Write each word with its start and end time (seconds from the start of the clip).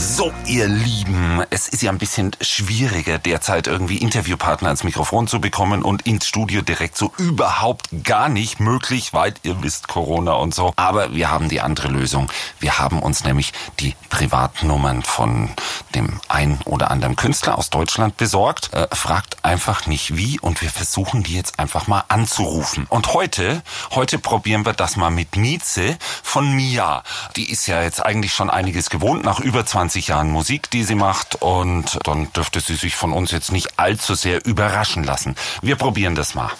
So, 0.00 0.32
ihr 0.46 0.68
Lieben, 0.68 1.42
es 1.50 1.66
ist 1.66 1.82
ja 1.82 1.90
ein 1.90 1.98
bisschen 1.98 2.30
schwieriger 2.40 3.18
derzeit 3.18 3.66
irgendwie 3.66 3.96
Interviewpartner 3.96 4.68
ans 4.68 4.84
Mikrofon 4.84 5.26
zu 5.26 5.40
bekommen 5.40 5.82
und 5.82 6.02
ins 6.02 6.28
Studio 6.28 6.62
direkt 6.62 6.96
so 6.96 7.12
überhaupt 7.18 7.88
gar 8.04 8.28
nicht 8.28 8.60
möglich, 8.60 9.12
weil 9.12 9.34
ihr 9.42 9.60
wisst 9.60 9.88
Corona 9.88 10.34
und 10.34 10.54
so. 10.54 10.72
Aber 10.76 11.16
wir 11.16 11.32
haben 11.32 11.48
die 11.48 11.60
andere 11.60 11.88
Lösung. 11.88 12.30
Wir 12.60 12.78
haben 12.78 13.00
uns 13.02 13.24
nämlich 13.24 13.52
die 13.80 13.96
Privatnummern 14.08 15.02
von 15.02 15.50
dem 15.96 16.20
ein 16.28 16.60
oder 16.64 16.92
anderen 16.92 17.16
Künstler 17.16 17.58
aus 17.58 17.68
Deutschland 17.68 18.16
besorgt. 18.16 18.72
Äh, 18.74 18.86
fragt 18.94 19.44
einfach 19.44 19.88
nicht 19.88 20.16
wie 20.16 20.38
und 20.38 20.62
wir 20.62 20.70
versuchen 20.70 21.24
die 21.24 21.34
jetzt 21.34 21.58
einfach 21.58 21.88
mal 21.88 22.04
anzurufen. 22.06 22.86
Und 22.88 23.14
heute, 23.14 23.64
heute 23.90 24.20
probieren 24.20 24.64
wir 24.64 24.74
das 24.74 24.94
mal 24.94 25.10
mit 25.10 25.34
Mieze 25.34 25.98
von 26.22 26.54
Mia. 26.54 27.02
Die 27.34 27.50
ist 27.50 27.66
ja 27.66 27.82
jetzt 27.82 28.04
eigentlich 28.04 28.32
schon 28.32 28.48
einiges 28.48 28.90
gewohnt 28.90 29.24
nach 29.24 29.40
über 29.40 29.66
20 29.66 29.87
20 29.88 30.08
Jahren 30.08 30.30
Musik, 30.30 30.68
die 30.68 30.84
sie 30.84 30.94
macht 30.94 31.36
und 31.36 31.98
dann 32.06 32.30
dürfte 32.34 32.60
sie 32.60 32.74
sich 32.74 32.94
von 32.94 33.14
uns 33.14 33.30
jetzt 33.30 33.52
nicht 33.52 33.78
allzu 33.78 34.14
sehr 34.14 34.44
überraschen 34.44 35.02
lassen. 35.02 35.34
Wir 35.62 35.76
probieren 35.76 36.14
das 36.14 36.34
mal. 36.34 36.50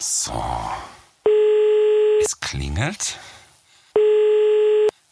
So. 0.00 0.44
Es 2.24 2.40
klingelt. 2.40 3.20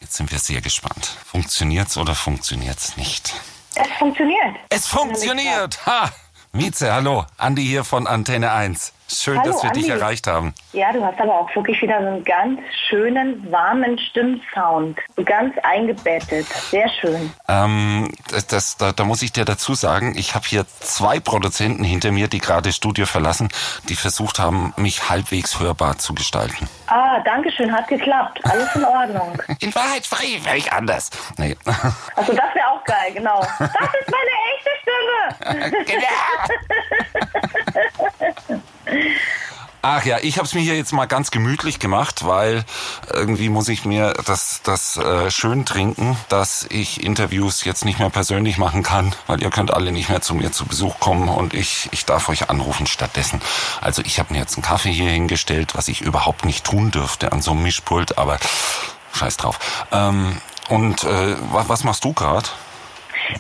Jetzt 0.00 0.14
sind 0.14 0.32
wir 0.32 0.40
sehr 0.40 0.60
gespannt. 0.60 1.16
Funktioniert's 1.24 1.96
oder 1.96 2.16
funktioniert's 2.16 2.96
nicht? 2.96 3.34
Es 3.76 3.86
funktioniert. 4.00 4.56
Es 4.68 4.88
funktioniert! 4.88 5.86
Ha! 5.86 6.10
Mieze, 6.50 6.92
hallo. 6.92 7.24
Andi 7.36 7.62
hier 7.62 7.84
von 7.84 8.08
Antenne 8.08 8.50
1. 8.50 8.92
Schön, 9.12 9.38
Hallo, 9.38 9.50
dass 9.52 9.62
wir 9.62 9.70
Andi. 9.70 9.80
dich 9.80 9.90
erreicht 9.90 10.26
haben. 10.28 10.54
Ja, 10.72 10.92
du 10.92 11.04
hast 11.04 11.18
aber 11.20 11.34
auch 11.40 11.54
wirklich 11.56 11.82
wieder 11.82 12.00
so 12.00 12.06
einen 12.06 12.22
ganz 12.24 12.60
schönen, 12.88 13.50
warmen 13.50 13.98
Stimmsound. 13.98 14.98
So 15.16 15.24
ganz 15.24 15.52
eingebettet. 15.64 16.46
Sehr 16.46 16.88
schön. 16.88 17.32
Ähm, 17.48 18.12
das, 18.30 18.46
das, 18.46 18.76
da, 18.76 18.92
da 18.92 19.04
muss 19.04 19.22
ich 19.22 19.32
dir 19.32 19.44
dazu 19.44 19.74
sagen, 19.74 20.14
ich 20.16 20.34
habe 20.36 20.46
hier 20.46 20.64
zwei 20.80 21.18
Produzenten 21.18 21.82
hinter 21.82 22.12
mir, 22.12 22.28
die 22.28 22.38
gerade 22.38 22.72
Studio 22.72 23.04
verlassen, 23.04 23.48
die 23.88 23.96
versucht 23.96 24.38
haben, 24.38 24.72
mich 24.76 25.10
halbwegs 25.10 25.58
hörbar 25.58 25.98
zu 25.98 26.14
gestalten. 26.14 26.68
Ah, 26.86 27.18
danke 27.24 27.50
schön, 27.50 27.72
hat 27.72 27.88
geklappt. 27.88 28.38
Alles 28.44 28.74
in 28.76 28.84
Ordnung. 28.84 29.36
In 29.60 29.74
Wahrheit 29.74 30.06
frei, 30.06 30.38
völlig 30.42 30.72
anders. 30.72 31.10
Nee. 31.36 31.56
Also 32.16 32.32
das 32.32 32.54
wäre 32.54 32.68
auch 32.68 32.84
geil, 32.84 33.12
genau. 33.14 33.40
Das 33.40 33.70
ist 33.70 34.10
meine 34.10 34.30
echte 34.54 34.70
Stimme. 34.82 35.74
Genau. 38.48 38.60
Ach 39.82 40.04
ja, 40.04 40.18
ich 40.20 40.36
habe 40.36 40.46
es 40.46 40.52
mir 40.52 40.60
hier 40.60 40.76
jetzt 40.76 40.92
mal 40.92 41.06
ganz 41.06 41.30
gemütlich 41.30 41.78
gemacht, 41.78 42.26
weil 42.26 42.64
irgendwie 43.10 43.48
muss 43.48 43.68
ich 43.68 43.86
mir 43.86 44.12
das, 44.26 44.60
das 44.62 44.98
äh, 44.98 45.30
schön 45.30 45.64
trinken, 45.64 46.18
dass 46.28 46.66
ich 46.68 47.02
Interviews 47.02 47.64
jetzt 47.64 47.86
nicht 47.86 47.98
mehr 47.98 48.10
persönlich 48.10 48.58
machen 48.58 48.82
kann, 48.82 49.14
weil 49.26 49.42
ihr 49.42 49.48
könnt 49.48 49.72
alle 49.72 49.90
nicht 49.90 50.10
mehr 50.10 50.20
zu 50.20 50.34
mir 50.34 50.52
zu 50.52 50.66
Besuch 50.66 51.00
kommen 51.00 51.30
und 51.30 51.54
ich, 51.54 51.88
ich 51.92 52.04
darf 52.04 52.28
euch 52.28 52.50
anrufen 52.50 52.86
stattdessen. 52.86 53.40
Also 53.80 54.02
ich 54.04 54.18
habe 54.18 54.34
mir 54.34 54.40
jetzt 54.40 54.56
einen 54.56 54.64
Kaffee 54.64 54.92
hier 54.92 55.08
hingestellt, 55.08 55.74
was 55.74 55.88
ich 55.88 56.02
überhaupt 56.02 56.44
nicht 56.44 56.64
tun 56.64 56.90
dürfte 56.90 57.32
an 57.32 57.40
so 57.40 57.52
einem 57.52 57.62
Mischpult, 57.62 58.18
aber 58.18 58.38
scheiß 59.14 59.38
drauf. 59.38 59.58
Ähm, 59.92 60.42
und 60.68 61.04
äh, 61.04 61.36
was, 61.52 61.70
was 61.70 61.84
machst 61.84 62.04
du 62.04 62.12
gerade? 62.12 62.50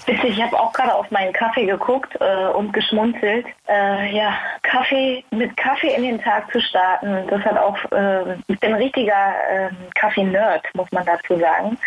Ich 0.06 0.42
habe 0.42 0.58
auch 0.58 0.72
gerade 0.72 0.94
auf 0.94 1.10
meinen 1.10 1.32
Kaffee 1.32 1.66
geguckt 1.66 2.16
äh, 2.20 2.46
und 2.48 2.72
geschmunzelt. 2.72 3.46
Äh, 3.68 4.16
ja, 4.16 4.34
Kaffee 4.62 5.24
mit 5.30 5.56
Kaffee 5.56 5.94
in 5.94 6.02
den 6.02 6.20
Tag 6.20 6.50
zu 6.52 6.60
starten, 6.60 7.26
das 7.28 7.42
hat 7.44 7.58
auch, 7.58 7.76
äh, 7.92 8.34
ich 8.48 8.58
bin 8.60 8.74
ein 8.74 8.80
richtiger 8.80 9.34
äh, 9.50 9.70
Kaffee-Nerd, 9.94 10.64
muss 10.74 10.90
man 10.92 11.04
dazu 11.04 11.38
sagen. 11.38 11.78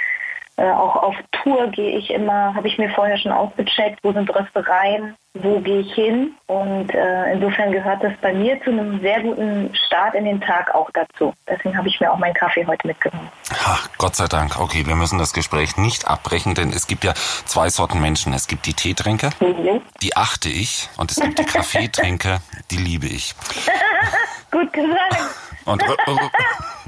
Äh, 0.56 0.70
auch 0.70 0.96
auf 0.96 1.16
Tour 1.32 1.68
gehe 1.70 1.98
ich 1.98 2.12
immer, 2.12 2.54
habe 2.54 2.68
ich 2.68 2.78
mir 2.78 2.90
vorher 2.92 3.18
schon 3.18 3.32
ausgecheckt, 3.32 4.00
wo 4.04 4.14
sind 4.14 4.30
Röstereien, 4.34 5.16
wo 5.34 5.60
gehe 5.60 5.80
ich 5.80 5.92
hin. 5.96 6.36
Und 6.46 6.94
äh, 6.94 7.34
insofern 7.34 7.72
gehört 7.72 8.04
das 8.04 8.14
bei 8.22 8.34
mir 8.34 8.62
zu 8.64 8.70
einem 8.70 9.00
sehr 9.02 9.20
guten 9.22 9.74
Start 9.88 10.14
in 10.14 10.26
den 10.26 10.40
Tag 10.42 10.74
auch 10.76 10.90
dazu. 10.94 11.34
Deswegen 11.50 11.76
habe 11.76 11.88
ich 11.88 12.00
mir 12.00 12.12
auch 12.12 12.20
meinen 12.20 12.36
Kaffee 12.36 12.66
heute 12.68 12.86
mitgenommen. 12.86 13.30
Ach, 13.66 13.90
Gott 13.98 14.16
sei 14.16 14.28
Dank. 14.28 14.60
Okay, 14.60 14.86
wir 14.86 14.96
müssen 14.96 15.18
das 15.18 15.34
Gespräch 15.34 15.76
nicht 15.78 16.08
abbrechen, 16.08 16.54
denn 16.54 16.70
es 16.70 16.86
gibt 16.86 17.04
ja 17.04 17.14
zwei 17.16 17.70
Sorten 17.70 18.00
Menschen. 18.00 18.32
Es 18.34 18.48
gibt 18.48 18.68
die 18.68 18.74
Teetrinker, 18.76 19.32
Mhm. 19.40 19.82
die 20.04 20.16
achte 20.16 20.50
ich, 20.50 20.88
und 20.98 21.10
es 21.12 21.20
gibt 21.20 21.40
die 21.40 21.46
Kaffeetrinker, 21.46 22.42
die 22.70 22.78
liebe 22.78 23.08
ich. 23.08 23.34
Gut 24.52 24.72
gesagt. 24.72 25.18
Und 25.66 25.82
Rö 25.82 25.96
Rö 26.08 26.18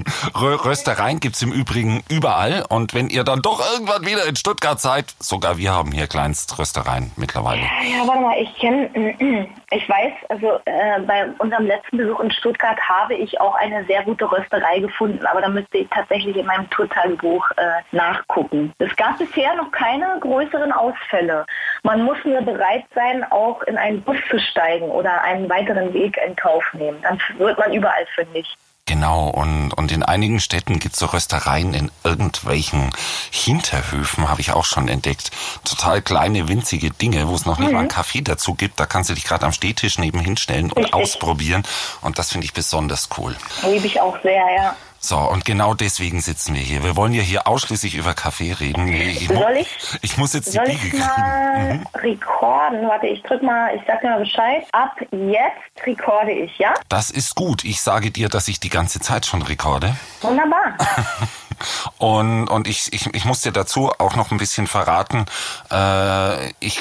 Röstereien 0.34 1.20
gibt's 1.20 1.42
im 1.42 1.52
Übrigen 1.52 2.02
überall. 2.08 2.64
Und 2.68 2.94
wenn 2.94 3.08
ihr 3.08 3.24
dann 3.24 3.42
doch 3.42 3.60
irgendwann 3.72 4.04
wieder 4.06 4.26
in 4.26 4.36
Stuttgart 4.36 4.80
seid, 4.80 5.14
sogar 5.18 5.58
wir 5.58 5.72
haben 5.72 5.92
hier 5.92 6.06
Kleinströstereien 6.06 7.12
mittlerweile. 7.16 7.62
Ja, 7.62 8.06
warte 8.06 8.20
mal, 8.20 8.36
ich 8.40 8.54
kenne, 8.58 8.88
ich 9.70 9.88
weiß, 9.88 10.12
also 10.28 10.58
äh, 10.64 11.00
bei 11.06 11.26
unserem 11.38 11.66
letzten 11.66 11.98
Besuch 11.98 12.20
in 12.20 12.30
Stuttgart 12.30 12.78
habe 12.80 13.14
ich 13.14 13.40
auch 13.40 13.54
eine 13.56 13.84
sehr 13.86 14.02
gute 14.04 14.30
Rösterei 14.30 14.80
gefunden, 14.80 15.24
aber 15.26 15.40
da 15.40 15.48
müsste 15.48 15.78
ich 15.78 15.88
tatsächlich 15.90 16.36
in 16.36 16.46
meinem 16.46 16.68
Tourtagebuch 16.70 17.50
äh, 17.56 17.82
nachgucken. 17.92 18.72
Es 18.78 18.94
gab 18.96 19.18
bisher 19.18 19.54
noch 19.56 19.70
keine 19.70 20.18
größeren 20.20 20.72
Ausfälle. 20.72 21.46
Man 21.82 22.02
muss 22.02 22.18
nur 22.24 22.42
bereit 22.42 22.84
sein, 22.94 23.24
auch 23.30 23.62
in 23.62 23.76
einen 23.76 24.02
Bus 24.02 24.16
zu 24.30 24.38
steigen 24.38 24.88
oder 24.88 25.22
einen 25.22 25.48
weiteren 25.48 25.92
Weg 25.92 26.18
in 26.26 26.36
Kauf 26.36 26.64
nehmen. 26.72 26.98
Dann 27.02 27.20
wird 27.38 27.58
man 27.58 27.72
überall 27.72 28.06
fündig. 28.14 28.56
Genau, 28.88 29.28
und, 29.28 29.72
und 29.72 29.90
in 29.90 30.04
einigen 30.04 30.38
Städten 30.38 30.78
gibt's 30.78 31.00
so 31.00 31.06
Röstereien 31.06 31.74
in 31.74 31.90
irgendwelchen 32.04 32.92
Hinterhöfen, 33.32 34.28
habe 34.28 34.40
ich 34.40 34.52
auch 34.52 34.64
schon 34.64 34.86
entdeckt. 34.86 35.32
Total 35.64 36.00
kleine, 36.00 36.46
winzige 36.46 36.92
Dinge, 36.92 37.26
wo 37.26 37.34
es 37.34 37.46
noch 37.46 37.58
nicht 37.58 37.72
mal 37.72 37.80
einen 37.80 37.88
Kaffee 37.88 38.22
dazu 38.22 38.54
gibt. 38.54 38.78
Da 38.78 38.86
kannst 38.86 39.10
du 39.10 39.14
dich 39.14 39.24
gerade 39.24 39.44
am 39.44 39.52
Stehtisch 39.52 39.98
nebenhin 39.98 40.36
stellen 40.36 40.70
und 40.70 40.84
Richtig. 40.84 40.94
ausprobieren. 40.94 41.64
Und 42.00 42.20
das 42.20 42.30
finde 42.30 42.44
ich 42.44 42.52
besonders 42.52 43.08
cool. 43.18 43.34
Liebe 43.64 43.88
ich 43.88 44.00
auch 44.00 44.22
sehr, 44.22 44.44
ja. 44.56 44.76
So, 45.08 45.18
und 45.18 45.44
genau 45.44 45.72
deswegen 45.74 46.20
sitzen 46.20 46.56
wir 46.56 46.60
hier. 46.62 46.82
Wir 46.82 46.96
wollen 46.96 47.12
ja 47.12 47.22
hier 47.22 47.46
ausschließlich 47.46 47.94
über 47.94 48.12
Kaffee 48.12 48.50
reden. 48.52 48.88
Ich, 48.88 49.28
mu- 49.28 49.40
Soll 49.40 49.58
ich? 49.58 49.68
ich 50.02 50.16
muss 50.16 50.32
jetzt 50.32 50.48
die 50.48 50.56
Soll 50.56 50.64
Biege 50.66 50.84
ich 50.88 50.90
kriegen. 50.94 50.98
mal 50.98 51.84
recorden? 51.94 52.88
Warte, 52.88 53.06
ich 53.06 53.22
drück 53.22 53.40
mal, 53.40 53.72
ich 53.76 53.82
sag 53.86 54.00
dir 54.00 54.08
mal 54.10 54.18
Bescheid. 54.18 54.64
Ab 54.72 54.96
jetzt 55.12 55.86
rekorde 55.86 56.32
ich, 56.32 56.58
ja? 56.58 56.74
Das 56.88 57.12
ist 57.12 57.36
gut. 57.36 57.62
Ich 57.62 57.82
sage 57.82 58.10
dir, 58.10 58.28
dass 58.28 58.48
ich 58.48 58.58
die 58.58 58.68
ganze 58.68 58.98
Zeit 58.98 59.26
schon 59.26 59.42
rekorde. 59.42 59.94
Wunderbar. 60.22 60.76
Und, 61.96 62.48
und 62.48 62.68
ich, 62.68 62.92
ich, 62.92 63.06
ich 63.14 63.24
muss 63.24 63.40
dir 63.40 63.50
dazu 63.50 63.90
auch 63.98 64.14
noch 64.14 64.30
ein 64.30 64.36
bisschen 64.36 64.66
verraten. 64.66 65.24
Äh, 65.70 66.50
ich 66.60 66.78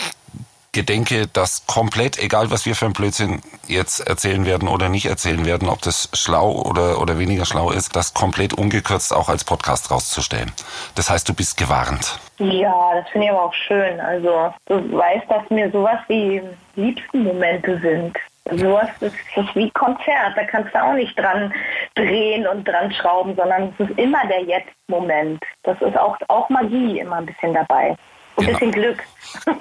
gedenke, 0.76 1.28
dass 1.28 1.66
komplett, 1.66 2.20
egal 2.20 2.52
was 2.52 2.66
wir 2.66 2.76
für 2.76 2.86
ein 2.86 2.94
Blödsinn 2.94 3.42
jetzt 3.68 4.06
erzählen 4.08 4.46
werden 4.46 4.68
oder 4.68 4.90
nicht 4.90 5.06
erzählen 5.08 5.46
werden, 5.46 5.70
ob 5.70 5.82
das 5.82 6.10
schlau 6.14 6.52
oder, 6.52 7.02
oder 7.02 7.18
weniger 7.18 7.46
schlau 7.46 7.72
ist, 7.72 7.96
das 7.96 8.14
komplett 8.14 8.54
ungekürzt 8.54 9.14
auch 9.14 9.30
als 9.30 9.44
Podcast 9.46 9.90
rauszustellen. 9.90 10.52
Das 10.94 11.10
heißt, 11.10 11.28
du 11.28 11.34
bist 11.34 11.58
gewarnt. 11.58 12.20
Ja, 12.38 12.92
das 12.94 13.10
finde 13.10 13.28
ich 13.28 13.32
aber 13.32 13.44
auch 13.44 13.54
schön. 13.54 14.00
Also, 14.02 14.54
du 14.68 14.98
weißt, 14.98 15.26
dass 15.30 15.50
mir 15.50 15.72
sowas 15.72 16.00
wie 16.10 16.42
liebsten 16.76 17.24
Momente 17.24 17.80
sind. 17.80 18.18
Sowas 18.62 18.90
ist, 19.00 19.16
das 19.36 19.46
wie 19.56 19.72
Konzert. 19.72 20.34
Da 20.36 20.44
kannst 20.44 20.76
du 20.76 20.84
auch 20.84 20.94
nicht 20.94 21.18
dran 21.18 21.52
drehen 21.96 22.46
und 22.46 22.68
dran 22.68 22.92
schrauben, 22.92 23.34
sondern 23.36 23.74
es 23.80 23.90
ist 23.90 23.98
immer 23.98 24.24
der 24.28 24.44
Jetzt-Moment. 24.44 25.42
Das 25.64 25.82
ist 25.82 25.98
auch, 25.98 26.18
auch 26.28 26.50
Magie 26.50 27.00
immer 27.00 27.16
ein 27.16 27.26
bisschen 27.26 27.54
dabei. 27.54 27.96
Ein 28.38 28.46
Genau. 28.46 28.52
bisschen 28.60 28.72
Glück. 28.72 29.04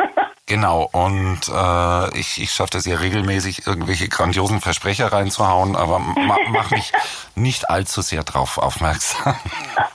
Genau, 0.46 0.82
und 0.92 1.40
äh, 1.48 2.18
ich, 2.18 2.38
ich 2.40 2.52
schaffe 2.52 2.72
das 2.72 2.84
ja 2.84 2.96
regelmäßig, 2.98 3.66
irgendwelche 3.66 4.10
grandiosen 4.10 4.60
Versprecher 4.60 5.10
reinzuhauen, 5.10 5.74
aber 5.74 5.98
ma, 6.00 6.36
mach 6.50 6.70
mich 6.70 6.92
nicht 7.34 7.70
allzu 7.70 8.02
sehr 8.02 8.24
drauf 8.24 8.58
aufmerksam. 8.58 9.36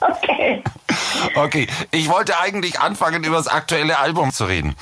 okay. 0.00 0.64
Okay, 1.36 1.68
ich 1.92 2.08
wollte 2.08 2.40
eigentlich 2.40 2.80
anfangen, 2.80 3.22
über 3.22 3.36
das 3.36 3.46
aktuelle 3.46 4.00
Album 4.00 4.32
zu 4.32 4.44
reden. 4.46 4.74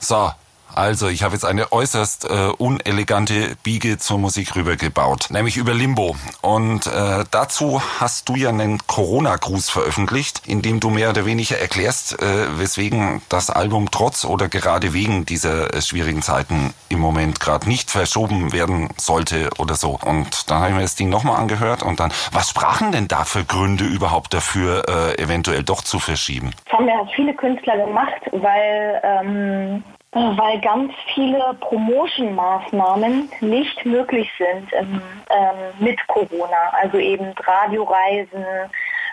So, 0.00 0.32
also 0.74 1.08
ich 1.08 1.22
habe 1.22 1.34
jetzt 1.34 1.44
eine 1.44 1.72
äußerst 1.72 2.24
äh, 2.24 2.48
unelegante 2.58 3.56
Biege 3.62 3.98
zur 3.98 4.18
Musik 4.18 4.56
rübergebaut, 4.56 5.28
nämlich 5.30 5.56
über 5.56 5.74
Limbo. 5.74 6.16
Und 6.40 6.86
äh, 6.86 7.24
dazu 7.30 7.82
hast 8.00 8.28
du 8.28 8.36
ja 8.36 8.48
einen 8.48 8.78
Corona-Gruß 8.86 9.70
veröffentlicht, 9.70 10.46
in 10.46 10.62
dem 10.62 10.80
du 10.80 10.90
mehr 10.90 11.10
oder 11.10 11.26
weniger 11.26 11.58
erklärst, 11.58 12.20
äh, 12.22 12.58
weswegen 12.58 13.22
das 13.28 13.50
Album 13.50 13.90
trotz 13.90 14.24
oder 14.24 14.48
gerade 14.48 14.92
wegen 14.92 15.26
dieser 15.26 15.74
äh, 15.74 15.82
schwierigen 15.82 16.22
Zeiten 16.22 16.74
im 16.88 17.00
Moment 17.00 17.40
gerade 17.40 17.68
nicht 17.68 17.90
verschoben 17.90 18.52
werden 18.52 18.90
sollte 18.96 19.50
oder 19.58 19.74
so. 19.74 19.98
Und 20.04 20.50
dann 20.50 20.58
habe 20.58 20.68
ich 20.70 20.74
mir 20.76 20.82
das 20.82 20.94
Ding 20.94 21.08
nochmal 21.08 21.40
angehört 21.40 21.82
und 21.82 22.00
dann, 22.00 22.12
was 22.32 22.50
sprachen 22.50 22.92
denn 22.92 23.08
da 23.08 23.24
für 23.24 23.44
Gründe 23.44 23.84
überhaupt 23.84 24.34
dafür, 24.34 24.84
äh, 24.88 25.22
eventuell 25.22 25.62
doch 25.62 25.82
zu 25.82 25.98
verschieben? 25.98 26.50
Das 26.64 26.78
haben 26.78 26.88
ja 26.88 27.06
viele 27.14 27.34
Künstler 27.34 27.76
gemacht, 27.76 28.20
weil, 28.32 29.00
ähm, 29.04 29.84
weil 30.12 30.60
ganz 30.60 30.92
viele 31.14 31.56
Promotion-Maßnahmen 31.60 33.30
nicht 33.40 33.84
möglich 33.86 34.30
sind 34.36 34.70
ähm, 34.72 35.00
ähm, 35.30 35.56
mit 35.78 36.06
Corona. 36.06 36.70
Also 36.72 36.98
eben 36.98 37.32
Radioreisen, 37.38 38.44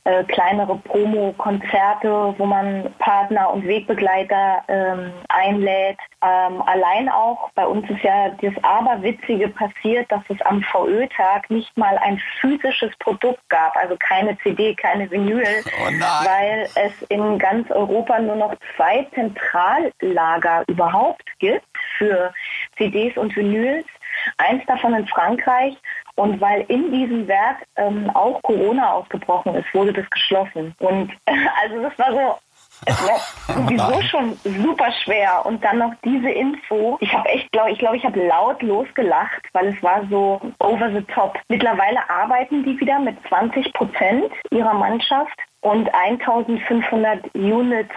äh, 0.10 0.24
kleinere 0.24 0.76
Promo-Konzerte, 0.78 2.34
wo 2.38 2.46
man 2.46 2.92
Partner 2.98 3.54
und 3.54 3.68
Wegbegleiter 3.68 4.64
ähm, 4.68 5.12
einlädt. 5.28 6.00
Ähm, 6.24 6.64
allein 6.64 7.10
auch, 7.10 7.52
bei 7.54 7.66
uns 7.66 7.88
ist 7.90 8.02
ja 8.02 8.30
das 8.42 8.54
Aberwitzige 8.64 9.50
passiert, 9.50 10.12
dass 10.12 10.24
es 10.30 10.42
am 10.42 10.64
VÖ-Tag 10.64 11.52
nicht 11.52 11.78
mal 11.78 11.96
ein 12.00 12.20
physisches 12.42 12.90
Produkt 12.98 13.48
gab, 13.50 13.76
also 13.76 13.96
keine 14.00 14.36
CD, 14.40 14.74
keine 14.74 15.10
Vinyl, 15.12 15.46
oh 15.80 16.26
weil 16.26 16.68
es 16.76 17.02
in 17.10 17.38
ganz 17.38 17.70
Europa 17.70 18.20
nur 18.20 18.36
noch 18.36 18.56
zwei 18.76 19.08
Zentrallager 19.14 20.64
überhaupt 20.68 21.26
gibt 21.38 21.68
für 21.98 22.34
CDs 22.78 23.16
und 23.16 23.36
Vinyls. 23.36 23.86
Eins 24.38 24.66
davon 24.66 24.96
in 24.96 25.08
Frankreich 25.08 25.78
und 26.20 26.42
weil 26.42 26.66
in 26.68 26.92
diesem 26.92 27.30
Werk 27.30 27.66
ähm, 27.78 28.10
auch 28.14 28.42
Corona 28.42 28.92
ausgebrochen 28.92 29.56
ist, 29.56 29.74
wurde 29.74 29.94
das 29.94 30.10
geschlossen. 30.10 30.76
Und 30.80 31.12
also 31.64 31.82
das 31.82 31.98
war 31.98 32.12
so, 32.12 32.38
es 32.86 33.08
war 33.08 33.56
sowieso 33.56 34.02
schon 34.02 34.38
super 34.44 34.92
schwer. 34.92 35.46
Und 35.46 35.64
dann 35.64 35.78
noch 35.78 35.94
diese 36.04 36.30
Info. 36.30 36.98
Ich 37.00 37.14
habe 37.14 37.30
echt, 37.30 37.50
glaube 37.54 37.72
ich, 37.72 37.80
glaube 37.80 37.96
ich, 37.96 38.04
habe 38.04 38.28
laut 38.28 38.62
losgelacht, 38.62 39.48
weil 39.54 39.68
es 39.68 39.82
war 39.82 40.06
so 40.10 40.42
over 40.60 40.92
the 40.92 41.04
top. 41.04 41.40
Mittlerweile 41.48 42.10
arbeiten 42.10 42.66
die 42.66 42.78
wieder 42.78 43.00
mit 43.00 43.16
20 43.30 43.72
Prozent 43.72 44.30
ihrer 44.52 44.74
Mannschaft 44.74 45.40
und 45.62 45.90
1500 45.94 47.34
Units 47.34 47.96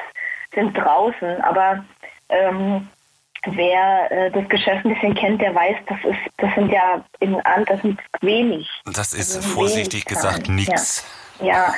sind 0.55 0.79
draußen. 0.79 1.41
Aber 1.41 1.85
ähm, 2.29 2.89
wer 3.47 4.11
äh, 4.11 4.31
das 4.31 4.49
Geschäft 4.49 4.85
ein 4.85 4.95
bisschen 4.95 5.15
kennt, 5.15 5.41
der 5.41 5.55
weiß, 5.55 5.77
das 5.89 5.99
ist, 6.05 6.19
das 6.39 6.55
sind 6.55 6.71
ja 6.71 7.05
in 7.21 7.37
das 7.67 7.81
sind 7.83 8.01
wenig. 8.21 8.69
Das 8.85 9.13
ist 9.13 9.37
also 9.37 9.49
vorsichtig 9.49 10.05
gesagt 10.05 10.49
nichts. 10.49 11.05
Ja. 11.05 11.22
Ja. 11.43 11.73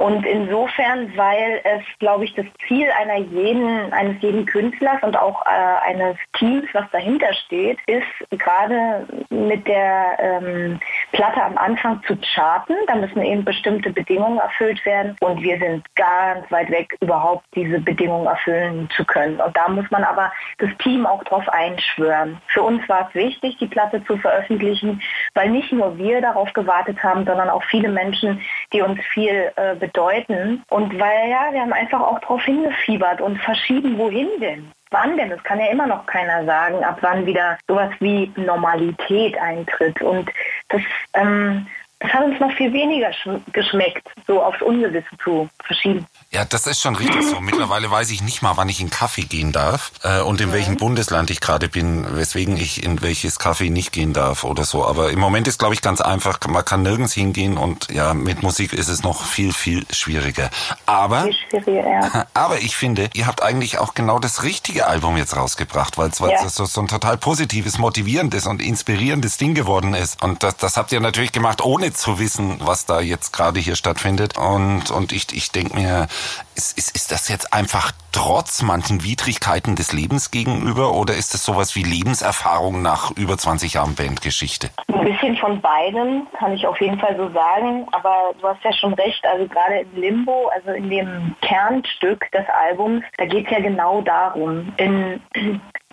Und 0.00 0.24
insofern, 0.24 1.14
weil 1.14 1.60
es, 1.62 1.82
glaube 1.98 2.24
ich, 2.24 2.34
das 2.34 2.46
Ziel 2.66 2.88
einer 2.98 3.18
jeden, 3.18 3.92
eines 3.92 4.22
jeden 4.22 4.46
Künstlers 4.46 5.02
und 5.02 5.14
auch 5.14 5.44
äh, 5.44 5.90
eines 5.90 6.16
Teams, 6.38 6.64
was 6.72 6.90
dahinter 6.90 7.34
steht, 7.34 7.78
ist 7.86 8.06
gerade 8.30 9.06
mit 9.28 9.68
der 9.68 10.16
ähm, 10.18 10.80
Platte 11.12 11.42
am 11.42 11.58
Anfang 11.58 12.02
zu 12.06 12.16
charten. 12.16 12.76
Da 12.86 12.94
müssen 12.94 13.20
eben 13.20 13.44
bestimmte 13.44 13.90
Bedingungen 13.90 14.38
erfüllt 14.38 14.82
werden 14.86 15.16
und 15.20 15.42
wir 15.42 15.58
sind 15.58 15.84
ganz 15.96 16.50
weit 16.50 16.70
weg, 16.70 16.96
überhaupt 17.02 17.44
diese 17.54 17.78
Bedingungen 17.78 18.26
erfüllen 18.26 18.88
zu 18.96 19.04
können. 19.04 19.38
Und 19.38 19.54
da 19.54 19.68
muss 19.68 19.90
man 19.90 20.04
aber 20.04 20.32
das 20.60 20.70
Team 20.78 21.04
auch 21.04 21.22
drauf 21.24 21.46
einschwören. 21.50 22.40
Für 22.46 22.62
uns 22.62 22.88
war 22.88 23.08
es 23.08 23.14
wichtig, 23.14 23.58
die 23.58 23.66
Platte 23.66 24.02
zu 24.04 24.16
veröffentlichen, 24.16 25.02
weil 25.34 25.50
nicht 25.50 25.72
nur 25.72 25.98
wir 25.98 26.22
darauf 26.22 26.50
gewartet 26.54 27.04
haben, 27.04 27.26
sondern 27.26 27.50
auch 27.50 27.64
viele 27.64 27.90
Menschen, 27.90 28.40
die 28.72 28.80
uns 28.80 28.89
viel 28.96 29.52
äh, 29.56 29.74
bedeuten. 29.74 30.62
Und 30.68 30.98
weil 30.98 31.30
ja, 31.30 31.52
wir 31.52 31.60
haben 31.60 31.72
einfach 31.72 32.00
auch 32.00 32.18
darauf 32.20 32.42
hingefiebert 32.42 33.20
und 33.20 33.38
verschieben, 33.38 33.98
wohin 33.98 34.28
denn? 34.40 34.70
Wann 34.90 35.16
denn? 35.16 35.30
Das 35.30 35.42
kann 35.44 35.60
ja 35.60 35.66
immer 35.66 35.86
noch 35.86 36.04
keiner 36.06 36.44
sagen, 36.44 36.82
ab 36.82 36.98
wann 37.00 37.24
wieder 37.24 37.58
sowas 37.68 37.90
wie 38.00 38.32
Normalität 38.36 39.38
eintritt. 39.38 40.02
Und 40.02 40.30
das 40.68 40.82
ähm, 41.14 41.66
das 42.00 42.14
hat 42.14 42.24
uns 42.24 42.40
noch 42.40 42.50
viel 42.52 42.72
weniger 42.72 43.10
geschmeckt, 43.52 44.08
so 44.26 44.42
aufs 44.42 44.62
Ungewisse 44.62 45.06
zu 45.22 45.50
verschieben. 45.62 46.06
Ja, 46.32 46.46
das 46.46 46.66
ist 46.66 46.80
schon 46.80 46.96
richtig 46.96 47.22
so. 47.24 47.40
Mittlerweile 47.40 47.90
weiß 47.90 48.10
ich 48.10 48.22
nicht 48.22 48.40
mal, 48.40 48.56
wann 48.56 48.70
ich 48.70 48.80
in 48.80 48.88
Kaffee 48.88 49.22
gehen 49.22 49.52
darf 49.52 49.92
äh, 50.02 50.20
und 50.20 50.40
in 50.40 50.48
ja. 50.48 50.54
welchem 50.54 50.76
Bundesland 50.78 51.28
ich 51.28 51.40
gerade 51.40 51.68
bin, 51.68 52.06
weswegen 52.16 52.56
ich 52.56 52.82
in 52.82 53.02
welches 53.02 53.38
Kaffee 53.38 53.68
nicht 53.68 53.92
gehen 53.92 54.14
darf 54.14 54.44
oder 54.44 54.64
so. 54.64 54.86
Aber 54.86 55.10
im 55.10 55.18
Moment 55.18 55.46
ist, 55.46 55.58
glaube 55.58 55.74
ich, 55.74 55.82
ganz 55.82 56.00
einfach. 56.00 56.38
Man 56.48 56.64
kann 56.64 56.82
nirgends 56.82 57.12
hingehen 57.12 57.58
und 57.58 57.90
ja, 57.90 58.14
mit 58.14 58.42
Musik 58.42 58.72
ist 58.72 58.88
es 58.88 59.02
noch 59.02 59.24
viel, 59.24 59.52
viel 59.52 59.84
schwieriger. 59.90 60.50
Aber, 60.86 61.24
viel 61.24 61.34
schwieriger, 61.62 61.86
ja. 61.86 62.26
aber 62.34 62.58
ich 62.58 62.76
finde, 62.76 63.10
ihr 63.12 63.26
habt 63.26 63.42
eigentlich 63.42 63.78
auch 63.78 63.92
genau 63.92 64.18
das 64.18 64.42
richtige 64.42 64.86
Album 64.86 65.18
jetzt 65.18 65.36
rausgebracht, 65.36 65.98
weil 65.98 66.08
es 66.08 66.20
ja. 66.20 66.48
so, 66.48 66.64
so 66.64 66.80
ein 66.80 66.88
total 66.88 67.18
positives, 67.18 67.76
motivierendes 67.76 68.46
und 68.46 68.62
inspirierendes 68.62 69.36
Ding 69.36 69.54
geworden 69.54 69.92
ist. 69.92 70.22
Und 70.22 70.42
das, 70.42 70.56
das 70.56 70.78
habt 70.78 70.92
ihr 70.92 71.00
natürlich 71.00 71.32
gemacht, 71.32 71.60
ohne 71.60 71.89
zu 71.92 72.18
wissen, 72.18 72.58
was 72.60 72.86
da 72.86 73.00
jetzt 73.00 73.32
gerade 73.32 73.60
hier 73.60 73.76
stattfindet. 73.76 74.38
Und, 74.38 74.90
und 74.90 75.12
ich, 75.12 75.26
ich 75.32 75.50
denke 75.50 75.76
mir, 75.76 76.08
ist, 76.54 76.76
ist, 76.76 76.94
ist 76.94 77.12
das 77.12 77.28
jetzt 77.28 77.52
einfach 77.52 77.92
trotz 78.12 78.62
manchen 78.62 79.02
Widrigkeiten 79.04 79.76
des 79.76 79.92
Lebens 79.92 80.30
gegenüber 80.30 80.92
oder 80.94 81.14
ist 81.14 81.34
das 81.34 81.44
sowas 81.44 81.76
wie 81.76 81.82
Lebenserfahrung 81.82 82.82
nach 82.82 83.10
über 83.16 83.38
20 83.38 83.74
Jahren 83.74 83.94
Bandgeschichte? 83.94 84.70
Ein 84.88 85.04
bisschen 85.04 85.36
von 85.36 85.60
beidem 85.60 86.26
kann 86.38 86.52
ich 86.52 86.66
auf 86.66 86.80
jeden 86.80 86.98
Fall 86.98 87.16
so 87.16 87.30
sagen, 87.30 87.86
aber 87.92 88.32
du 88.40 88.48
hast 88.48 88.62
ja 88.64 88.72
schon 88.72 88.94
recht, 88.94 89.24
also 89.26 89.46
gerade 89.46 89.80
in 89.80 90.00
Limbo, 90.00 90.48
also 90.48 90.70
in 90.70 90.90
dem 90.90 91.36
Kernstück 91.40 92.30
des 92.32 92.46
Albums, 92.48 93.04
da 93.16 93.26
geht 93.26 93.46
es 93.46 93.52
ja 93.52 93.60
genau 93.60 94.02
darum, 94.02 94.72
in, 94.76 95.20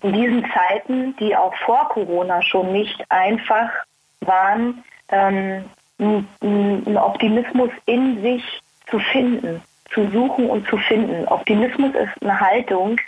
in 0.02 0.12
diesen 0.12 0.44
Zeiten, 0.52 1.16
die 1.16 1.36
auch 1.36 1.54
vor 1.64 1.88
Corona 1.88 2.42
schon 2.42 2.72
nicht 2.72 3.04
einfach 3.10 3.70
waren, 4.20 4.84
ähm, 5.10 5.64
einen 5.98 6.96
Optimismus 6.96 7.70
in 7.86 8.22
sich 8.22 8.42
zu 8.88 8.98
finden, 8.98 9.60
zu 9.92 10.08
suchen 10.10 10.48
und 10.48 10.66
zu 10.68 10.76
finden. 10.76 11.26
Optimismus 11.28 11.94
ist 11.94 12.22
eine 12.22 12.38
Haltung, 12.38 12.98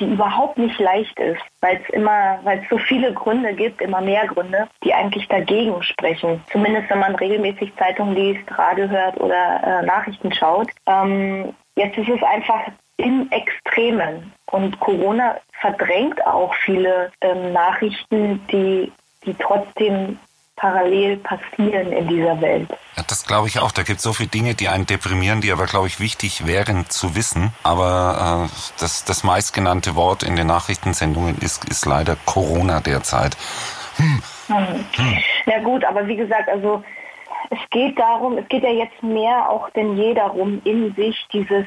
die 0.00 0.06
überhaupt 0.06 0.58
nicht 0.58 0.78
leicht 0.80 1.18
ist, 1.20 1.42
weil 1.60 1.80
es 1.82 1.94
immer, 1.94 2.40
weil 2.44 2.58
es 2.58 2.68
so 2.70 2.78
viele 2.78 3.12
Gründe 3.12 3.52
gibt, 3.54 3.80
immer 3.80 4.00
mehr 4.00 4.26
Gründe, 4.26 4.66
die 4.82 4.92
eigentlich 4.94 5.28
dagegen 5.28 5.82
sprechen. 5.82 6.42
Zumindest 6.50 6.88
wenn 6.90 6.98
man 6.98 7.14
regelmäßig 7.14 7.72
Zeitungen 7.76 8.14
liest, 8.14 8.42
Radio 8.58 8.88
hört 8.88 9.20
oder 9.20 9.62
äh, 9.62 9.86
Nachrichten 9.86 10.32
schaut. 10.32 10.68
Ähm, 10.86 11.54
jetzt 11.76 11.98
ist 11.98 12.08
es 12.08 12.22
einfach 12.22 12.62
im 12.96 13.30
Extremen 13.30 14.32
und 14.50 14.78
Corona 14.80 15.36
verdrängt 15.60 16.24
auch 16.26 16.54
viele 16.54 17.12
ähm, 17.20 17.52
Nachrichten, 17.52 18.40
die 18.50 18.90
die 19.24 19.34
trotzdem 19.34 20.18
parallel 20.62 21.16
passieren 21.16 21.90
in 21.90 22.06
dieser 22.06 22.40
Welt. 22.40 22.70
Ja, 22.96 23.02
das 23.08 23.26
glaube 23.26 23.48
ich 23.48 23.58
auch. 23.58 23.72
Da 23.72 23.82
gibt 23.82 23.98
es 23.98 24.04
so 24.04 24.12
viele 24.12 24.28
Dinge, 24.28 24.54
die 24.54 24.68
einen 24.68 24.86
deprimieren, 24.86 25.40
die 25.40 25.50
aber, 25.50 25.66
glaube 25.66 25.88
ich, 25.88 25.98
wichtig 25.98 26.46
wären 26.46 26.88
zu 26.88 27.16
wissen. 27.16 27.52
Aber 27.64 28.48
äh, 28.48 28.54
das, 28.78 29.04
das 29.04 29.24
meistgenannte 29.24 29.96
Wort 29.96 30.22
in 30.22 30.36
den 30.36 30.46
Nachrichtensendungen 30.46 31.36
ist, 31.38 31.64
ist 31.64 31.84
leider 31.84 32.16
Corona 32.26 32.78
derzeit. 32.78 33.36
Hm. 33.96 34.22
Hm. 34.46 34.84
Hm. 34.94 35.18
Na 35.46 35.58
gut, 35.58 35.84
aber 35.84 36.06
wie 36.06 36.16
gesagt, 36.16 36.48
also 36.48 36.84
es 37.50 37.58
geht 37.70 37.98
darum, 37.98 38.38
es 38.38 38.48
geht 38.48 38.62
ja 38.62 38.70
jetzt 38.70 39.02
mehr 39.02 39.50
auch 39.50 39.68
denn 39.70 39.96
je 39.96 40.14
darum, 40.14 40.62
in 40.64 40.94
sich 40.94 41.26
dieses, 41.32 41.66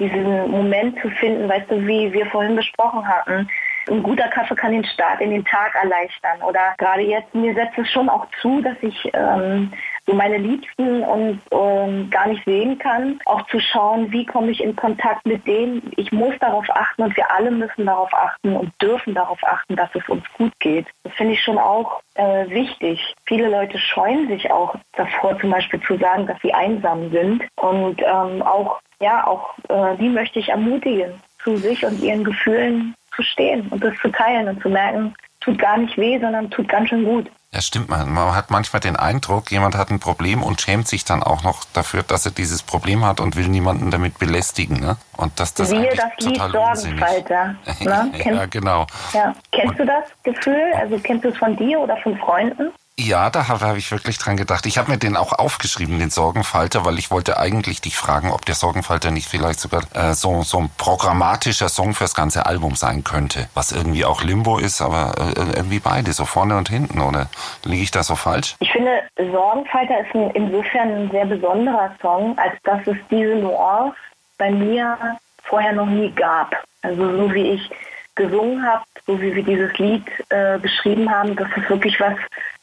diesen 0.00 0.50
Moment 0.50 1.00
zu 1.00 1.10
finden, 1.10 1.48
weißt 1.48 1.70
du, 1.70 1.86
wie 1.86 2.12
wir 2.12 2.26
vorhin 2.26 2.56
besprochen 2.56 3.06
hatten, 3.06 3.48
ein 3.88 4.02
guter 4.02 4.28
Kaffee 4.28 4.54
kann 4.54 4.72
den 4.72 4.84
Start 4.84 5.20
in 5.20 5.30
den 5.30 5.44
Tag 5.44 5.74
erleichtern. 5.74 6.40
Oder 6.42 6.74
gerade 6.78 7.02
jetzt, 7.02 7.34
mir 7.34 7.54
setzt 7.54 7.78
es 7.78 7.90
schon 7.90 8.08
auch 8.08 8.26
zu, 8.40 8.60
dass 8.60 8.76
ich 8.80 9.10
ähm, 9.12 9.72
so 10.06 10.14
meine 10.14 10.38
Liebsten 10.38 11.02
und 11.02 11.40
ähm, 11.50 12.10
gar 12.10 12.28
nicht 12.28 12.44
sehen 12.44 12.78
kann. 12.78 13.20
Auch 13.26 13.46
zu 13.48 13.60
schauen, 13.60 14.10
wie 14.12 14.26
komme 14.26 14.50
ich 14.50 14.62
in 14.62 14.74
Kontakt 14.74 15.24
mit 15.26 15.46
denen. 15.46 15.92
Ich 15.96 16.12
muss 16.12 16.34
darauf 16.40 16.66
achten 16.70 17.02
und 17.02 17.16
wir 17.16 17.30
alle 17.30 17.50
müssen 17.50 17.86
darauf 17.86 18.12
achten 18.12 18.56
und 18.56 18.72
dürfen 18.80 19.14
darauf 19.14 19.38
achten, 19.44 19.76
dass 19.76 19.90
es 19.94 20.08
uns 20.08 20.24
gut 20.36 20.52
geht. 20.60 20.86
Das 21.04 21.12
finde 21.14 21.34
ich 21.34 21.42
schon 21.42 21.58
auch 21.58 22.02
äh, 22.14 22.48
wichtig. 22.48 23.14
Viele 23.26 23.48
Leute 23.48 23.78
scheuen 23.78 24.28
sich 24.28 24.50
auch 24.50 24.74
davor, 24.96 25.38
zum 25.38 25.50
Beispiel 25.50 25.80
zu 25.82 25.96
sagen, 25.98 26.26
dass 26.26 26.40
sie 26.40 26.52
einsam 26.52 27.10
sind. 27.10 27.44
Und 27.56 28.00
ähm, 28.00 28.42
auch, 28.42 28.80
ja, 29.00 29.26
auch 29.26 29.54
äh, 29.68 29.96
die 29.98 30.08
möchte 30.08 30.38
ich 30.38 30.48
ermutigen, 30.48 31.20
zu 31.42 31.56
sich 31.56 31.84
und 31.84 32.00
ihren 32.00 32.24
Gefühlen 32.24 32.94
zu 33.14 33.22
stehen 33.22 33.68
und 33.68 33.82
das 33.82 33.94
zu 34.00 34.08
teilen 34.10 34.48
und 34.48 34.62
zu 34.62 34.68
merken, 34.68 35.14
tut 35.40 35.58
gar 35.58 35.76
nicht 35.76 35.96
weh, 35.96 36.18
sondern 36.20 36.50
tut 36.50 36.68
ganz 36.68 36.88
schön 36.88 37.04
gut. 37.04 37.30
Ja, 37.54 37.60
stimmt. 37.60 37.90
Man, 37.90 38.10
man 38.10 38.34
hat 38.34 38.50
manchmal 38.50 38.80
den 38.80 38.96
Eindruck, 38.96 39.50
jemand 39.50 39.76
hat 39.76 39.90
ein 39.90 40.00
Problem 40.00 40.42
und 40.42 40.62
schämt 40.62 40.88
sich 40.88 41.04
dann 41.04 41.22
auch 41.22 41.42
noch 41.42 41.64
dafür, 41.74 42.02
dass 42.02 42.24
er 42.24 42.32
dieses 42.32 42.62
Problem 42.62 43.04
hat 43.04 43.20
und 43.20 43.36
will 43.36 43.48
niemanden 43.48 43.90
damit 43.90 44.18
belästigen. 44.18 44.80
Ne? 44.80 44.96
Und 45.18 45.38
dass 45.38 45.52
das 45.52 45.68
Siehe 45.68 45.90
das 45.94 46.26
Lied 46.26 46.40
Sorgenfalter. 46.50 47.56
Ne? 47.80 48.12
ja, 48.24 48.46
genau. 48.46 48.86
Ja. 49.12 49.34
Kennst 49.50 49.72
und, 49.72 49.80
du 49.80 49.86
das 49.86 50.04
Gefühl? 50.22 50.72
Also 50.80 50.98
kennst 50.98 51.24
du 51.24 51.28
es 51.28 51.36
von 51.36 51.54
dir 51.56 51.78
oder 51.78 51.98
von 51.98 52.16
Freunden? 52.16 52.72
Ja, 53.04 53.30
da 53.30 53.48
habe 53.48 53.66
hab 53.66 53.76
ich 53.76 53.90
wirklich 53.90 54.16
dran 54.18 54.36
gedacht. 54.36 54.64
Ich 54.64 54.78
habe 54.78 54.92
mir 54.92 54.96
den 54.96 55.16
auch 55.16 55.32
aufgeschrieben, 55.32 55.98
den 55.98 56.10
Sorgenfalter, 56.10 56.84
weil 56.84 57.00
ich 57.00 57.10
wollte 57.10 57.36
eigentlich 57.36 57.80
dich 57.80 57.96
fragen, 57.96 58.30
ob 58.30 58.44
der 58.44 58.54
Sorgenfalter 58.54 59.10
nicht 59.10 59.28
vielleicht 59.28 59.58
sogar 59.58 59.82
äh, 59.94 60.14
so, 60.14 60.42
so 60.44 60.58
ein 60.58 60.70
programmatischer 60.78 61.68
Song 61.68 61.94
fürs 61.94 62.14
ganze 62.14 62.46
Album 62.46 62.76
sein 62.76 63.02
könnte. 63.02 63.48
Was 63.54 63.72
irgendwie 63.72 64.04
auch 64.04 64.22
Limbo 64.22 64.58
ist, 64.58 64.80
aber 64.80 65.14
äh, 65.18 65.56
irgendwie 65.56 65.80
beide, 65.80 66.12
so 66.12 66.24
vorne 66.26 66.56
und 66.56 66.68
hinten, 66.68 67.00
oder 67.00 67.26
liege 67.64 67.82
ich 67.82 67.90
da 67.90 68.04
so 68.04 68.14
falsch? 68.14 68.54
Ich 68.60 68.70
finde, 68.70 69.02
Sorgenfalter 69.16 69.98
ist 70.00 70.14
ein, 70.14 70.30
insofern 70.30 70.88
ein 70.92 71.10
sehr 71.10 71.26
besonderer 71.26 71.92
Song, 72.00 72.38
als 72.38 72.54
dass 72.62 72.86
es 72.86 72.96
diese 73.10 73.34
Nuance 73.34 73.96
bei 74.38 74.50
mir 74.50 74.96
vorher 75.42 75.72
noch 75.72 75.86
nie 75.86 76.10
gab. 76.12 76.54
Also 76.82 77.16
so 77.16 77.34
wie 77.34 77.50
ich 77.50 77.70
gesungen 78.14 78.64
habe, 78.66 78.84
so 79.06 79.20
wie 79.20 79.34
wir 79.34 79.42
dieses 79.42 79.76
Lied 79.78 80.04
äh, 80.28 80.58
geschrieben 80.58 81.10
haben, 81.10 81.34
das 81.36 81.48
ist 81.56 81.68
wirklich 81.68 81.98
was 82.00 82.14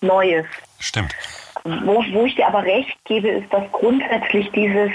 Neues. 0.01 0.46
Stimmt. 0.79 1.13
Wo, 1.63 2.03
wo 2.12 2.25
ich 2.25 2.36
dir 2.36 2.48
aber 2.48 2.63
recht 2.63 2.98
gebe, 3.06 3.29
ist, 3.29 3.51
dass 3.51 3.70
grundsätzlich 3.72 4.50
dieses 4.51 4.91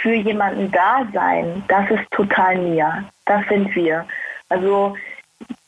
für 0.00 0.14
jemanden 0.14 0.70
da 0.70 1.06
sein, 1.12 1.62
das 1.68 1.90
ist 1.90 2.10
total 2.12 2.56
mir. 2.56 3.04
Das 3.26 3.46
sind 3.48 3.74
wir. 3.74 4.06
Also 4.48 4.96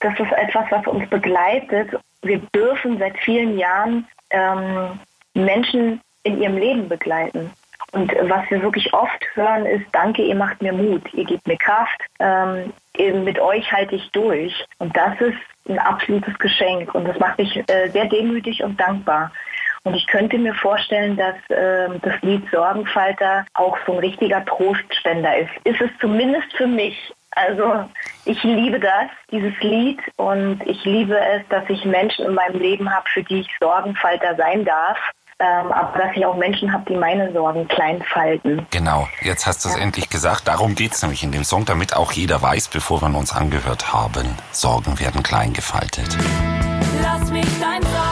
das 0.01 0.19
ist 0.19 0.33
etwas, 0.33 0.67
was 0.71 0.87
uns 0.87 1.09
begleitet. 1.09 1.91
Wir 2.23 2.39
dürfen 2.55 2.99
seit 2.99 3.19
vielen 3.19 3.59
Jahren 3.59 4.07
ähm, 4.31 4.99
Menschen 5.35 6.01
in 6.23 6.41
ihrem 6.41 6.57
Leben 6.57 6.89
begleiten. 6.89 7.51
Und 7.93 8.13
was 8.23 8.49
wir 8.51 8.63
wirklich 8.63 8.93
oft 8.95 9.25
hören 9.35 9.67
ist, 9.67 9.85
danke, 9.93 10.23
ihr 10.23 10.37
macht 10.37 10.63
mir 10.63 10.73
Mut, 10.73 11.03
ihr 11.13 11.25
gebt 11.25 11.47
mir 11.47 11.57
Kraft, 11.57 12.01
ähm, 12.21 12.73
mit 13.25 13.39
euch 13.39 13.71
halte 13.73 13.97
ich 13.97 14.11
durch. 14.13 14.65
Und 14.79 14.97
das 14.97 15.21
ist 15.21 15.39
ein 15.69 15.79
absolutes 15.79 16.39
Geschenk 16.39 16.95
und 16.95 17.07
das 17.07 17.19
macht 17.19 17.39
mich 17.39 17.57
äh, 17.69 17.89
sehr 17.89 18.07
demütig 18.07 18.63
und 18.63 18.79
dankbar. 18.79 19.33
Und 19.83 19.95
ich 19.95 20.07
könnte 20.07 20.39
mir 20.39 20.55
vorstellen, 20.55 21.17
dass 21.17 21.37
äh, 21.49 21.89
das 22.03 22.21
Lied 22.21 22.43
Sorgenfalter 22.51 23.47
auch 23.55 23.79
so 23.87 23.93
ein 23.93 23.99
richtiger 23.99 24.45
Trostspender 24.45 25.39
ist. 25.39 25.51
Ist 25.65 25.81
es 25.81 25.91
zumindest 26.01 26.53
für 26.55 26.67
mich. 26.67 27.13
Also 27.33 27.89
ich 28.25 28.43
liebe 28.43 28.81
das, 28.81 29.07
dieses 29.31 29.59
Lied 29.61 30.01
und 30.17 30.61
ich 30.67 30.85
liebe 30.85 31.19
es, 31.19 31.43
dass 31.49 31.65
ich 31.69 31.85
Menschen 31.85 32.27
in 32.27 32.35
meinem 32.35 32.61
Leben 32.61 32.93
habe, 32.93 33.09
für 33.09 33.23
die 33.23 33.41
ich 33.41 33.49
Sorgenfalter 33.61 34.35
sein 34.35 34.65
darf 34.65 34.99
ähm, 35.41 35.73
aber 35.73 35.99
dass 35.99 36.17
ich 36.17 36.25
auch 36.25 36.37
Menschen 36.37 36.73
habe, 36.73 36.85
die 36.89 36.97
meine 36.97 37.33
Sorgen 37.33 37.67
klein 37.69 38.03
falten. 38.13 38.67
Genau, 38.71 39.09
jetzt 39.23 39.47
hast 39.47 39.65
du 39.65 39.71
es 39.71 39.77
ja. 39.77 39.83
endlich 39.83 40.09
gesagt. 40.11 40.47
Darum 40.49 40.75
geht 40.75 40.93
es 40.93 41.03
nämlich 41.03 41.23
in 41.23 41.33
dem 41.33 41.45
Song, 41.45 41.65
damit 41.65 41.97
auch 41.97 42.13
jeder 42.13 42.43
weiß, 42.43 42.69
bevor 42.69 43.01
wir 43.01 43.09
uns 43.17 43.33
angehört 43.33 43.93
haben, 43.93 44.37
Sorgen 44.53 45.01
werden 45.01 45.23
klein 45.23 45.53
gefaltet. 45.53 46.17
Lass 47.03 47.31
mich 47.31 47.47
dein 47.61 47.83
Sorgenfalter 47.83 48.10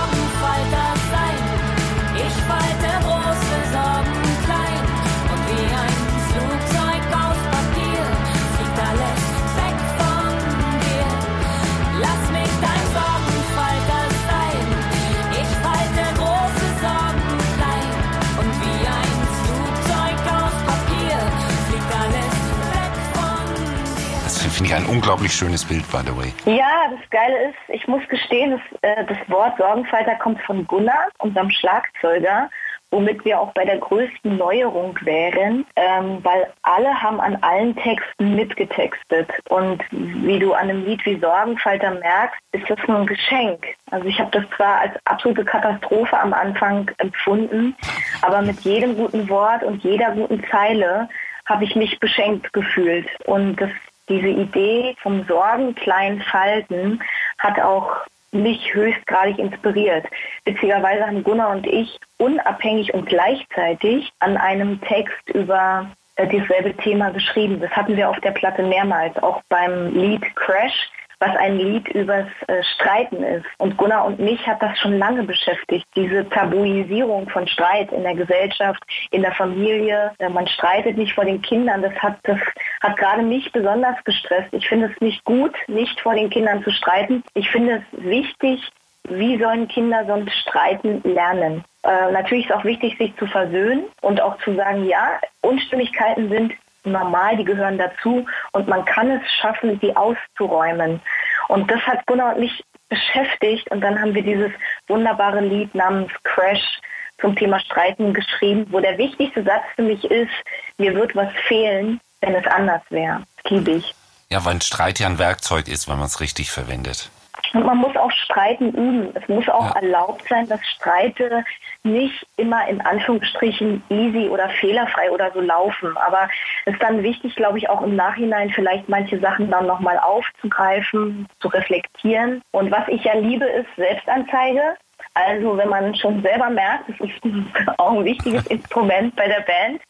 finde 24.59 24.73
ich 24.73 24.77
ein 24.77 24.87
unglaublich 24.87 25.33
schönes 25.33 25.65
Bild, 25.65 25.88
by 25.93 25.99
the 26.05 26.17
way. 26.17 26.33
Ja, 26.45 26.91
das 26.91 27.09
Geile 27.11 27.50
ist, 27.50 27.59
ich 27.69 27.87
muss 27.87 28.03
gestehen, 28.09 28.50
das, 28.50 28.83
äh, 28.83 29.05
das 29.05 29.19
Wort 29.29 29.57
Sorgenfalter 29.57 30.17
kommt 30.17 30.41
von 30.43 30.67
Gunnar, 30.67 31.09
unserem 31.19 31.50
Schlagzeuger 31.50 32.50
womit 32.91 33.23
wir 33.25 33.38
auch 33.38 33.53
bei 33.53 33.67
der 33.67 33.77
größten 33.77 34.38
Neuerung 34.38 34.99
wären, 35.03 35.67
ähm, 35.77 36.21
weil 36.23 36.50
alle 36.62 37.03
haben 37.03 37.21
an 37.21 37.37
allen 37.43 37.77
Texten 37.77 38.35
mitgetextet. 38.35 39.29
Und 39.50 39.83
wie 39.91 40.38
du 40.38 40.55
an 40.55 40.71
einem 40.71 40.87
Lied 40.87 41.05
wie 41.05 41.21
Sorgenfalter 41.21 41.91
merkst, 41.91 42.41
ist 42.53 42.71
das 42.71 42.79
nur 42.87 43.00
ein 43.00 43.07
Geschenk. 43.07 43.67
Also 43.91 44.09
ich 44.09 44.19
habe 44.19 44.31
das 44.31 44.45
zwar 44.57 44.81
als 44.81 44.95
absolute 45.05 45.45
Katastrophe 45.45 46.19
am 46.19 46.33
Anfang 46.33 46.91
empfunden, 46.97 47.77
aber 48.23 48.41
mit 48.41 48.59
jedem 48.61 48.97
guten 48.97 49.29
Wort 49.29 49.62
und 49.65 49.85
jeder 49.85 50.12
guten 50.12 50.43
Zeile 50.50 51.11
habe 51.45 51.65
ich 51.65 51.77
mich 51.77 51.99
beschenkt 52.00 52.53
gefühlt. 52.55 53.07
Und 53.27 53.57
das, 53.57 53.71
diese 54.09 54.29
Idee 54.29 54.95
vom 55.03 55.25
Sorgen 55.27 55.75
klein 55.75 56.23
falten 56.23 57.03
hat 57.38 57.61
auch 57.61 58.05
mich 58.31 58.75
höchstgradig 58.75 59.38
inspiriert. 59.38 60.07
Witzigerweise 60.45 61.07
haben 61.07 61.25
Gunnar 61.25 61.50
und 61.50 61.67
ich 61.67 61.99
unabhängig 62.19 62.93
und 62.93 63.07
gleichzeitig 63.07 64.12
an 64.19 64.37
einem 64.37 64.81
Text 64.83 65.29
über 65.31 65.91
äh, 66.17 66.27
dieselbe 66.27 66.75
Thema 66.77 67.11
geschrieben. 67.11 67.61
Das 67.61 67.71
hatten 67.71 67.97
wir 67.97 68.09
auf 68.11 68.21
der 68.21 68.33
Platte 68.33 68.62
mehrmals, 68.62 69.17
auch 69.23 69.41
beim 69.49 69.95
Lied 69.95 70.25
Crash 70.37 70.91
was 71.20 71.34
ein 71.37 71.58
Lied 71.58 71.88
übers 71.88 72.26
äh, 72.46 72.62
Streiten 72.75 73.22
ist. 73.22 73.44
Und 73.58 73.76
Gunnar 73.76 74.06
und 74.06 74.18
mich 74.20 74.46
hat 74.46 74.62
das 74.62 74.78
schon 74.78 74.98
lange 74.98 75.25
beschäftigt, 75.25 75.87
diese 75.96 76.28
Tabuisierung 76.28 77.28
von 77.28 77.46
Streit 77.46 77.92
in 77.92 78.02
der 78.02 78.14
Gesellschaft, 78.14 78.82
in 79.10 79.22
der 79.22 79.32
Familie. 79.32 80.12
Äh, 80.18 80.28
man 80.28 80.46
streitet 80.46 80.96
nicht 80.96 81.14
vor 81.14 81.25
den 81.25 81.42
Kindern. 81.42 81.82
Das 81.82 81.94
hat, 81.94 82.18
das 82.22 82.38
hat 82.80 82.96
gerade 82.96 83.22
mich 83.22 83.50
besonders 83.52 83.96
gestresst. 84.04 84.52
Ich 84.52 84.68
finde 84.68 84.92
es 84.94 85.00
nicht 85.00 85.25
gut, 85.25 85.54
nicht 85.66 86.00
vor 86.00 86.14
den 86.14 86.30
Kindern 86.30 86.62
zu 86.62 86.70
streiten. 86.70 87.25
Ich 87.34 87.50
finde 87.50 87.82
es 87.82 88.04
wichtig, 88.04 88.60
wie 89.08 89.38
sollen 89.38 89.68
Kinder 89.68 90.04
sonst 90.06 90.34
streiten 90.34 91.00
lernen? 91.04 91.64
Äh, 91.82 92.12
natürlich 92.12 92.46
ist 92.46 92.54
auch 92.54 92.64
wichtig, 92.64 92.96
sich 92.98 93.16
zu 93.16 93.26
versöhnen 93.26 93.84
und 94.02 94.20
auch 94.20 94.38
zu 94.38 94.54
sagen, 94.54 94.87
ja, 94.87 95.20
Unstimmigkeiten 95.40 96.28
sind 96.28 96.52
normal, 96.92 97.37
die 97.37 97.45
gehören 97.45 97.78
dazu 97.78 98.26
und 98.52 98.68
man 98.68 98.85
kann 98.85 99.11
es 99.11 99.23
schaffen, 99.40 99.78
sie 99.80 99.95
auszuräumen. 99.95 101.00
Und 101.49 101.71
das 101.71 101.80
hat 101.83 102.07
Gunnar 102.07 102.35
und 102.35 102.40
mich 102.40 102.64
beschäftigt 102.88 103.71
und 103.71 103.80
dann 103.80 104.00
haben 104.00 104.14
wir 104.14 104.23
dieses 104.23 104.50
wunderbare 104.87 105.40
Lied 105.40 105.75
namens 105.75 106.11
Crash 106.25 106.80
zum 107.21 107.35
Thema 107.37 107.61
Streiten 107.61 108.14
geschrieben, 108.14 108.66
wo 108.71 108.80
der 108.80 108.97
wichtigste 108.97 109.42
Satz 109.42 109.64
für 109.75 109.83
mich 109.83 110.04
ist, 110.04 110.33
mir 110.78 110.95
wird 110.95 111.14
was 111.14 111.33
fehlen, 111.47 112.00
wenn 112.21 112.35
es 112.35 112.47
anders 112.47 112.83
wäre. 112.90 113.23
Das 113.42 113.50
liebe 113.50 113.71
ich. 113.73 113.95
Ja, 114.30 114.45
weil 114.45 114.54
ein 114.54 114.61
Streit 114.61 114.99
ja 114.99 115.07
ein 115.07 115.18
Werkzeug 115.18 115.68
ist, 115.68 115.88
wenn 115.88 115.97
man 115.97 116.07
es 116.07 116.21
richtig 116.21 116.50
verwendet. 116.50 117.11
Und 117.55 117.64
man 117.64 117.78
muss 117.78 117.97
auch 117.97 118.11
Streiten 118.11 118.71
üben. 118.71 119.11
Es 119.14 119.28
muss 119.28 119.49
auch 119.49 119.75
ja. 119.75 119.81
erlaubt 119.81 120.25
sein, 120.28 120.49
dass 120.49 120.64
Streite 120.67 121.45
nicht 121.83 122.26
immer 122.37 122.67
in 122.69 122.81
Anführungsstrichen 122.81 123.83
easy 123.88 124.28
oder 124.28 124.49
fehlerfrei 124.49 125.11
oder 125.11 125.31
so 125.33 125.40
laufen. 125.40 125.97
Aber 125.97 126.28
es 126.67 126.75
ist 126.75 126.83
dann 126.83 127.02
wichtig, 127.02 127.35
glaube 127.37 127.59
ich, 127.59 127.69
auch 127.69 127.83
im 127.83 127.97
Nachhinein 127.97 128.50
vielleicht 128.50 128.88
manche 128.88 129.19
Sachen 129.21 129.50
dann 129.50 129.67
nochmal 129.67 129.99
aufzugreifen, 129.99 131.26
zu 131.40 131.49
reflektieren. 131.49 132.43
Und 132.52 132.71
was 132.71 132.87
ich 132.88 133.05
ja 133.05 133.14
liebe, 133.14 133.45
ist 133.45 133.69
Selbstanzeige. 133.76 134.76
Also 135.14 135.57
wenn 135.57 135.69
man 135.69 135.95
schon 135.97 136.23
selber 136.23 136.49
merkt, 136.50 136.88
das 136.88 137.09
ist 137.09 137.21
auch 137.78 137.93
ein 137.93 138.05
wichtiges 138.05 138.47
Instrument 138.49 139.14
bei 139.17 139.26
der 139.26 139.40
Band, 139.40 139.83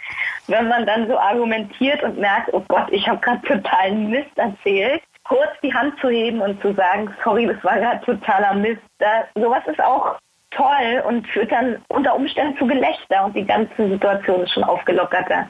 wenn 0.46 0.68
man 0.68 0.86
dann 0.86 1.06
so 1.06 1.18
argumentiert 1.18 2.02
und 2.02 2.18
merkt, 2.18 2.52
oh 2.52 2.64
Gott, 2.68 2.88
ich 2.90 3.06
habe 3.08 3.20
gerade 3.20 3.42
totalen 3.42 4.10
Mist 4.10 4.36
erzählt, 4.36 5.02
kurz 5.28 5.50
die 5.62 5.72
Hand 5.72 5.94
zu 6.00 6.08
heben 6.08 6.40
und 6.40 6.60
zu 6.62 6.74
sagen, 6.74 7.14
sorry, 7.22 7.46
das 7.46 7.62
war 7.62 7.78
gerade 7.78 8.04
totaler 8.04 8.54
Mist. 8.54 8.82
Da, 8.98 9.24
sowas 9.34 9.62
ist 9.66 9.80
auch 9.80 10.16
toll 10.50 11.02
und 11.06 11.26
führt 11.28 11.52
dann 11.52 11.76
unter 11.88 12.14
Umständen 12.14 12.56
zu 12.58 12.66
Gelächter 12.66 13.26
und 13.26 13.36
die 13.36 13.44
ganze 13.44 13.88
Situation 13.88 14.42
ist 14.42 14.52
schon 14.52 14.64
aufgelockerter. 14.64 15.48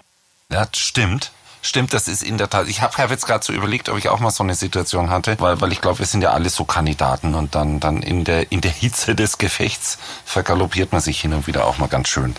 Ja, 0.51 0.65
stimmt. 0.75 1.33
Stimmt, 1.61 1.93
das 1.93 2.07
ist 2.07 2.23
in 2.23 2.39
der 2.39 2.49
Tat. 2.49 2.69
Ich 2.69 2.83
habe 2.83 2.97
hab 2.97 3.11
jetzt 3.11 3.27
gerade 3.27 3.45
so 3.45 3.53
überlegt, 3.53 3.89
ob 3.89 3.99
ich 3.99 4.09
auch 4.09 4.21
mal 4.21 4.31
so 4.31 4.45
eine 4.45 4.55
Situation 4.55 5.11
hatte, 5.11 5.37
weil, 5.41 5.61
weil 5.61 5.73
ich 5.73 5.81
glaube, 5.81 5.99
wir 5.99 6.07
sind 6.07 6.23
ja 6.23 6.31
alle 6.31 6.51
so 6.51 6.65
Kandidaten 6.65 7.35
und 7.35 7.57
dann, 7.57 7.81
dann 7.81 8.01
in, 8.01 8.25
der, 8.25 8.53
in 8.53 8.61
der 8.61 8.71
Hitze 8.71 9.17
des 9.17 9.39
Gefechts 9.39 9.99
vergaloppiert 10.25 10.93
man 10.93 11.01
sich 11.01 11.21
hin 11.21 11.33
und 11.33 11.49
wieder 11.49 11.67
auch 11.67 11.79
mal 11.79 11.89
ganz 11.89 12.09
schön. 12.09 12.37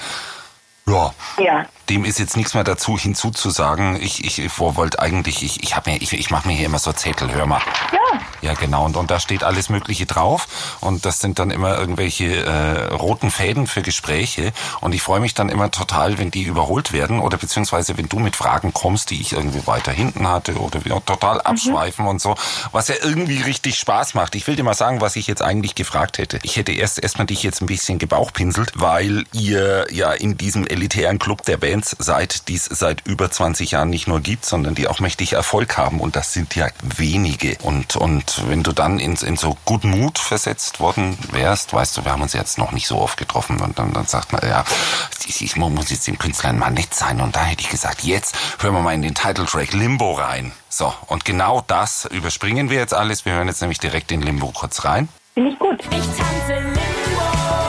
Ja. 0.88 1.14
Ja 1.38 1.66
dem 1.90 2.06
ist 2.06 2.20
jetzt 2.20 2.38
nichts 2.38 2.54
mehr 2.54 2.64
dazu 2.64 2.98
hinzuzusagen. 2.98 4.02
Ich, 4.02 4.24
ich, 4.24 4.40
ich 4.40 4.60
wollte 4.60 5.00
eigentlich, 5.00 5.44
ich, 5.44 5.64
ich, 5.64 5.76
hab 5.76 5.88
mir, 5.88 5.98
ich, 6.02 6.14
ich 6.14 6.30
mache 6.30 6.48
mir 6.48 6.54
hier 6.54 6.68
immer 6.68 6.80
so 6.80 6.94
Zettel, 6.94 7.34
hör 7.34 7.46
mal. 7.46 7.62
Ja. 7.92 8.00
Ja, 8.42 8.54
genau. 8.54 8.86
Und, 8.86 8.96
und 8.96 9.12
da 9.12 9.20
steht 9.20 9.44
alles 9.44 9.70
Mögliche 9.70 10.06
drauf. 10.06 10.48
Und 10.80 11.06
das 11.06 11.20
sind 11.20 11.40
dann 11.40 11.52
immer 11.52 11.78
irgendwelche 11.78 12.46
äh, 12.46 12.94
roten 12.94 13.32
Fäden 13.32 13.68
für 13.68 13.82
Gespräche. 13.82 14.54
Und 14.82 14.94
ich 14.94 15.02
freue 15.02 15.20
mich 15.20 15.34
dann 15.34 15.50
immer 15.50 15.72
total, 15.72 16.18
wenn 16.18 16.32
die 16.32 16.44
überholt 16.44 16.94
werden 16.94 17.20
oder 17.20 17.38
beziehungsweise 17.38 17.98
wenn 17.98 18.08
du 18.08 18.20
mit 18.20 18.36
Fragen 18.36 18.74
kommst, 18.74 19.10
die 19.10 19.20
ich 19.20 19.34
irgendwie 19.34 19.66
weiter 19.68 19.92
hinten 19.92 20.28
hatte 20.28 20.56
oder 20.56 20.86
wir 20.86 21.04
total 21.06 21.36
mhm. 21.36 21.42
abschweifen 21.42 22.06
mhm. 22.06 22.12
und 22.12 22.22
so, 22.22 22.36
was 22.72 22.88
ja 22.88 22.96
irgendwie 23.02 23.42
richtig 23.42 23.78
Spaß 23.78 24.14
macht. 24.14 24.36
Ich 24.36 24.48
will 24.48 24.56
dir 24.56 24.64
mal 24.64 24.74
sagen, 24.74 25.02
was 25.02 25.16
ich 25.16 25.28
jetzt 25.28 25.42
eigentlich 25.42 25.76
gefragt 25.76 26.18
hätte. 26.18 26.40
Ich 26.44 26.56
hätte 26.56 26.72
erst 26.72 27.00
erstmal 27.00 27.28
dich 27.28 27.44
jetzt 27.44 27.62
ein 27.62 27.68
bisschen 27.68 28.00
gebauchpinselt, 28.00 28.72
weil 28.76 29.26
ihr 29.34 29.88
ja 29.92 30.14
in 30.14 30.38
diesem 30.38 30.66
elitären 30.66 31.20
Club 31.20 31.44
der 31.44 31.58
Band 31.58 31.79
Bands 31.80 31.96
seid, 31.98 32.50
die 32.50 32.56
es 32.56 32.66
seit 32.66 33.08
über 33.08 33.32
20 33.32 33.72
Jahren 33.72 33.90
nicht 33.90 34.08
nur 34.08 34.20
gibt, 34.20 34.44
sondern 34.44 34.76
die 34.76 34.90
auch 34.90 35.00
mächtig 35.00 35.34
Erfolg 35.34 35.78
haben. 35.78 36.02
Und 36.02 36.18
das 36.18 36.34
sind 36.34 36.54
ja 36.56 36.68
wenige. 36.82 37.58
Und, 37.62 37.96
und 37.96 38.50
wenn 38.50 38.64
du 38.64 38.74
dann 38.74 39.00
in, 39.00 39.16
in 39.16 39.38
so 39.38 39.58
Good 39.64 39.86
Mood 39.86 40.20
versetzt 40.20 40.82
worden 40.82 41.18
wärst, 41.32 41.74
weißt 41.74 41.98
du, 41.98 42.04
wir 42.04 42.12
haben 42.12 42.22
uns 42.22 42.34
jetzt 42.34 42.58
noch 42.58 42.74
nicht 42.74 42.88
so 42.88 43.00
oft 43.00 43.18
getroffen. 43.18 43.62
Und 43.62 43.80
dann, 43.80 43.94
dann 43.94 44.08
sagt 44.08 44.34
man, 44.34 44.42
ja, 44.46 44.66
ich, 45.26 45.42
ich 45.42 45.56
muss 45.56 45.90
jetzt 45.90 46.08
dem 46.08 46.20
Künstler 46.20 46.52
mal 46.52 46.70
nett 46.70 46.94
sein. 46.94 47.22
Und 47.22 47.36
da 47.36 47.46
hätte 47.46 47.62
ich 47.62 47.70
gesagt, 47.70 48.04
jetzt 48.04 48.36
hören 48.60 48.74
wir 48.74 48.82
mal 48.82 48.94
in 48.94 49.02
den 49.02 49.16
Titeltrack 49.16 49.72
Limbo 49.72 50.14
rein. 50.14 50.52
So, 50.68 50.94
und 51.08 51.24
genau 51.24 51.64
das 51.66 52.06
überspringen 52.06 52.70
wir 52.70 52.78
jetzt 52.78 52.94
alles. 52.94 53.24
Wir 53.24 53.34
hören 53.34 53.48
jetzt 53.48 53.62
nämlich 53.62 53.80
direkt 53.80 54.12
in 54.12 54.22
Limbo 54.22 54.52
kurz 54.52 54.84
rein. 54.84 55.08
Finde 55.34 55.52
ich 55.52 55.60
gut. 55.60 55.80
Ich 55.86 55.90
tanze 55.90 56.56
Limbo. 56.56 57.69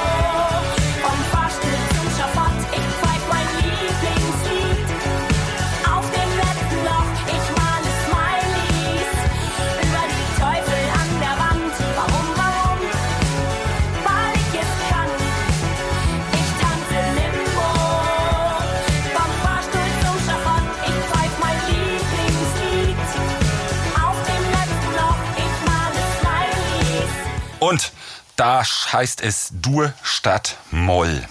Und 27.61 27.93
da 28.37 28.63
heißt 28.63 29.23
es 29.23 29.51
Dur 29.53 29.93
statt 30.03 30.57
Moll. 30.71 31.27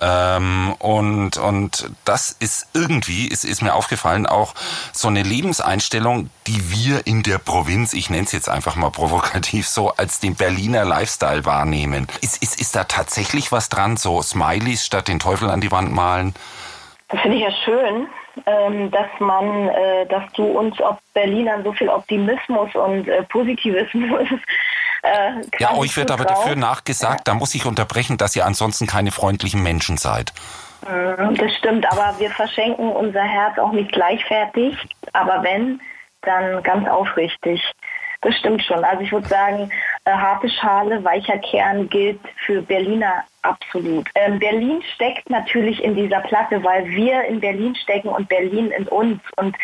Ähm, 0.00 0.74
und, 0.80 1.36
und 1.36 1.90
das 2.04 2.34
ist 2.40 2.68
irgendwie, 2.74 3.28
ist, 3.28 3.44
ist 3.44 3.62
mir 3.62 3.74
aufgefallen, 3.74 4.26
auch 4.26 4.54
so 4.92 5.06
eine 5.06 5.22
Lebenseinstellung, 5.22 6.28
die 6.48 6.70
wir 6.70 7.06
in 7.06 7.22
der 7.22 7.38
Provinz, 7.38 7.92
ich 7.92 8.10
nenne 8.10 8.24
es 8.24 8.32
jetzt 8.32 8.48
einfach 8.48 8.74
mal 8.74 8.90
provokativ 8.90 9.68
so, 9.68 9.90
als 9.90 10.18
den 10.18 10.34
Berliner 10.34 10.84
Lifestyle 10.84 11.44
wahrnehmen. 11.44 12.08
Ist, 12.20 12.42
ist, 12.42 12.60
ist 12.60 12.74
da 12.74 12.84
tatsächlich 12.84 13.52
was 13.52 13.68
dran, 13.68 13.96
so 13.96 14.22
Smileys 14.22 14.84
statt 14.84 15.06
den 15.06 15.20
Teufel 15.20 15.50
an 15.50 15.60
die 15.60 15.70
Wand 15.70 15.92
malen? 15.92 16.34
Das 17.08 17.20
finde 17.20 17.36
ich 17.36 17.42
ja 17.44 17.52
schön, 17.64 18.08
dass 18.46 19.08
man, 19.18 19.68
äh, 19.68 20.06
dass 20.06 20.24
du 20.32 20.44
uns 20.44 20.80
ob 20.80 20.98
Berlinern 21.14 21.62
so 21.64 21.72
viel 21.72 21.88
Optimismus 21.88 22.74
und 22.74 23.06
äh, 23.08 23.22
Positivismus 23.24 24.28
äh, 25.02 25.32
ja, 25.58 25.74
euch 25.74 25.96
wird 25.96 26.10
aber 26.10 26.24
dafür 26.24 26.56
nachgesagt, 26.56 27.28
da 27.28 27.34
muss 27.34 27.54
ich 27.54 27.66
unterbrechen, 27.66 28.16
dass 28.16 28.34
ihr 28.34 28.46
ansonsten 28.46 28.86
keine 28.86 29.10
freundlichen 29.10 29.62
Menschen 29.62 29.96
seid. 29.96 30.32
Mhm, 30.88 31.36
das 31.36 31.54
stimmt, 31.56 31.90
aber 31.92 32.14
wir 32.18 32.30
verschenken 32.30 32.90
unser 32.90 33.22
Herz 33.22 33.58
auch 33.58 33.72
nicht 33.72 33.92
gleichfertig. 33.92 34.76
Aber 35.12 35.42
wenn, 35.42 35.80
dann 36.22 36.62
ganz 36.62 36.88
aufrichtig. 36.88 37.60
Das 38.22 38.36
stimmt 38.36 38.62
schon. 38.62 38.84
Also 38.84 39.02
ich 39.02 39.12
würde 39.12 39.28
sagen, 39.28 39.70
äh, 40.04 40.12
harte 40.12 40.48
Schale, 40.48 41.02
weicher 41.04 41.38
Kern 41.38 41.88
gilt 41.88 42.20
für 42.46 42.62
Berliner 42.62 43.24
Absolut. 43.42 44.08
Ähm, 44.14 44.38
Berlin 44.38 44.82
steckt 44.94 45.28
natürlich 45.28 45.82
in 45.82 45.96
dieser 45.96 46.20
Platte, 46.20 46.62
weil 46.62 46.86
wir 46.88 47.24
in 47.24 47.40
Berlin 47.40 47.74
stecken 47.74 48.08
und 48.08 48.28
Berlin 48.28 48.70
in 48.70 48.86
uns. 48.86 49.20
Und 49.36 49.56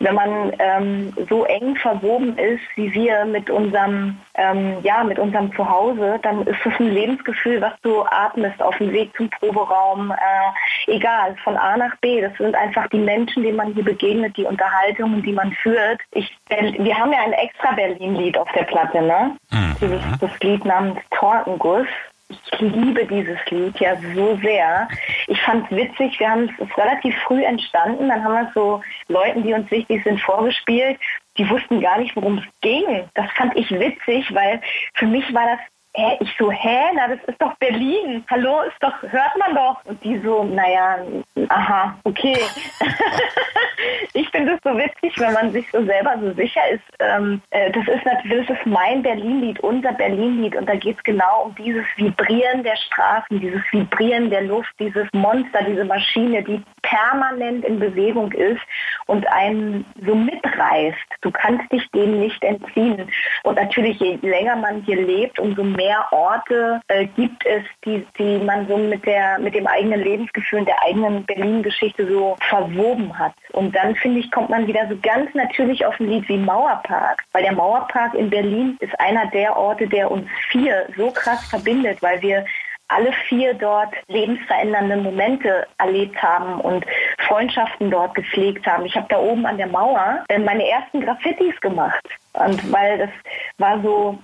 wenn 0.00 0.14
man 0.14 0.52
ähm, 0.58 1.14
so 1.30 1.44
eng 1.44 1.76
verwoben 1.76 2.36
ist 2.36 2.60
wie 2.76 2.92
wir 2.92 3.24
mit 3.24 3.48
unserem, 3.48 4.18
ähm, 4.34 4.76
ja, 4.82 5.02
mit 5.02 5.18
unserem 5.18 5.54
Zuhause, 5.54 6.18
dann 6.22 6.46
ist 6.46 6.58
es 6.64 6.78
ein 6.78 6.92
Lebensgefühl, 6.92 7.62
was 7.62 7.72
du 7.80 8.02
atmest 8.02 8.60
auf 8.60 8.76
dem 8.76 8.92
Weg 8.92 9.16
zum 9.16 9.30
Proberaum. 9.30 10.10
Äh, 10.10 10.94
egal, 10.94 11.34
von 11.42 11.56
A 11.56 11.78
nach 11.78 11.96
B. 12.02 12.20
Das 12.20 12.36
sind 12.36 12.54
einfach 12.54 12.86
die 12.88 12.98
Menschen, 12.98 13.42
denen 13.42 13.56
man 13.56 13.72
hier 13.72 13.84
begegnet, 13.84 14.36
die 14.36 14.44
Unterhaltungen, 14.44 15.22
die 15.22 15.32
man 15.32 15.52
führt. 15.52 16.00
Ich, 16.10 16.36
wir 16.48 16.98
haben 16.98 17.12
ja 17.12 17.20
ein 17.20 17.32
extra 17.32 17.72
Berlin-Lied 17.72 18.36
auf 18.36 18.50
der 18.52 18.64
Platte, 18.64 19.00
ne? 19.00 19.36
Mhm. 19.50 19.76
Dieses, 19.80 20.02
das 20.20 20.38
Lied 20.40 20.66
namens 20.66 20.98
Tortenguss 21.10 21.86
ich 22.32 22.60
liebe 22.60 23.04
dieses 23.06 23.38
Lied 23.50 23.78
ja 23.80 23.96
so 24.14 24.36
sehr. 24.36 24.88
Ich 25.26 25.40
fand 25.42 25.70
es 25.70 25.76
witzig, 25.76 26.18
wir 26.18 26.30
haben 26.30 26.50
es 26.58 26.78
relativ 26.78 27.16
früh 27.26 27.44
entstanden, 27.44 28.08
dann 28.08 28.24
haben 28.24 28.34
wir 28.34 28.50
so 28.54 28.82
Leuten, 29.08 29.42
die 29.42 29.52
uns 29.52 29.70
wichtig 29.70 30.02
sind, 30.04 30.20
vorgespielt. 30.20 30.98
Die 31.38 31.48
wussten 31.48 31.80
gar 31.80 31.98
nicht, 31.98 32.14
worum 32.14 32.38
es 32.38 32.44
ging. 32.60 32.84
Das 33.14 33.30
fand 33.32 33.56
ich 33.56 33.70
witzig, 33.70 34.34
weil 34.34 34.60
für 34.94 35.06
mich 35.06 35.32
war 35.32 35.46
das 35.46 35.60
Hä? 35.94 36.16
Ich 36.20 36.34
so, 36.38 36.50
hä? 36.50 36.78
Na, 36.94 37.06
das 37.06 37.18
ist 37.26 37.40
doch 37.40 37.54
Berlin. 37.58 38.24
Hallo, 38.30 38.62
ist 38.62 38.76
doch, 38.80 38.94
hört 39.02 39.36
man 39.38 39.54
doch. 39.54 39.84
Und 39.84 40.02
die 40.02 40.18
so, 40.24 40.42
naja, 40.42 41.04
aha, 41.48 41.94
okay. 42.04 42.38
ich 44.14 44.26
finde 44.30 44.54
es 44.54 44.60
so 44.64 44.70
witzig, 44.74 45.20
wenn 45.20 45.34
man 45.34 45.52
sich 45.52 45.70
so 45.70 45.84
selber 45.84 46.16
so 46.18 46.32
sicher 46.32 46.62
ist. 46.70 46.82
Ähm, 46.98 47.42
äh, 47.50 47.70
das 47.72 47.86
ist 47.88 48.06
natürlich, 48.06 48.46
das 48.46 48.56
ist 48.56 48.66
mein 48.66 49.02
Berlin-Lied, 49.02 49.60
unser 49.60 49.92
Berlin-Lied. 49.92 50.56
Und 50.56 50.66
da 50.66 50.76
geht 50.76 50.96
es 50.96 51.04
genau 51.04 51.44
um 51.44 51.54
dieses 51.56 51.84
Vibrieren 51.96 52.62
der 52.62 52.76
Straßen, 52.76 53.38
dieses 53.38 53.60
Vibrieren 53.70 54.30
der 54.30 54.44
Luft, 54.44 54.72
dieses 54.78 55.06
Monster, 55.12 55.62
diese 55.62 55.84
Maschine, 55.84 56.42
die 56.42 56.62
permanent 56.80 57.66
in 57.66 57.78
Bewegung 57.78 58.32
ist 58.32 58.60
und 59.06 59.26
einen 59.28 59.84
so 60.06 60.14
mitreißt. 60.14 60.96
Du 61.20 61.30
kannst 61.30 61.70
dich 61.70 61.86
dem 61.90 62.18
nicht 62.18 62.42
entziehen. 62.42 63.10
Und 63.42 63.56
natürlich, 63.56 64.00
je 64.00 64.18
länger 64.22 64.56
man 64.56 64.82
hier 64.82 64.96
lebt, 64.96 65.38
umso 65.38 65.62
mehr 65.62 65.81
mehr 65.82 66.06
Orte 66.12 66.80
äh, 66.88 67.06
gibt 67.06 67.44
es, 67.44 67.64
die, 67.84 68.06
die 68.18 68.38
man 68.38 68.66
so 68.68 68.76
mit, 68.76 69.04
der, 69.04 69.38
mit 69.38 69.54
dem 69.54 69.66
eigenen 69.66 70.00
Lebensgefühl 70.00 70.60
und 70.60 70.68
der 70.68 70.82
eigenen 70.82 71.24
Berlin-Geschichte 71.24 72.06
so 72.06 72.36
verwoben 72.48 73.18
hat. 73.18 73.34
Und 73.52 73.74
dann, 73.74 73.94
finde 73.96 74.20
ich, 74.20 74.30
kommt 74.30 74.50
man 74.50 74.66
wieder 74.66 74.86
so 74.88 74.96
ganz 75.02 75.32
natürlich 75.34 75.84
auf 75.84 75.98
ein 75.98 76.06
Lied 76.06 76.28
wie 76.28 76.38
Mauerpark, 76.38 77.24
weil 77.32 77.42
der 77.42 77.52
Mauerpark 77.52 78.14
in 78.14 78.30
Berlin 78.30 78.76
ist 78.80 78.98
einer 79.00 79.26
der 79.26 79.56
Orte, 79.56 79.88
der 79.88 80.10
uns 80.10 80.26
vier 80.50 80.86
so 80.96 81.10
krass 81.10 81.44
verbindet, 81.48 82.00
weil 82.02 82.20
wir 82.22 82.44
alle 82.88 83.12
vier 83.28 83.54
dort 83.54 83.94
lebensverändernde 84.08 84.96
Momente 84.96 85.66
erlebt 85.78 86.22
haben 86.22 86.60
und 86.60 86.84
Freundschaften 87.26 87.90
dort 87.90 88.14
gepflegt 88.14 88.66
haben. 88.66 88.84
Ich 88.84 88.94
habe 88.94 89.06
da 89.08 89.18
oben 89.18 89.46
an 89.46 89.56
der 89.56 89.68
Mauer 89.68 90.24
äh, 90.28 90.38
meine 90.38 90.68
ersten 90.68 91.00
Graffitis 91.00 91.58
gemacht. 91.60 92.06
Und 92.34 92.70
weil 92.70 92.98
das 92.98 93.10
war 93.56 93.80
so 93.80 94.18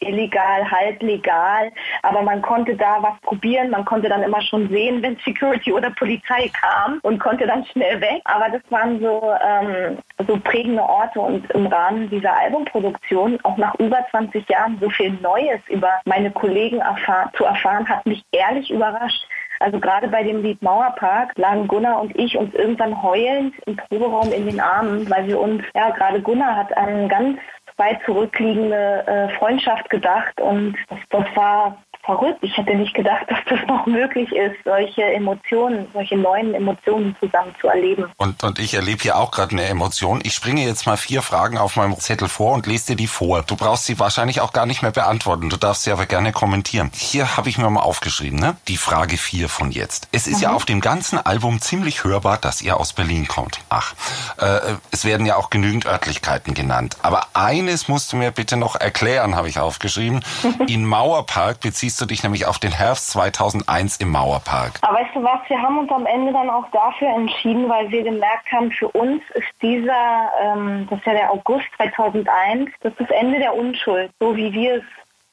illegal, 0.00 0.68
halb 0.70 1.02
legal, 1.02 1.70
aber 2.02 2.22
man 2.22 2.42
konnte 2.42 2.76
da 2.76 2.98
was 3.00 3.18
probieren, 3.22 3.70
man 3.70 3.84
konnte 3.84 4.08
dann 4.08 4.22
immer 4.22 4.42
schon 4.42 4.68
sehen, 4.68 5.02
wenn 5.02 5.16
Security 5.24 5.72
oder 5.72 5.90
Polizei 5.90 6.50
kam 6.60 6.98
und 7.02 7.18
konnte 7.18 7.46
dann 7.46 7.64
schnell 7.66 8.00
weg. 8.00 8.20
Aber 8.24 8.48
das 8.48 8.62
waren 8.70 9.00
so, 9.00 9.32
ähm, 9.40 9.98
so 10.26 10.36
prägende 10.38 10.82
Orte 10.82 11.20
und 11.20 11.48
im 11.52 11.66
Rahmen 11.66 12.10
dieser 12.10 12.36
Albumproduktion, 12.36 13.38
auch 13.44 13.56
nach 13.56 13.74
über 13.76 14.04
20 14.10 14.48
Jahren, 14.48 14.78
so 14.80 14.90
viel 14.90 15.12
Neues 15.22 15.60
über 15.68 16.00
meine 16.04 16.30
Kollegen 16.30 16.78
erfahr 16.78 17.30
zu 17.36 17.44
erfahren, 17.44 17.88
hat 17.88 18.04
mich 18.06 18.22
ehrlich 18.32 18.70
überrascht. 18.70 19.24
Also 19.60 19.78
gerade 19.78 20.08
bei 20.08 20.24
dem 20.24 20.42
Lied 20.42 20.60
Mauerpark 20.60 21.38
lagen 21.38 21.68
Gunnar 21.68 22.00
und 22.00 22.18
ich 22.18 22.36
uns 22.36 22.52
irgendwann 22.52 23.00
heulend 23.00 23.54
im 23.66 23.76
Proberaum 23.76 24.32
in 24.32 24.46
den 24.46 24.58
Armen, 24.58 25.08
weil 25.08 25.28
wir 25.28 25.38
uns, 25.38 25.62
ja, 25.72 25.90
gerade 25.90 26.20
Gunnar 26.20 26.56
hat 26.56 26.76
einen 26.76 27.08
ganz 27.08 27.38
weit 27.76 28.00
zurückliegende 28.04 29.06
äh, 29.06 29.28
Freundschaft 29.38 29.88
gedacht 29.90 30.40
und 30.40 30.76
das, 30.88 30.98
das 31.10 31.36
war 31.36 31.82
verrückt. 32.04 32.38
Ich 32.42 32.56
hätte 32.56 32.74
nicht 32.74 32.94
gedacht, 32.94 33.26
dass 33.28 33.38
das 33.48 33.60
noch 33.66 33.86
möglich 33.86 34.30
ist, 34.32 34.56
solche 34.64 35.02
Emotionen, 35.02 35.86
solche 35.92 36.16
neuen 36.16 36.54
Emotionen 36.54 37.16
zusammen 37.20 37.54
zu 37.60 37.68
erleben. 37.68 38.06
Und, 38.16 38.42
und 38.42 38.58
ich 38.58 38.74
erlebe 38.74 39.02
hier 39.02 39.16
auch 39.16 39.30
gerade 39.30 39.52
eine 39.52 39.64
Emotion. 39.64 40.20
Ich 40.24 40.34
springe 40.34 40.64
jetzt 40.64 40.86
mal 40.86 40.96
vier 40.96 41.22
Fragen 41.22 41.58
auf 41.58 41.76
meinem 41.76 41.98
Zettel 41.98 42.28
vor 42.28 42.52
und 42.52 42.66
lese 42.66 42.88
dir 42.88 42.96
die 42.96 43.06
vor. 43.06 43.42
Du 43.42 43.56
brauchst 43.56 43.86
sie 43.86 43.98
wahrscheinlich 43.98 44.40
auch 44.40 44.52
gar 44.52 44.66
nicht 44.66 44.82
mehr 44.82 44.90
beantworten. 44.90 45.50
Du 45.50 45.56
darfst 45.56 45.84
sie 45.84 45.92
aber 45.92 46.06
gerne 46.06 46.32
kommentieren. 46.32 46.90
Hier 46.94 47.36
habe 47.36 47.48
ich 47.48 47.58
mir 47.58 47.68
mal 47.70 47.80
aufgeschrieben, 47.80 48.38
ne? 48.38 48.56
Die 48.68 48.76
Frage 48.76 49.16
vier 49.16 49.48
von 49.48 49.70
jetzt. 49.70 50.08
Es 50.12 50.26
ist 50.26 50.38
mhm. 50.38 50.42
ja 50.42 50.52
auf 50.52 50.64
dem 50.64 50.80
ganzen 50.80 51.18
Album 51.18 51.60
ziemlich 51.60 52.04
hörbar, 52.04 52.38
dass 52.38 52.62
ihr 52.62 52.78
aus 52.78 52.92
Berlin 52.92 53.28
kommt. 53.28 53.60
Ach, 53.68 53.94
äh, 54.38 54.74
es 54.90 55.04
werden 55.04 55.26
ja 55.26 55.36
auch 55.36 55.50
genügend 55.50 55.86
Örtlichkeiten 55.86 56.54
genannt. 56.54 56.96
Aber 57.02 57.26
eines 57.34 57.88
musst 57.88 58.12
du 58.12 58.16
mir 58.16 58.30
bitte 58.30 58.56
noch 58.56 58.76
erklären, 58.76 59.36
habe 59.36 59.48
ich 59.48 59.58
aufgeschrieben. 59.58 60.24
In 60.66 60.84
Mauerpark 60.84 61.60
beziehst 61.60 61.91
beziehst 61.92 62.00
du 62.00 62.06
dich 62.06 62.22
nämlich 62.22 62.46
auf 62.46 62.58
den 62.58 62.72
Herbst 62.72 63.10
2001 63.10 63.98
im 63.98 64.10
Mauerpark. 64.12 64.78
Aber 64.80 64.98
weißt 64.98 65.14
du 65.14 65.22
was, 65.22 65.40
wir 65.48 65.60
haben 65.60 65.78
uns 65.78 65.90
am 65.90 66.06
Ende 66.06 66.32
dann 66.32 66.48
auch 66.48 66.64
dafür 66.70 67.08
entschieden, 67.08 67.68
weil 67.68 67.90
wir 67.90 68.02
gemerkt 68.02 68.50
haben, 68.50 68.70
für 68.70 68.88
uns 68.88 69.22
ist 69.34 69.48
dieser, 69.60 70.30
ähm, 70.42 70.86
das 70.88 71.00
ist 71.00 71.06
ja 71.06 71.12
der 71.12 71.30
August 71.30 71.66
2001, 71.76 72.70
das 72.80 72.92
ist 72.92 73.00
das 73.00 73.10
Ende 73.10 73.38
der 73.40 73.54
Unschuld, 73.54 74.10
so 74.18 74.34
wie 74.34 74.50
wir 74.54 74.76
es 74.76 74.82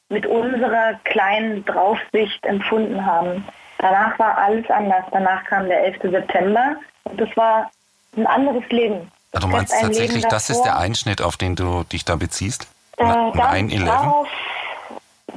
mit 0.09 0.25
unserer 0.25 0.95
kleinen 1.05 1.63
Draufsicht 1.63 2.45
empfunden 2.45 3.05
haben. 3.05 3.47
Danach 3.77 4.19
war 4.19 4.37
alles 4.37 4.69
anders. 4.69 5.05
Danach 5.13 5.45
kam 5.45 5.67
der 5.67 5.85
11. 5.85 6.11
September 6.11 6.75
und 7.05 7.21
das 7.21 7.29
war 7.37 7.71
ein 8.17 8.27
anderes 8.27 8.67
Leben. 8.69 9.09
Das 9.31 9.43
du 9.43 9.47
meinst 9.47 9.73
tatsächlich, 9.79 10.25
das 10.25 10.49
ist 10.49 10.63
der 10.63 10.77
Einschnitt, 10.77 11.21
auf 11.21 11.37
den 11.37 11.55
du 11.55 11.85
dich 11.85 12.03
da 12.03 12.17
beziehst? 12.17 12.67
Äh, 12.97 13.03
9-11? 13.03 13.85
Darauf 13.85 14.27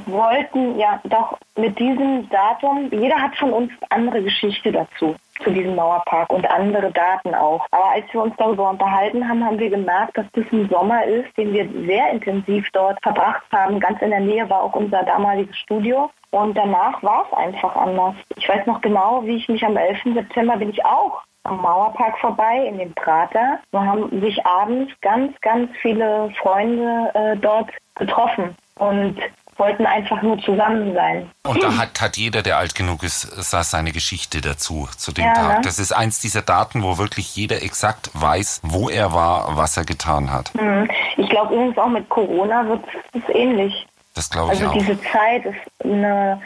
wollten 0.07 0.79
ja 0.79 1.01
doch 1.05 1.39
mit 1.57 1.79
diesem 1.79 2.29
Datum, 2.31 2.89
jeder 2.91 3.21
hat 3.21 3.37
von 3.37 3.53
uns 3.53 3.73
andere 3.91 4.23
Geschichte 4.23 4.73
dazu, 4.73 5.15
zu 5.43 5.51
diesem 5.51 5.75
Mauerpark 5.75 6.33
und 6.33 6.49
andere 6.51 6.91
Daten 6.91 7.35
auch. 7.35 7.67
Aber 7.71 7.93
als 7.93 8.05
wir 8.13 8.23
uns 8.23 8.35
darüber 8.37 8.71
unterhalten 8.71 9.29
haben, 9.29 9.45
haben 9.45 9.59
wir 9.59 9.71
gemerkt, 9.71 10.17
dass 10.17 10.27
das 10.33 10.45
ein 10.53 10.69
Sommer 10.69 11.05
ist, 11.05 11.37
den 11.37 11.53
wir 11.53 11.69
sehr 11.87 12.11
intensiv 12.11 12.69
dort 12.73 13.03
verbracht 13.03 13.45
haben. 13.53 13.81
Ganz 13.81 14.01
in 14.03 14.11
der 14.11 14.21
Nähe 14.21 14.49
war 14.49 14.63
auch 14.63 14.75
unser 14.75 15.03
damaliges 15.03 15.57
Studio. 15.59 16.11
Und 16.31 16.57
danach 16.57 17.03
war 17.03 17.27
es 17.31 17.37
einfach 17.37 17.77
anders. 17.77 18.15
Ich 18.37 18.49
weiß 18.49 18.67
noch 18.67 18.81
genau, 18.81 19.23
wie 19.25 19.37
ich 19.37 19.49
mich 19.49 19.65
am 19.65 19.77
11. 19.77 20.15
September 20.15 20.57
bin 20.57 20.71
ich 20.71 20.85
auch 20.85 21.23
am 21.45 21.61
Mauerpark 21.61 22.19
vorbei, 22.19 22.67
in 22.67 22.79
dem 22.79 22.95
Prater. 22.95 23.59
Da 23.73 23.85
haben 23.85 24.21
sich 24.21 24.45
abends 24.47 24.93
ganz, 25.01 25.39
ganz 25.41 25.71
viele 25.81 26.31
Freunde 26.41 27.11
äh, 27.15 27.37
dort 27.37 27.71
getroffen. 27.97 28.57
Und 28.77 29.17
wollten 29.57 29.87
einfach 29.87 30.23
nur 30.23 30.39
zusammen 30.41 30.95
sein. 30.95 31.31
Und 31.47 31.63
da 31.63 31.77
hat, 31.77 32.01
hat 32.01 32.17
jeder, 32.17 32.43
der 32.43 32.57
alt 32.57 32.75
genug 32.75 33.03
ist, 33.03 33.23
seine 33.23 33.93
Geschichte 33.93 34.41
dazu, 34.41 34.89
zu 34.97 35.13
dem 35.13 35.25
ja, 35.25 35.35
Tag. 35.35 35.57
Ne? 35.59 35.61
Das 35.65 35.79
ist 35.79 35.93
eins 35.93 36.21
dieser 36.21 36.43
Daten, 36.43 36.83
wo 36.83 36.99
wirklich 36.99 37.35
jeder 37.37 37.63
exakt 37.63 38.11
weiß, 38.15 38.61
wo 38.63 38.89
er 38.89 39.13
war, 39.13 39.57
was 39.57 39.77
er 39.77 39.85
getan 39.85 40.33
hat. 40.33 40.55
Mhm. 40.55 40.89
Ich 41.17 41.29
glaube 41.29 41.55
übrigens 41.55 41.79
auch 41.79 41.89
mit 41.89 42.09
Corona 42.09 42.67
wird 42.67 42.85
es 43.13 43.35
ähnlich. 43.35 43.87
Das 44.15 44.31
glaube 44.31 44.55
ich 44.55 44.61
also 44.61 44.71
auch. 44.71 44.75
Also 44.75 44.87
diese 44.87 45.03
Zeit 45.03 45.45
ist 45.45 45.85
eine 45.85 46.41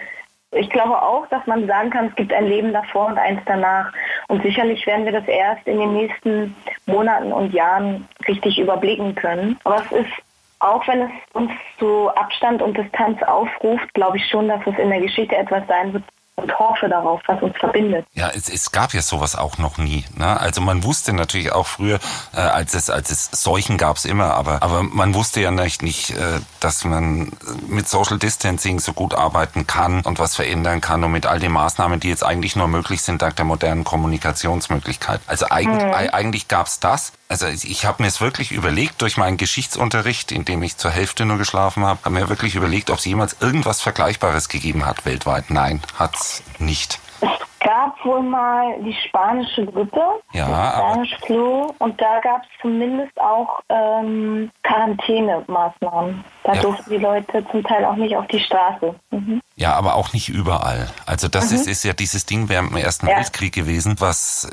ich 0.53 0.71
glaube 0.71 1.01
auch, 1.01 1.27
dass 1.29 1.47
man 1.47 1.67
sagen 1.67 1.91
kann, 1.91 2.07
es 2.07 2.15
gibt 2.17 2.33
ein 2.33 2.47
Leben 2.47 2.73
davor 2.73 3.07
und 3.07 3.19
eins 3.19 3.41
danach. 3.47 3.93
Und 4.29 4.43
sicherlich 4.43 4.87
werden 4.87 5.05
wir 5.05 5.13
das 5.13 5.27
erst 5.27 5.67
in 5.67 5.79
den 5.79 5.93
nächsten 5.93 6.55
Monaten 6.87 7.33
und 7.33 7.53
Jahren 7.53 8.09
richtig 8.27 8.59
überblicken 8.59 9.15
können. 9.15 9.59
Aber 9.65 9.83
es 9.85 9.93
ist 9.93 10.13
auch 10.59 10.87
wenn 10.89 11.03
es 11.03 11.11
uns 11.33 11.51
zu 11.79 12.09
Abstand 12.11 12.63
und 12.63 12.77
Distanz 12.77 13.23
aufruft, 13.23 13.93
glaube 13.95 14.17
ich 14.17 14.29
schon, 14.29 14.49
dass 14.49 14.61
es 14.67 14.79
in 14.79 14.91
der 14.91 15.01
Geschichte 15.01 15.37
etwas 15.37 15.67
sein 15.69 15.93
wird, 15.93 16.05
und 16.37 16.59
hoffe 16.59 16.89
darauf, 16.89 17.23
was 17.27 17.43
uns 17.43 17.57
verbindet. 17.57 18.07
Ja, 18.13 18.29
es, 18.29 18.49
es 18.51 18.71
gab 18.71 18.93
ja 18.93 19.01
sowas 19.01 19.37
auch 19.37 19.57
noch 19.57 19.79
nie. 19.79 20.05
Ne? 20.15 20.39
Also 20.39 20.61
man 20.61 20.85
wusste 20.85 21.15
natürlich 21.15 21.53
auch 21.53 21.67
früher, 21.67 21.99
äh, 22.35 22.41
als 22.41 22.75
es 22.75 22.91
als 22.91 23.11
es 23.11 23.31
Seuchen 23.33 23.79
gab 23.79 23.97
es 23.97 24.05
immer, 24.05 24.35
aber 24.35 24.63
aber 24.63 24.83
man 24.83 25.15
wusste 25.15 25.41
ja 25.41 25.51
nicht, 25.51 25.83
nicht 25.83 26.11
äh, 26.11 26.41
dass 26.61 26.85
man 26.85 27.33
mit 27.69 27.89
Social 27.89 28.19
Distancing 28.19 28.81
so 28.81 28.93
gut 28.93 29.15
arbeiten 29.15 29.67
kann 29.67 30.03
und 30.03 30.19
was 30.19 30.37
verändern 30.37 30.83
kann 30.83 31.03
und 31.05 31.13
mit 31.13 31.27
all 31.27 31.41
den 31.41 31.53
Maßnahmen, 31.53 32.01
die 32.01 32.11
jetzt 32.11 32.25
eigentlich 32.25 32.55
nur 32.55 32.69
möglich 32.69 33.01
sind 33.01 33.23
dank 33.23 33.37
der 33.37 33.47
modernen 33.47 33.85
Kommunikationsmöglichkeit. 33.85 35.21
Also 35.27 35.47
eigentlich, 35.49 35.85
mhm. 35.85 35.95
eigentlich 36.13 36.49
gab 36.49 36.67
es 36.67 36.81
das. 36.81 37.13
Also 37.29 37.47
ich 37.47 37.85
habe 37.85 38.03
mir 38.03 38.09
es 38.09 38.21
wirklich 38.21 38.53
überlegt 38.53 39.03
durch 39.03 39.17
meinen 39.17 39.37
Geschichtsunterricht, 39.37 40.31
in 40.31 40.45
dem 40.45 40.63
ich 40.63 40.77
zur 40.77 40.93
Hälfte 40.93 41.25
nur 41.25 41.39
geschlafen 41.39 41.85
habe, 41.85 42.01
habe 42.05 42.15
mir 42.15 42.29
wirklich 42.29 42.55
überlegt, 42.55 42.91
ob 42.91 42.99
es 42.99 43.05
jemals 43.05 43.37
irgendwas 43.41 43.81
Vergleichbares 43.81 44.49
gegeben 44.49 44.87
hat 44.87 45.05
weltweit. 45.05 45.51
Nein, 45.51 45.83
hat's 45.99 46.45
nicht. 46.59 47.01
Es 47.21 47.29
gab 47.61 48.05
wohl 48.05 48.23
mal 48.23 48.81
die 48.83 48.95
spanische 49.09 49.67
Grippe, 49.67 50.01
ja, 50.33 50.47
Spanisch 50.47 51.17
Flu 51.27 51.73
und 51.79 52.01
da 52.01 52.21
gab 52.21 52.43
es 52.43 52.49
zumindest 52.61 53.19
auch 53.21 53.61
ähm, 53.71 54.51
Quarantänemaßnahmen. 54.63 56.25
Da 56.45 56.53
ja. 56.53 56.61
durften 56.63 56.91
die 56.91 56.99
Leute 56.99 57.45
zum 57.51 57.65
Teil 57.65 57.85
auch 57.85 57.97
nicht 57.97 58.17
auf 58.17 58.29
die 58.29 58.39
Straße. 58.39 58.95
Mhm. 59.11 59.41
Ja, 59.57 59.73
aber 59.75 59.97
auch 59.97 60.13
nicht 60.13 60.29
überall. 60.29 60.91
Also 61.07 61.27
das 61.27 61.51
mhm. 61.51 61.57
ist, 61.57 61.67
ist 61.67 61.85
ja 61.85 61.93
dieses 61.93 62.27
Ding 62.27 62.49
während 62.49 62.71
dem 62.71 62.77
Ersten 62.77 63.09
ja. 63.09 63.17
Weltkrieg 63.17 63.53
gewesen, 63.53 63.97
was 63.99 64.49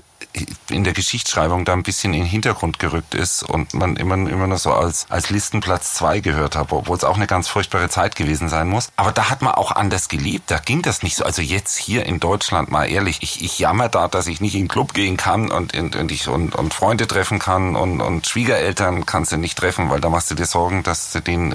in 0.69 0.83
der 0.83 0.93
Geschichtsschreibung 0.93 1.65
da 1.65 1.73
ein 1.73 1.83
bisschen 1.83 2.13
in 2.13 2.21
den 2.21 2.29
Hintergrund 2.29 2.79
gerückt 2.79 3.13
ist 3.13 3.43
und 3.43 3.73
man 3.73 3.95
immer, 3.95 4.15
immer 4.15 4.47
nur 4.47 4.57
so 4.57 4.73
als, 4.73 5.05
als 5.09 5.29
Listenplatz 5.29 5.93
zwei 5.93 6.19
gehört 6.19 6.55
hat, 6.55 6.71
obwohl 6.71 6.97
es 6.97 7.03
auch 7.03 7.15
eine 7.15 7.27
ganz 7.27 7.47
furchtbare 7.47 7.89
Zeit 7.89 8.15
gewesen 8.15 8.49
sein 8.49 8.67
muss. 8.67 8.89
Aber 8.95 9.11
da 9.11 9.29
hat 9.29 9.41
man 9.41 9.53
auch 9.53 9.71
anders 9.71 10.09
gelebt, 10.09 10.49
da 10.49 10.57
ging 10.57 10.81
das 10.81 11.03
nicht 11.03 11.15
so. 11.15 11.23
Also 11.23 11.41
jetzt 11.41 11.77
hier 11.77 12.05
in 12.05 12.19
Deutschland, 12.19 12.71
mal 12.71 12.85
ehrlich, 12.85 13.19
ich, 13.21 13.43
ich 13.43 13.59
jammer 13.59 13.89
da, 13.89 14.07
dass 14.07 14.27
ich 14.27 14.41
nicht 14.41 14.55
in 14.55 14.63
den 14.63 14.67
Club 14.67 14.93
gehen 14.93 15.17
kann 15.17 15.51
und, 15.51 15.75
und, 15.77 15.95
und, 15.95 16.11
ich, 16.11 16.27
und, 16.27 16.55
und 16.55 16.73
Freunde 16.73 17.07
treffen 17.07 17.37
kann 17.37 17.75
und, 17.75 18.01
und 18.01 18.25
Schwiegereltern 18.25 19.05
kannst 19.05 19.31
du 19.31 19.37
nicht 19.37 19.57
treffen, 19.57 19.89
weil 19.89 20.01
da 20.01 20.09
machst 20.09 20.31
du 20.31 20.35
dir 20.35 20.45
Sorgen, 20.45 20.81
dass 20.83 21.11
du 21.11 21.21
den 21.21 21.51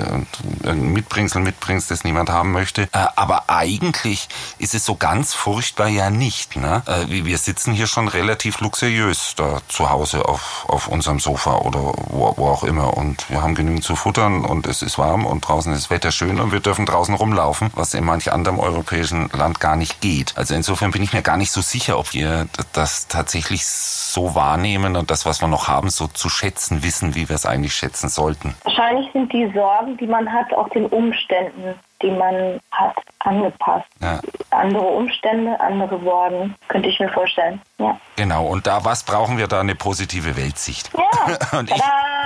äh, 0.64 0.72
Mitbringsel 0.72 1.42
mitbringst, 1.42 1.90
das 1.90 2.04
niemand 2.04 2.30
haben 2.30 2.52
möchte. 2.52 2.82
Äh, 2.92 3.06
aber 3.16 3.44
eigentlich 3.48 4.28
ist 4.58 4.74
es 4.74 4.84
so 4.84 4.94
ganz 4.94 5.34
furchtbar 5.34 5.88
ja 5.88 6.10
nicht. 6.10 6.56
Ne? 6.56 6.82
Äh, 6.86 7.24
wir 7.24 7.38
sitzen 7.38 7.72
hier 7.72 7.86
schon 7.86 8.08
relativ 8.08 8.60
luxuriös 8.68 9.34
da 9.34 9.60
zu 9.68 9.88
Hause 9.88 10.28
auf, 10.28 10.66
auf 10.68 10.88
unserem 10.88 11.20
Sofa 11.20 11.56
oder 11.58 11.78
wo, 11.78 12.34
wo 12.36 12.48
auch 12.48 12.64
immer. 12.64 12.96
Und 12.98 13.30
wir 13.30 13.40
haben 13.40 13.54
genügend 13.54 13.82
zu 13.82 13.96
futtern 13.96 14.44
und 14.44 14.66
es 14.66 14.82
ist 14.82 14.98
warm 14.98 15.24
und 15.24 15.40
draußen 15.40 15.72
ist 15.72 15.84
das 15.84 15.90
Wetter 15.90 16.12
schön 16.12 16.38
und 16.38 16.52
wir 16.52 16.60
dürfen 16.60 16.84
draußen 16.84 17.14
rumlaufen, 17.14 17.70
was 17.74 17.94
in 17.94 18.04
manch 18.04 18.30
anderem 18.30 18.58
europäischen 18.58 19.30
Land 19.30 19.58
gar 19.58 19.76
nicht 19.76 20.02
geht. 20.02 20.36
Also 20.36 20.54
insofern 20.54 20.90
bin 20.90 21.02
ich 21.02 21.14
mir 21.14 21.22
gar 21.22 21.38
nicht 21.38 21.50
so 21.50 21.62
sicher, 21.62 21.98
ob 21.98 22.12
wir 22.12 22.46
das 22.74 23.08
tatsächlich 23.08 23.66
so 23.66 24.34
wahrnehmen 24.34 24.96
und 24.96 25.10
das, 25.10 25.24
was 25.24 25.40
wir 25.40 25.48
noch 25.48 25.66
haben, 25.68 25.88
so 25.88 26.06
zu 26.06 26.28
schätzen 26.28 26.82
wissen, 26.82 27.14
wie 27.14 27.30
wir 27.30 27.36
es 27.36 27.46
eigentlich 27.46 27.72
schätzen 27.72 28.10
sollten. 28.10 28.54
Wahrscheinlich 28.64 29.10
sind 29.12 29.32
die 29.32 29.50
Sorgen, 29.54 29.96
die 29.96 30.06
man 30.06 30.30
hat, 30.30 30.52
auch 30.52 30.68
den 30.70 30.84
Umständen 30.86 31.74
die 32.02 32.10
man 32.10 32.60
hat, 32.70 32.96
angepasst. 33.20 33.86
Ja. 34.00 34.20
Andere 34.50 34.84
Umstände, 34.84 35.58
andere 35.60 36.00
Sorgen, 36.02 36.54
könnte 36.68 36.88
ich 36.88 36.98
mir 37.00 37.08
vorstellen. 37.08 37.60
Ja. 37.78 37.98
Genau, 38.16 38.46
und 38.46 38.66
da 38.66 38.84
was 38.84 39.02
brauchen 39.02 39.38
wir 39.38 39.48
da 39.48 39.60
eine 39.60 39.74
positive 39.74 40.36
Weltsicht. 40.36 40.90
Ja. 40.96 41.58
und, 41.58 41.70
ich, 41.70 41.82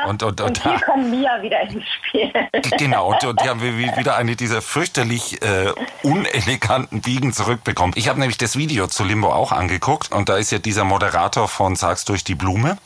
und, 0.07 0.23
und, 0.23 0.41
und, 0.41 0.41
und, 0.41 0.63
hier 0.63 0.81
kommen 0.87 1.11
Mia 1.11 1.43
wieder 1.43 1.61
ins 1.63 1.85
Spiel. 1.89 2.33
genau, 2.79 3.13
und, 3.13 3.25
und 3.25 3.41
hier 3.41 3.51
haben 3.51 3.63
wir 3.63 3.77
wieder 3.97 4.17
eine 4.17 4.37
dieser 4.37 4.63
fürchterlich 4.63 5.43
äh, 5.43 5.73
uneleganten 6.03 7.01
Biegen 7.01 7.33
zurückbekommen. 7.33 7.95
Ich 7.97 8.09
habe 8.09 8.21
nämlich 8.21 8.39
das 8.39 8.57
Video 8.57 8.87
zu 8.87 9.05
Limbo 9.05 9.33
auch 9.33 9.53
angeguckt 9.53 10.13
und 10.13 10.29
da 10.29 10.37
ist 10.37 10.53
ja 10.53 10.59
dieser 10.59 10.85
Moderator 10.85 11.49
von 11.49 11.77
Sag's 11.77 12.05
durch 12.05 12.25
die 12.25 12.35
Blume. 12.35 12.77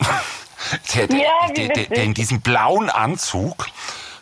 der, 0.95 1.07
der, 1.07 1.17
ja, 1.17 1.47
der, 1.55 1.67
der 1.69 2.03
in 2.03 2.13
diesem 2.13 2.41
blauen 2.41 2.89
Anzug 2.89 3.67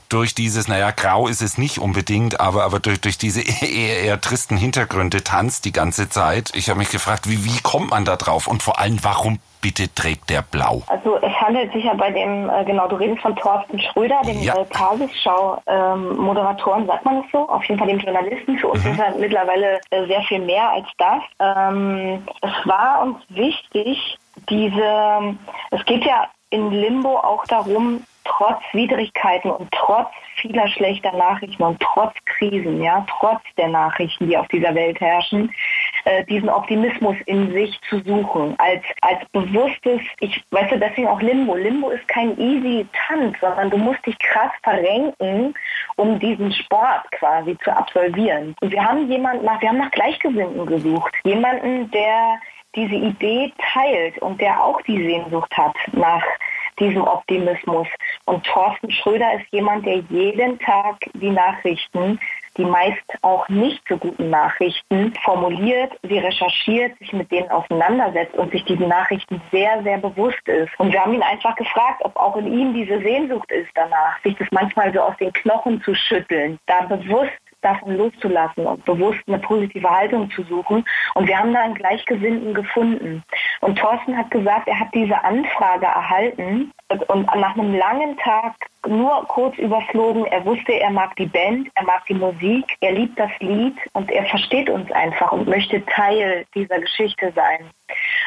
durch 0.10 0.36
dieses, 0.36 0.68
naja, 0.68 0.92
grau 0.92 1.28
ist 1.28 1.42
es 1.42 1.58
nicht 1.58 1.80
unbedingt, 1.80 2.40
aber, 2.40 2.64
aber 2.64 2.80
durch, 2.80 3.02
durch 3.02 3.18
diese 3.18 3.42
eher, 3.42 4.04
eher 4.04 4.22
tristen 4.22 4.56
Hintergründe 4.58 5.24
tanzt 5.24 5.66
die 5.66 5.72
ganze 5.72 6.08
Zeit. 6.10 6.52
Ich 6.54 6.70
habe 6.70 6.78
mich 6.80 6.90
gefragt, 6.90 7.30
wie, 7.30 7.46
wie 7.46 7.62
kommt 7.62 7.92
man 7.92 8.04
da 8.06 8.16
drauf? 8.16 8.48
Und 8.48 8.64
vor 8.64 8.80
allem, 8.80 9.04
warum 9.04 9.40
bitte 9.62 9.94
trägt 9.94 10.30
der 10.30 10.44
blau? 10.44 10.84
Also 10.88 11.18
es 11.18 11.34
handelt 11.42 11.74
sich 11.74 11.84
ja 11.86 11.96
bei 11.96 12.12
dem, 12.12 12.50
äh, 12.50 12.64
genau, 12.66 12.88
du 12.88 12.98
redest 12.98 13.22
von 13.22 13.36
Thorsten 13.36 13.80
Schröder, 13.80 14.22
dem 14.24 14.40
ja. 14.42 14.56
äh, 14.56 14.66
Tagesschau-Moderatoren, 14.66 16.82
ähm, 16.82 16.88
sagt 16.88 17.04
man 17.04 17.22
das 17.22 17.32
so? 17.32 17.50
Auf 17.50 17.66
jeden 17.66 17.80
Fall 17.80 17.88
dem 17.88 17.98
Journalisten. 18.00 18.60
Für 18.60 18.68
uns 18.68 18.84
mhm. 18.84 18.92
ist 18.92 19.00
er 19.00 19.16
mittlerweile 19.16 19.80
äh, 19.90 20.06
sehr 20.06 20.22
viel 20.22 20.38
mehr 20.40 20.70
als 20.70 20.86
das. 21.00 21.24
Ähm, 21.40 22.24
es 22.42 22.54
war 22.66 23.02
uns 23.02 23.18
wichtig, 23.30 24.20
diese, 24.50 25.36
es 25.72 25.84
geht 25.86 26.06
ja 26.06 26.28
in 26.52 26.70
Limbo 26.70 27.18
auch 27.18 27.44
darum, 27.48 28.04
trotz 28.26 28.62
Widrigkeiten 28.74 29.52
und 29.52 29.72
trotz 29.72 30.10
vieler 30.36 30.68
schlechter 30.68 31.14
Nachrichten 31.14 31.64
und 31.64 31.80
trotz 31.80 32.14
Krisen, 32.26 32.84
ja, 32.84 33.06
trotz 33.10 33.42
der 33.58 33.70
Nachrichten, 33.70 34.28
die 34.28 34.38
auf 34.38 34.48
dieser 34.50 34.76
Welt 34.76 35.00
herrschen, 35.00 35.54
äh, 36.04 36.24
diesen 36.26 36.50
Optimismus 36.50 37.16
in 37.26 37.52
sich 37.52 37.80
zu 37.90 38.00
suchen, 38.02 38.56
als, 38.58 38.84
als 39.02 39.20
bewusstes, 39.32 40.02
ich 40.20 40.44
weißt 40.52 40.74
du, 40.74 40.80
deswegen 40.80 41.08
auch 41.08 41.22
Limbo. 41.22 41.56
Limbo 41.56 41.90
ist 41.90 42.08
kein 42.08 42.38
easy 42.40 42.86
Tanz, 43.08 43.38
sondern 43.40 43.70
du 43.70 43.78
musst 43.78 44.06
dich 44.06 44.18
krass 44.20 44.52
verrenken, 44.64 45.54
um 45.96 46.20
diesen 46.20 46.52
Sport 46.52 47.10
quasi 47.12 47.58
zu 47.64 47.76
absolvieren. 47.76 48.56
Und 48.62 48.72
wir 48.72 48.84
haben 48.84 49.10
jemanden 49.10 49.46
nach, 49.46 49.62
wir 49.62 49.70
haben 49.70 49.78
nach 49.78 49.92
Gleichgesinnten 49.92 50.66
gesucht. 50.66 51.14
Jemanden, 51.24 51.90
der 51.92 52.40
diese 52.76 52.96
Idee 52.96 53.54
teilt 53.74 54.18
und 54.20 54.40
der 54.42 54.62
auch 54.62 54.82
die 54.82 54.98
Sehnsucht 54.98 55.56
hat 55.56 55.76
nach 55.94 56.24
diesem 56.80 57.04
Optimismus. 57.04 57.88
Und 58.26 58.46
Thorsten 58.46 58.92
Schröder 58.92 59.34
ist 59.36 59.46
jemand, 59.52 59.86
der 59.86 59.98
jeden 60.10 60.60
Tag 60.60 60.98
die 61.14 61.30
Nachrichten, 61.30 62.20
die 62.58 62.66
meist 62.66 63.04
auch 63.22 63.48
nicht 63.50 63.82
so 63.88 63.98
guten 63.98 64.30
Nachrichten, 64.30 65.14
formuliert, 65.24 65.92
sie 66.04 66.20
recherchiert, 66.20 66.98
sich 67.00 67.12
mit 67.12 67.30
denen 67.32 67.50
auseinandersetzt 67.50 68.36
und 68.36 68.52
sich 68.52 68.64
diesen 68.64 68.88
Nachrichten 68.88 69.42
sehr, 69.52 69.84
sehr 69.84 69.98
bewusst 69.98 70.48
ist. 70.48 70.72
Und 70.78 70.94
wir 70.94 71.02
haben 71.02 71.14
ihn 71.14 71.22
einfach 71.22 71.56
gefragt, 71.56 72.02
ob 72.04 72.16
auch 72.16 72.38
in 72.38 72.52
ihm 72.52 72.74
diese 72.74 73.00
Sehnsucht 73.02 73.52
ist 73.52 73.70
danach, 73.76 74.22
sich 74.24 74.36
das 74.38 74.48
manchmal 74.52 74.94
so 74.94 75.02
aus 75.02 75.18
den 75.18 75.34
Knochen 75.34 75.82
zu 75.82 75.94
schütteln, 75.94 76.58
da 76.66 76.82
bewusst 76.82 77.34
davon 77.62 77.98
loszulassen 77.98 78.66
und 78.66 78.86
bewusst 78.86 79.20
eine 79.28 79.40
positive 79.40 79.90
Haltung 79.90 80.30
zu 80.32 80.44
suchen. 80.44 80.86
Und 81.16 81.28
wir 81.28 81.38
haben 81.38 81.54
da 81.54 81.62
einen 81.62 81.76
Gleichgesinnten 81.76 82.54
gefunden. 82.54 83.24
Und 83.62 83.78
Thorsten 83.78 84.18
hat 84.18 84.32
gesagt, 84.32 84.68
er 84.68 84.80
hat 84.80 84.90
diese 84.94 85.24
Anfrage 85.24 85.86
erhalten 85.86 86.72
und 86.90 87.26
nach 87.36 87.58
einem 87.58 87.76
langen 87.76 88.18
Tag 88.18 88.54
nur 88.88 89.26
kurz 89.28 89.58
überflogen. 89.58 90.26
Er 90.26 90.46
wusste, 90.46 90.74
er 90.74 90.92
mag 90.92 91.16
die 91.16 91.26
Band, 91.26 91.70
er 91.76 91.84
mag 91.84 92.06
die 92.06 92.14
Musik, 92.14 92.66
er 92.82 92.92
liebt 92.92 93.18
das 93.20 93.32
Lied 93.40 93.76
und 93.94 94.12
er 94.12 94.26
versteht 94.26 94.70
uns 94.70 94.92
einfach 94.92 95.32
und 95.32 95.48
möchte 95.48 95.84
Teil 95.86 96.46
dieser 96.54 96.80
Geschichte 96.80 97.32
sein. 97.36 97.70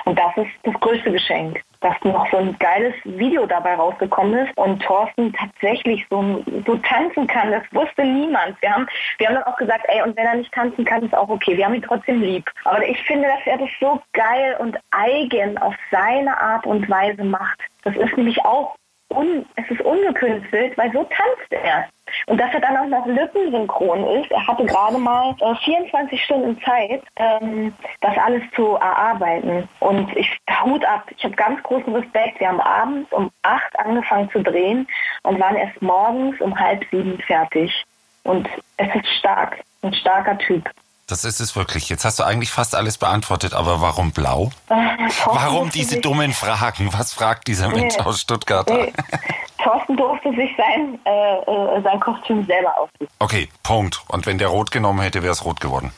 Und 0.04 0.18
das 0.18 0.36
ist 0.36 0.50
das 0.62 0.74
größte 0.80 1.12
Geschenk, 1.12 1.62
dass 1.80 1.94
noch 2.02 2.28
so 2.30 2.38
ein 2.38 2.56
geiles 2.58 2.94
Video 3.04 3.46
dabei 3.46 3.74
rausgekommen 3.74 4.46
ist 4.46 4.56
und 4.56 4.82
Thorsten 4.82 5.32
tatsächlich 5.32 6.04
so, 6.10 6.42
so 6.66 6.76
tanzen 6.76 7.26
kann. 7.26 7.50
Das 7.50 7.62
wusste 7.72 8.04
niemand. 8.04 8.60
Wir 8.62 8.72
haben, 8.72 8.86
wir 9.18 9.28
haben 9.28 9.34
dann 9.34 9.44
auch 9.44 9.56
gesagt, 9.56 9.84
ey, 9.88 10.02
und 10.02 10.16
wenn 10.16 10.26
er 10.26 10.36
nicht 10.36 10.52
tanzen 10.52 10.84
kann, 10.84 11.04
ist 11.04 11.14
auch 11.14 11.28
okay. 11.28 11.56
Wir 11.56 11.66
haben 11.66 11.74
ihn 11.74 11.82
trotzdem 11.82 12.22
lieb. 12.22 12.50
Aber 12.64 12.86
ich 12.86 13.00
finde, 13.02 13.28
dass 13.28 13.46
er 13.46 13.58
das 13.58 13.70
so 13.80 14.00
geil 14.12 14.56
und 14.58 14.76
eigen 14.90 15.58
auf 15.58 15.74
seine 15.90 16.36
Art 16.40 16.66
und 16.66 16.88
Weise 16.88 17.24
macht. 17.24 17.60
Das 17.84 17.96
ist 17.96 18.16
nämlich 18.16 18.44
auch 18.44 18.74
un, 19.10 19.46
es 19.56 19.70
ist 19.70 19.80
ungekünstelt, 19.80 20.76
weil 20.76 20.92
so 20.92 21.04
tanzt 21.04 21.50
er. 21.50 21.88
Und 22.26 22.38
dass 22.38 22.52
er 22.54 22.60
dann 22.60 22.76
auch 22.76 22.86
noch 22.86 23.06
lückensynchron 23.06 24.22
ist. 24.22 24.30
Er 24.30 24.46
hatte 24.46 24.64
gerade 24.64 24.98
mal 24.98 25.34
äh, 25.40 25.54
24 25.56 26.22
Stunden 26.22 26.60
Zeit, 26.62 27.02
ähm, 27.16 27.74
das 28.00 28.16
alles 28.16 28.42
zu 28.54 28.74
erarbeiten. 28.76 29.68
Und 29.80 30.14
ich 30.16 30.38
Hut 30.64 30.84
ab. 30.84 31.04
Ich 31.16 31.24
habe 31.24 31.34
ganz 31.36 31.62
großen 31.62 31.94
Respekt. 31.94 32.40
Wir 32.40 32.48
haben 32.48 32.60
abends 32.60 33.12
um 33.12 33.30
acht 33.42 33.78
angefangen 33.78 34.30
zu 34.30 34.42
drehen 34.42 34.86
und 35.22 35.38
waren 35.38 35.56
erst 35.56 35.80
morgens 35.80 36.40
um 36.40 36.58
halb 36.58 36.84
sieben 36.90 37.18
fertig. 37.20 37.84
Und 38.24 38.48
es 38.76 38.94
ist 38.94 39.08
stark. 39.18 39.62
Ein 39.82 39.94
starker 39.94 40.36
Typ. 40.38 40.68
Das 41.08 41.24
ist 41.24 41.40
es 41.40 41.56
wirklich. 41.56 41.88
Jetzt 41.88 42.04
hast 42.04 42.18
du 42.18 42.22
eigentlich 42.22 42.50
fast 42.50 42.74
alles 42.74 42.98
beantwortet, 42.98 43.54
aber 43.54 43.80
warum 43.80 44.12
blau? 44.12 44.50
Äh, 44.68 44.74
warum 45.24 45.70
diese 45.70 46.00
dummen 46.00 46.34
Fragen? 46.34 46.92
Was 46.92 47.14
fragt 47.14 47.48
dieser 47.48 47.68
Mensch 47.68 47.96
nee, 47.96 48.04
aus 48.04 48.20
Stuttgart? 48.20 48.68
Nee. 48.68 48.92
Thorsten 49.64 49.96
durfte 49.96 50.28
sich 50.30 50.50
sein, 50.56 50.98
äh, 51.04 51.78
äh, 51.78 51.82
sein 51.82 51.98
Kostüm 51.98 52.44
selber 52.44 52.76
aussuchen. 52.76 53.08
Okay, 53.18 53.48
Punkt. 53.62 54.02
Und 54.08 54.26
wenn 54.26 54.36
der 54.36 54.48
rot 54.48 54.70
genommen 54.70 55.00
hätte, 55.00 55.22
wäre 55.22 55.32
es 55.32 55.44
rot 55.46 55.60
geworden. 55.60 55.92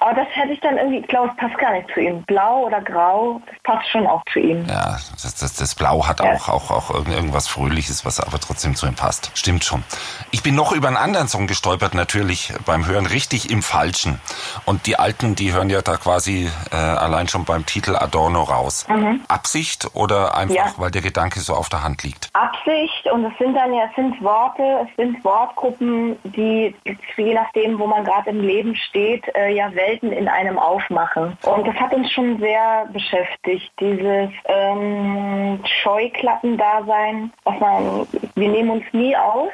Aber 0.00 0.14
das 0.14 0.26
hätte 0.32 0.52
ich 0.52 0.60
dann 0.60 0.76
irgendwie, 0.78 0.98
ich 0.98 1.06
glaube, 1.08 1.30
es 1.30 1.36
passt 1.36 1.58
gar 1.58 1.72
nicht 1.72 1.88
zu 1.92 2.00
ihm. 2.00 2.22
Blau 2.24 2.66
oder 2.66 2.80
grau, 2.80 3.40
das 3.46 3.56
passt 3.62 3.88
schon 3.90 4.06
auch 4.06 4.22
zu 4.32 4.38
ihm. 4.38 4.64
Ja, 4.68 4.98
das, 5.22 5.34
das, 5.38 5.54
das 5.54 5.74
Blau 5.74 6.06
hat 6.06 6.20
Ja. 6.20 6.32
auch, 6.34 6.48
auch, 6.48 6.70
auch 6.70 6.90
irgendwas 6.94 7.48
Fröhliches, 7.48 8.04
was 8.04 8.20
aber 8.20 8.38
trotzdem 8.40 8.74
zu 8.74 8.86
ihm 8.86 8.94
passt. 8.94 9.30
Stimmt 9.34 9.64
schon. 9.64 9.82
Ich 10.30 10.42
bin 10.42 10.54
noch 10.54 10.72
über 10.72 10.88
einen 10.88 10.96
anderen 10.96 11.28
Song 11.28 11.46
gestolpert, 11.46 11.94
natürlich 11.94 12.52
beim 12.64 12.86
Hören 12.86 13.06
richtig 13.06 13.50
im 13.50 13.62
Falschen. 13.62 14.20
Und 14.64 14.86
die 14.86 14.98
Alten, 14.98 15.34
die 15.34 15.52
hören 15.52 15.70
ja 15.70 15.82
da 15.82 15.96
quasi 15.96 16.48
äh, 16.72 16.76
allein 16.76 17.28
schon 17.28 17.44
beim 17.44 17.66
Titel 17.66 17.96
Adorno 17.96 18.42
raus. 18.42 18.86
Absicht 19.28 19.88
oder 19.94 20.34
einfach, 20.36 20.46
Mhm. 20.46 20.54
Ja. 20.56 20.72
weil 20.76 20.90
der 20.90 21.02
Gedanke 21.02 21.40
so 21.40 21.54
auf 21.54 21.68
der 21.68 21.82
Hand 21.82 22.02
liegt? 22.02 22.30
Absicht 22.32 23.06
und 23.12 23.24
es 23.24 23.36
sind 23.38 23.54
dann 23.54 23.72
ja, 23.74 23.84
es 23.90 23.94
sind 23.96 24.22
Worte, 24.22 24.62
es 24.88 24.96
sind 24.96 25.22
Wortgruppen, 25.24 26.16
die 26.24 26.74
je 27.16 27.34
nachdem, 27.34 27.78
wo 27.78 27.86
man 27.86 28.04
gerade 28.04 28.30
im 28.30 28.40
Leben 28.40 28.74
steht, 28.76 29.24
äh, 29.34 29.50
ja 29.52 29.65
Welten 29.74 30.12
in 30.12 30.28
einem 30.28 30.58
aufmachen. 30.58 31.36
Und 31.44 31.66
das 31.66 31.74
hat 31.76 31.92
uns 31.92 32.10
schon 32.12 32.38
sehr 32.38 32.86
beschäftigt, 32.92 33.70
dieses 33.80 34.30
ähm, 34.46 35.60
Scheuklappen-Dasein, 35.82 37.32
was 37.44 37.60
man, 37.60 38.06
wir 38.34 38.48
nehmen 38.48 38.70
uns 38.70 38.84
nie 38.92 39.16
aus, 39.16 39.52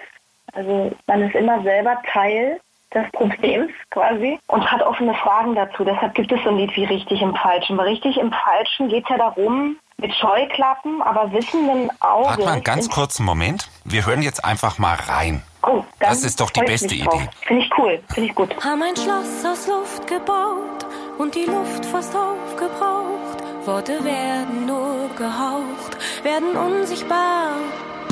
also 0.52 0.92
man 1.06 1.22
ist 1.22 1.34
immer 1.34 1.62
selber 1.62 1.96
Teil 2.12 2.60
des 2.94 3.10
Problems 3.12 3.72
quasi 3.90 4.38
und 4.48 4.70
hat 4.70 4.82
offene 4.82 5.14
Fragen 5.14 5.54
dazu. 5.54 5.84
Deshalb 5.84 6.14
gibt 6.14 6.30
es 6.30 6.42
so 6.42 6.50
ein 6.50 6.58
Lied 6.58 6.76
wie 6.76 6.84
Richtig 6.84 7.22
im 7.22 7.34
Falschen. 7.34 7.78
Weil 7.78 7.88
Richtig 7.88 8.18
im 8.18 8.32
Falschen 8.32 8.88
geht 8.88 9.08
ja 9.08 9.16
darum, 9.16 9.76
mit 9.96 10.14
Scheuklappen, 10.14 11.00
aber 11.00 11.32
wissenden 11.32 11.88
Augen. 12.00 12.26
Warte 12.26 12.44
mal 12.44 12.52
einen 12.52 12.64
ganz 12.64 12.90
kurzen 12.90 13.24
Moment. 13.24 13.68
Wir 13.84 14.04
hören 14.04 14.22
jetzt 14.22 14.44
einfach 14.44 14.78
mal 14.78 14.96
rein. 14.96 15.42
Oh, 15.64 15.84
Das 16.00 16.24
ist 16.24 16.40
doch 16.40 16.50
die 16.50 16.60
beste. 16.62 16.94
Idee. 16.94 17.28
Finde 17.46 17.62
ich 17.64 17.70
cool, 17.78 18.00
finde 18.12 18.28
ich 18.28 18.34
gut. 18.34 18.54
Haben 18.64 18.82
ein 18.82 18.96
Schloss 18.96 19.44
aus 19.44 19.66
Luft 19.68 20.06
gebaut 20.06 20.86
und 21.18 21.34
die 21.34 21.44
Luft 21.44 21.86
fast 21.86 22.14
aufgebraucht. 22.14 23.38
Worte 23.64 24.04
werden 24.04 24.66
nur 24.66 25.08
gehaucht, 25.16 25.96
werden 26.24 26.56
unsichtbar 26.56 27.52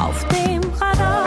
auf 0.00 0.24
dem 0.28 0.60
Radar. 0.80 1.26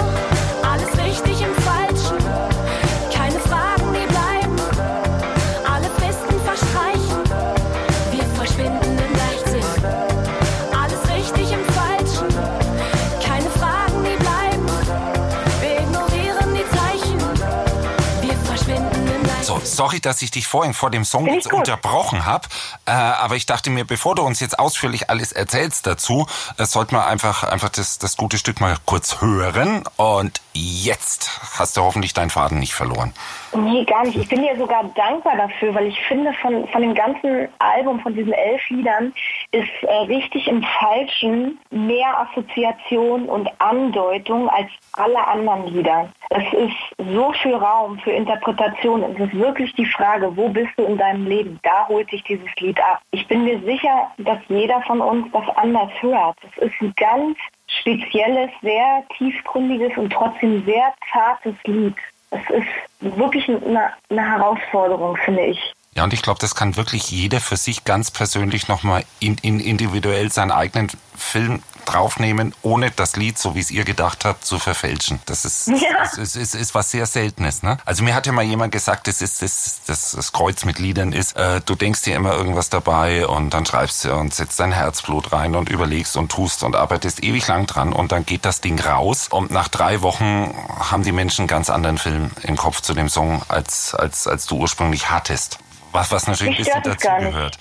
Sorry, 19.74 20.00
dass 20.00 20.22
ich 20.22 20.32
dich 20.32 20.48
vorhin 20.48 20.74
vor 20.74 20.92
dem 20.92 21.04
Song 21.06 21.28
jetzt 21.28 21.52
unterbrochen 21.52 22.26
habe, 22.26 22.48
äh, 22.86 22.92
aber 22.92 23.36
ich 23.36 23.46
dachte 23.46 23.70
mir, 23.70 23.86
bevor 23.86 24.16
du 24.16 24.24
uns 24.24 24.40
jetzt 24.40 24.58
ausführlich 24.60 25.10
alles 25.10 25.32
erzählst 25.32 25.88
dazu, 25.88 26.28
äh, 26.58 26.66
sollten 26.66 26.96
wir 26.96 27.06
einfach, 27.08 27.44
einfach 27.44 27.70
das, 27.70 28.00
das 28.00 28.18
gute 28.18 28.38
Stück 28.38 28.62
mal 28.62 28.78
kurz 28.86 29.22
hören. 29.22 29.84
Und 29.98 30.42
jetzt 30.54 31.30
hast 31.58 31.78
du 31.78 31.82
hoffentlich 31.82 32.14
deinen 32.14 32.30
Faden 32.30 32.60
nicht 32.60 32.74
verloren. 32.74 33.14
Nee, 33.56 33.84
gar 33.86 34.04
nicht. 34.04 34.18
Ich 34.18 34.28
bin 34.28 34.42
dir 34.42 34.56
sogar 34.58 34.84
dankbar 34.96 35.38
dafür, 35.38 35.76
weil 35.76 35.88
ich 35.88 36.02
finde, 36.06 36.34
von, 36.34 36.68
von 36.70 36.82
dem 36.82 36.96
ganzen 36.96 37.48
Album, 37.60 38.00
von 38.00 38.16
diesen 38.16 38.34
elf 38.34 38.68
Liedern, 38.70 39.14
ist 39.52 39.84
äh, 39.84 39.94
richtig 39.94 40.48
im 40.48 40.64
Falschen 40.64 41.60
mehr 41.70 42.20
Assoziation 42.20 43.26
und 43.30 43.50
Andeutung 43.60 44.50
als 44.50 44.70
alle 44.94 45.28
anderen 45.28 45.68
Lieder. 45.68 46.10
Es 46.30 46.52
ist 46.54 47.14
so 47.14 47.32
viel 47.34 47.54
Raum 47.54 48.00
für 48.00 48.12
Interpretation. 48.12 49.04
Es 49.04 49.20
ist 49.20 49.34
wirklich 49.36 49.74
die 49.76 49.86
Frage, 49.86 50.36
wo 50.36 50.50
bist 50.50 50.72
du 50.78 50.86
in 50.86 50.98
deinem 50.98 51.28
Leben? 51.28 51.60
Da 51.62 51.88
holt 51.88 52.10
sich 52.10 52.24
dieses 52.24 52.50
Lied 52.60 52.80
ab. 52.80 53.02
Ich 53.12 53.28
bin 53.28 53.44
mir 53.44 53.60
sicher, 53.62 54.12
dass 54.18 54.40
jeder 54.48 54.82
von 54.82 55.00
uns 55.00 55.32
das 55.32 55.48
anders 55.58 55.92
hört. 56.02 56.38
Es 56.58 56.70
ist 56.70 56.82
ein 56.82 56.94
ganz 56.98 57.38
spezielles, 57.68 58.50
sehr 58.62 59.04
tiefgründiges 59.18 59.96
und 59.98 60.12
trotzdem 60.12 60.66
sehr 60.66 60.94
zartes 61.12 61.56
Lied. 61.66 61.96
Es 62.34 62.56
ist 62.56 63.18
wirklich 63.18 63.48
eine, 63.50 63.92
eine 64.10 64.22
Herausforderung, 64.22 65.18
finde 65.18 65.46
ich. 65.46 65.74
Ja, 65.96 66.04
und 66.04 66.14
ich 66.14 66.24
glaube, 66.24 66.40
das 66.40 66.56
kann 66.56 66.76
wirklich 66.76 67.12
jeder 67.12 67.40
für 67.40 67.58
sich 67.58 67.84
ganz 67.84 68.10
persönlich 68.10 68.68
nochmal 68.68 69.04
in, 69.20 69.38
in 69.42 69.60
individuell 69.60 70.32
seinen 70.32 70.52
eigenen 70.52 70.90
Film 71.16 71.62
draufnehmen, 71.86 72.54
ohne 72.62 72.92
das 72.92 73.16
Lied, 73.16 73.38
so 73.38 73.56
wie 73.56 73.60
es 73.60 73.72
ihr 73.72 73.84
gedacht 73.84 74.26
habt, 74.26 74.46
zu 74.46 74.60
verfälschen. 74.60 75.20
Das 75.26 75.46
ist, 75.46 75.68
Ja. 75.68 76.00
das 76.00 76.18
ist, 76.18 76.36
ist, 76.36 76.56
ist 76.56 76.76
was 76.76 76.92
sehr 76.92 77.06
Seltenes. 77.06 77.64
Ne? 77.64 77.78
Also 77.86 78.04
mir 78.04 78.14
hat 78.16 78.26
ja 78.28 78.32
mal 78.34 78.44
jemand 78.44 78.72
gesagt, 78.72 79.08
das 79.08 79.22
ist 79.22 79.42
das, 79.42 79.82
das, 79.88 80.12
das 80.12 80.32
Kreuz 80.34 80.66
mit 80.66 80.80
Liedern 80.80 81.12
ist, 81.14 81.36
äh, 81.38 81.62
du 81.66 81.76
denkst 81.76 82.02
dir 82.04 82.16
immer 82.16 82.34
irgendwas 82.34 82.70
dabei 82.70 83.28
und 83.28 83.52
dann 83.54 83.66
schreibst 83.66 84.06
du 84.06 84.14
und 84.14 84.34
setzt 84.34 84.60
dein 84.60 84.72
Herzblut 84.72 85.32
rein 85.34 85.56
und 85.56 85.70
überlegst 85.70 86.18
und 86.18 86.32
tust 86.32 86.64
und 86.64 86.76
arbeitest 86.76 87.24
ewig 87.24 87.48
lang 87.48 87.68
dran 87.68 87.94
und 87.94 88.12
dann 88.12 88.26
geht 88.26 88.46
das 88.46 88.62
Ding 88.62 88.80
raus 88.80 89.28
und 89.30 89.52
nach 89.52 89.68
drei 89.68 90.02
Wochen 90.02 90.54
haben 90.80 91.04
die 91.04 91.12
Menschen 91.12 91.42
einen 91.44 91.48
ganz 91.48 91.70
anderen 91.70 91.98
Film 91.98 92.32
im 92.44 92.58
Kopf 92.58 92.82
zu 92.82 92.94
dem 92.94 93.10
Song, 93.10 93.42
als, 93.48 93.94
als, 93.96 94.28
als 94.28 94.46
du 94.46 94.58
ursprünglich 94.58 95.10
hattest. 95.10 95.60
Was, 95.92 96.12
was 96.12 96.26
natürlich 96.28 96.58
ein 96.58 96.82
bisschen 96.82 96.82
dazu 96.84 97.08
gehört. 97.20 97.58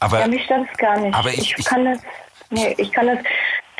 Aber 0.00 0.20
ja, 0.20 0.26
mich 0.26 0.44
stört 0.44 0.66
es 0.70 0.76
gar 0.78 0.98
nicht. 0.98 1.14
aber 1.14 1.30
ich- 1.32 1.54
ich- 1.56 1.64
kann 1.64 1.84
das, 1.84 1.98
nee, 2.50 2.74
ich 2.78 2.92
kann 2.92 3.06
das, 3.06 3.18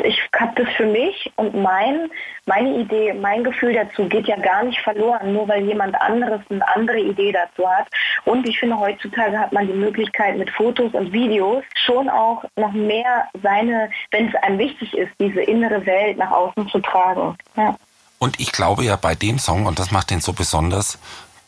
ich 0.04 0.20
habe 0.38 0.62
das 0.62 0.72
für 0.76 0.86
mich 0.86 1.32
und 1.36 1.54
mein, 1.54 2.10
meine 2.44 2.78
Idee, 2.78 3.14
mein 3.14 3.44
Gefühl 3.44 3.72
dazu 3.72 4.08
geht 4.08 4.26
ja 4.26 4.36
gar 4.36 4.62
nicht 4.62 4.80
verloren, 4.80 5.32
nur 5.32 5.48
weil 5.48 5.64
jemand 5.64 6.00
anderes 6.00 6.40
eine 6.50 6.66
andere 6.74 6.98
Idee 6.98 7.32
dazu 7.32 7.68
hat. 7.68 7.86
Und 8.24 8.48
ich 8.48 8.58
finde, 8.58 8.78
heutzutage 8.78 9.38
hat 9.38 9.52
man 9.52 9.66
die 9.66 9.72
Möglichkeit 9.72 10.36
mit 10.36 10.50
Fotos 10.50 10.92
und 10.92 11.12
Videos 11.12 11.64
schon 11.74 12.08
auch 12.08 12.44
noch 12.56 12.72
mehr 12.72 13.28
seine, 13.42 13.90
wenn 14.10 14.28
es 14.28 14.34
einem 14.42 14.58
wichtig 14.58 14.94
ist, 14.96 15.12
diese 15.18 15.40
innere 15.40 15.84
Welt 15.86 16.18
nach 16.18 16.30
außen 16.30 16.68
zu 16.68 16.80
tragen. 16.80 17.36
Ja. 17.56 17.76
Und 18.18 18.40
ich 18.40 18.52
glaube 18.52 18.84
ja 18.84 18.96
bei 18.96 19.14
dem 19.14 19.38
Song, 19.38 19.66
und 19.66 19.78
das 19.78 19.90
macht 19.90 20.10
den 20.10 20.20
so 20.20 20.32
besonders, 20.32 20.98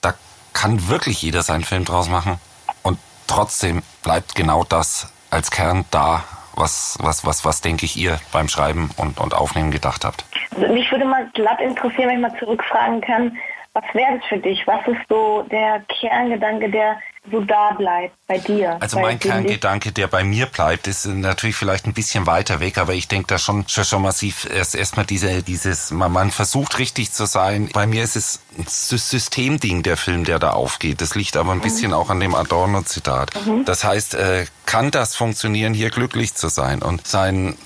da 0.00 0.14
kann 0.52 0.88
wirklich 0.88 1.22
jeder 1.22 1.42
seinen 1.42 1.64
Film 1.64 1.84
draus 1.84 2.08
machen. 2.08 2.38
Und 2.82 2.98
trotzdem 3.26 3.82
bleibt 4.02 4.34
genau 4.34 4.64
das 4.64 5.12
als 5.30 5.50
Kern 5.50 5.84
da, 5.90 6.24
was, 6.58 6.98
was, 7.00 7.24
was, 7.24 7.44
was 7.44 7.60
denke 7.60 7.84
ich, 7.84 7.96
ihr 7.96 8.18
beim 8.32 8.48
Schreiben 8.48 8.90
und, 8.96 9.18
und 9.20 9.34
Aufnehmen 9.34 9.70
gedacht 9.70 10.04
habt. 10.04 10.24
Mich 10.56 10.90
würde 10.90 11.04
mal 11.04 11.28
glatt 11.34 11.60
interessieren, 11.60 12.08
wenn 12.08 12.16
ich 12.16 12.22
mal 12.22 12.38
zurückfragen 12.38 13.00
kann, 13.00 13.36
was 13.74 13.84
wäre 13.94 14.18
das 14.18 14.24
für 14.28 14.38
dich? 14.38 14.66
Was 14.66 14.86
ist 14.88 15.00
so 15.08 15.42
der 15.50 15.80
Kerngedanke, 15.88 16.70
der 16.70 16.98
so 17.30 17.40
da 17.40 17.72
bleibt 17.76 18.14
bei 18.26 18.38
dir? 18.38 18.76
Also 18.80 18.98
mein? 18.98 19.18
Kerngedanke, 19.18 19.92
der 19.92 20.06
bei 20.06 20.24
mir 20.24 20.46
bleibt, 20.46 20.86
ist 20.86 21.06
natürlich 21.06 21.56
vielleicht 21.56 21.86
ein 21.86 21.92
bisschen 21.92 22.26
weiter 22.26 22.60
weg, 22.60 22.78
aber 22.78 22.94
ich 22.94 23.08
denke 23.08 23.26
da 23.28 23.38
schon 23.38 23.66
schon, 23.68 23.84
schon 23.84 24.02
massiv 24.02 24.48
erst 24.54 24.74
erstmal 24.74 25.06
diese 25.06 25.42
dieses 25.42 25.90
man, 25.90 26.12
man 26.12 26.30
versucht 26.30 26.78
richtig 26.78 27.12
zu 27.12 27.26
sein. 27.26 27.68
Bei 27.72 27.86
mir 27.86 28.02
ist 28.02 28.16
es 28.16 28.40
ein 28.58 28.64
Sy- 28.66 28.98
Systemding 28.98 29.82
der 29.82 29.96
Film, 29.96 30.24
der 30.24 30.38
da 30.38 30.50
aufgeht. 30.50 31.00
Das 31.00 31.14
liegt 31.14 31.36
aber 31.36 31.52
ein 31.52 31.60
bisschen 31.60 31.92
auch 31.92 32.10
an 32.10 32.20
dem 32.20 32.34
Adorno 32.34 32.82
Zitat. 32.82 33.30
Das 33.64 33.84
heißt, 33.84 34.14
äh, 34.14 34.46
kann 34.66 34.90
das 34.90 35.16
funktionieren, 35.16 35.74
hier 35.74 35.90
glücklich 35.90 36.34
zu 36.34 36.48
sein 36.48 36.82
und 36.82 37.06
sein 37.06 37.56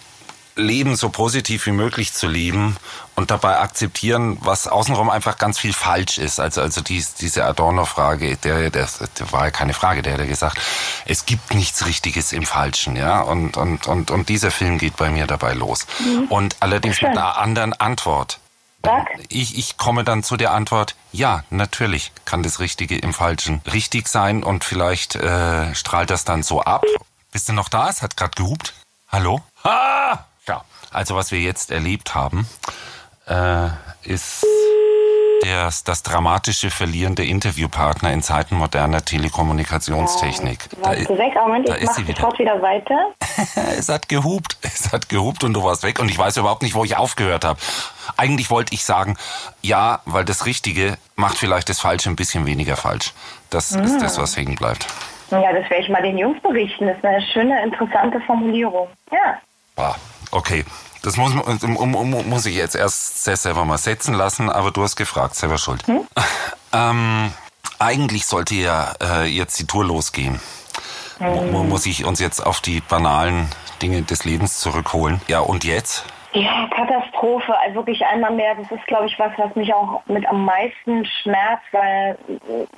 Leben 0.55 0.97
so 0.97 1.09
positiv 1.09 1.67
wie 1.67 1.73
möglich 1.73 2.13
zu 2.13 2.29
leben 2.29 2.77
und 3.15 3.31
dabei 3.31 3.59
akzeptieren, 3.59 4.39
was 4.41 4.69
außenrum 4.69 5.09
einfach 5.09 5.39
ganz 5.39 5.59
viel 5.59 5.73
falsch 5.73 6.19
ist. 6.19 6.41
Also, 6.41 6.61
also 6.61 6.81
dies, 6.81 7.15
diese 7.15 7.45
Adorno-Frage, 7.45 8.37
der, 8.37 8.71
der, 8.71 8.89
der 9.19 9.33
war 9.33 9.45
ja 9.45 9.51
keine 9.51 9.75
Frage, 9.75 10.03
der 10.03 10.15
hat 10.15 10.21
ja 10.21 10.27
gesagt, 10.27 10.59
es 11.07 11.25
gibt 11.27 11.55
nichts 11.55 11.87
Richtiges 11.87 12.33
im 12.33 12.45
Falschen, 12.45 12.97
ja. 12.97 13.21
Und, 13.21 13.57
und, 13.57 13.87
und, 13.87 14.11
und 14.11 14.29
dieser 14.29 14.51
Film 14.51 14.79
geht 14.79 14.97
bei 14.97 15.11
mir 15.11 15.27
dabei 15.27 15.55
los. 15.55 15.87
Und 16.29 16.57
allerdings 16.61 17.01
mit 17.01 17.13
einer 17.13 17.39
anderen 17.39 17.73
Antwort. 17.73 18.39
Sag. 18.85 19.07
Ich, 19.29 19.57
ich 19.57 19.77
komme 19.77 20.05
dann 20.05 20.23
zu 20.25 20.37
der 20.37 20.53
Antwort, 20.53 20.97
ja, 21.13 21.45
natürlich 21.51 22.13
kann 22.25 22.43
das 22.43 22.59
Richtige 22.59 22.99
im 22.99 23.15
Falschen 23.15 23.63
richtig 23.73 24.09
sein 24.09 24.43
und 24.43 24.65
vielleicht 24.65 25.15
äh, 25.15 25.73
strahlt 25.75 26.11
das 26.11 26.25
dann 26.25 26.43
so 26.43 26.63
ab. 26.63 26.85
Bist 27.31 27.49
du 27.49 27.53
noch 27.53 27.69
da? 27.69 27.89
Es 27.89 28.03
hat 28.03 28.17
gerade 28.17 28.35
gehupt. 28.35 28.75
Hallo? 29.09 29.41
Ah! 29.63 30.25
Ja, 30.93 30.99
also 30.99 31.17
was 31.17 31.33
wir 31.33 31.41
jetzt 31.41 31.71
erlebt 31.71 32.15
haben, 32.15 32.47
äh, 33.29 33.69
ist 34.05 34.45
der, 35.45 35.71
das 35.85 36.03
dramatische 36.03 36.71
Verlieren 36.71 37.15
der 37.17 37.27
Interviewpartner 37.27 38.13
in 38.13 38.23
Zeiten 38.23 38.55
moderner 38.55 39.05
Telekommunikationstechnik. 39.05 40.69
Da, 40.71 40.91
Warst 40.91 41.09
du 41.09 41.19
weg? 41.19 41.35
Moment, 41.35 41.69
da 41.69 41.77
ich 41.77 41.83
ist 41.83 41.95
sie 41.95 42.07
wieder. 42.07 42.39
wieder 42.39 42.63
weiter. 42.63 43.13
es 43.77 43.89
hat 43.89 44.09
gehupt, 44.09 44.57
es 44.63 44.93
hat 44.93 45.09
gehupt 45.09 45.43
und 45.43 45.55
du 45.55 45.65
warst 45.65 45.83
weg 45.83 45.99
und 45.99 46.09
ich 46.09 46.19
weiß 46.19 46.37
überhaupt 46.37 46.63
nicht, 46.63 46.75
wo 46.75 46.85
ich 46.85 46.97
aufgehört 46.97 47.45
habe. 47.45 47.59
Eigentlich 48.17 48.51
wollte 48.51 48.75
ich 48.75 48.85
sagen, 48.85 49.17
ja, 49.63 50.01
weil 50.05 50.25
das 50.25 50.47
Richtige 50.47 50.97
macht 51.17 51.39
vielleicht 51.39 51.69
das 51.69 51.81
Falsche 51.81 52.11
ein 52.11 52.17
bisschen 52.17 52.47
weniger 52.47 52.77
falsch. 52.77 53.13
Das 53.51 53.73
ist 53.73 54.01
das, 54.01 54.19
was 54.19 54.37
hängen 54.37 54.55
bleibt. 54.55 54.87
Ja, 55.31 55.53
das 55.53 55.69
werde 55.71 55.83
ich 55.83 55.89
mal 55.89 56.03
den 56.03 56.19
Jungs 56.19 56.41
berichten. 56.43 56.87
Das 56.87 56.97
ist 56.99 57.05
eine 57.05 57.23
schöne, 57.33 57.63
interessante 57.65 58.21
Formulierung. 58.21 58.89
Ja. 59.11 59.39
Ah, 59.77 59.95
okay. 60.33 60.65
Das 61.03 61.17
muss, 61.17 61.33
um, 61.33 61.77
um, 61.77 61.95
um, 61.95 62.29
muss 62.29 62.47
ich 62.47 62.55
jetzt 62.55 62.77
erst 62.77 63.25
selber 63.25 63.65
mal 63.65 63.79
setzen 63.79 64.15
lassen, 64.15 64.49
aber 64.49 64.71
du 64.71 64.83
hast 64.83 64.97
gefragt, 64.97 65.37
selber 65.37 65.59
schuld. 65.59 65.85
Ähm, 66.75 67.31
Eigentlich 67.79 68.27
sollte 68.27 68.55
ja 68.55 68.95
äh, 69.03 69.27
jetzt 69.27 69.59
die 69.59 69.67
Tour 69.67 69.85
losgehen. 69.85 70.41
Mhm. 71.19 71.69
Muss 71.69 71.85
ich 71.85 72.05
uns 72.05 72.21
jetzt 72.21 72.45
auf 72.45 72.61
die 72.61 72.81
banalen 72.81 73.49
Dinge 73.83 74.03
des 74.03 74.25
Lebens 74.25 74.61
zurückholen? 74.61 75.21
Ja, 75.27 75.41
und 75.41 75.65
jetzt? 75.65 76.05
Ja, 76.35 76.67
Katastrophe. 76.75 77.55
Also 77.59 77.77
wirklich 77.77 78.05
einmal 78.07 78.33
mehr. 78.33 78.55
Das 78.55 78.71
ist, 78.71 78.87
glaube 78.87 79.07
ich, 79.07 79.19
was, 79.19 79.33
was 79.37 79.55
mich 79.55 79.73
auch 79.75 80.03
mit 80.07 80.27
am 80.27 80.47
meisten 80.47 81.05
schmerzt, 81.05 81.65
weil 81.73 82.17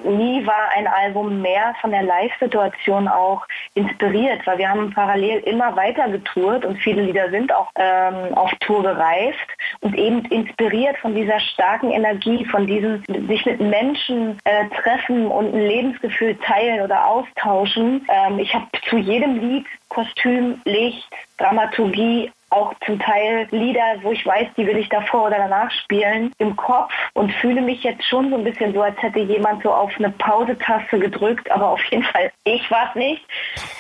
nie 0.03 0.45
war 0.45 0.71
ein 0.77 0.89
Album 0.89 1.41
mehr 1.41 1.73
von 1.81 1.93
der 1.93 2.03
Live-Situation 2.03 3.07
auch 3.07 3.47
inspiriert, 3.75 4.45
weil 4.45 4.59
wir 4.59 4.69
haben 4.69 4.93
parallel 4.93 5.39
immer 5.41 5.77
weiter 5.77 6.09
getourt 6.09 6.65
und 6.65 6.79
viele 6.79 7.03
Lieder 7.03 7.31
sind 7.31 7.53
auch 7.53 7.71
ähm, 7.77 8.35
auf 8.35 8.51
Tour 8.61 8.83
gereist 8.83 9.39
und 9.81 9.97
eben 9.97 10.25
inspiriert 10.27 10.97
von 10.99 11.15
dieser 11.15 11.39
starken 11.39 11.93
Energie, 11.93 12.45
von 12.47 12.67
diesem 12.67 13.05
sich 13.29 13.47
mit 13.47 13.61
Menschen 13.61 14.37
äh, 14.45 14.69
treffen 14.83 15.29
und 15.29 15.55
ein 15.55 15.61
Lebensgefühl 15.61 16.37
teilen 16.39 16.81
oder 16.81 17.07
austauschen. 17.07 18.05
Ähm, 18.09 18.41
ich 18.41 18.53
habe 18.53 18.67
zu 18.89 18.97
jedem 18.97 19.39
Lied 19.39 19.67
Kostüm, 19.95 20.61
Licht, 20.65 21.09
Dramaturgie, 21.39 22.33
auch 22.55 22.73
zum 22.87 22.99
Teil 22.99 23.49
Lieder, 23.51 23.97
wo 24.03 24.13
ich 24.13 24.25
weiß, 24.25 24.49
die 24.57 24.67
will 24.67 24.77
ich 24.77 24.89
davor 24.89 25.27
oder 25.27 25.39
danach 25.39 25.71
spielen, 25.71 26.33
im 26.39 26.57
Kopf 26.57 26.93
und 27.15 27.33
fühle 27.33 27.61
mich 27.61 27.83
jetzt 27.83 28.05
schon 28.05 28.31
so 28.31 28.37
ein 28.37 28.45
bisschen 28.45 28.73
so, 28.73 28.83
als 28.83 29.01
hätte 29.03 29.21
jemand 29.21 29.63
so 29.63 29.73
auf 29.73 29.93
eine 29.99 30.11
Pause-Taste 30.11 30.99
gedrückt, 30.99 31.51
aber 31.51 31.71
auf 31.71 31.85
jeden 31.87 32.05
Fall 32.05 32.31
ich 32.45 32.71
war 32.71 32.91
es 32.91 32.95
nicht. 32.95 33.23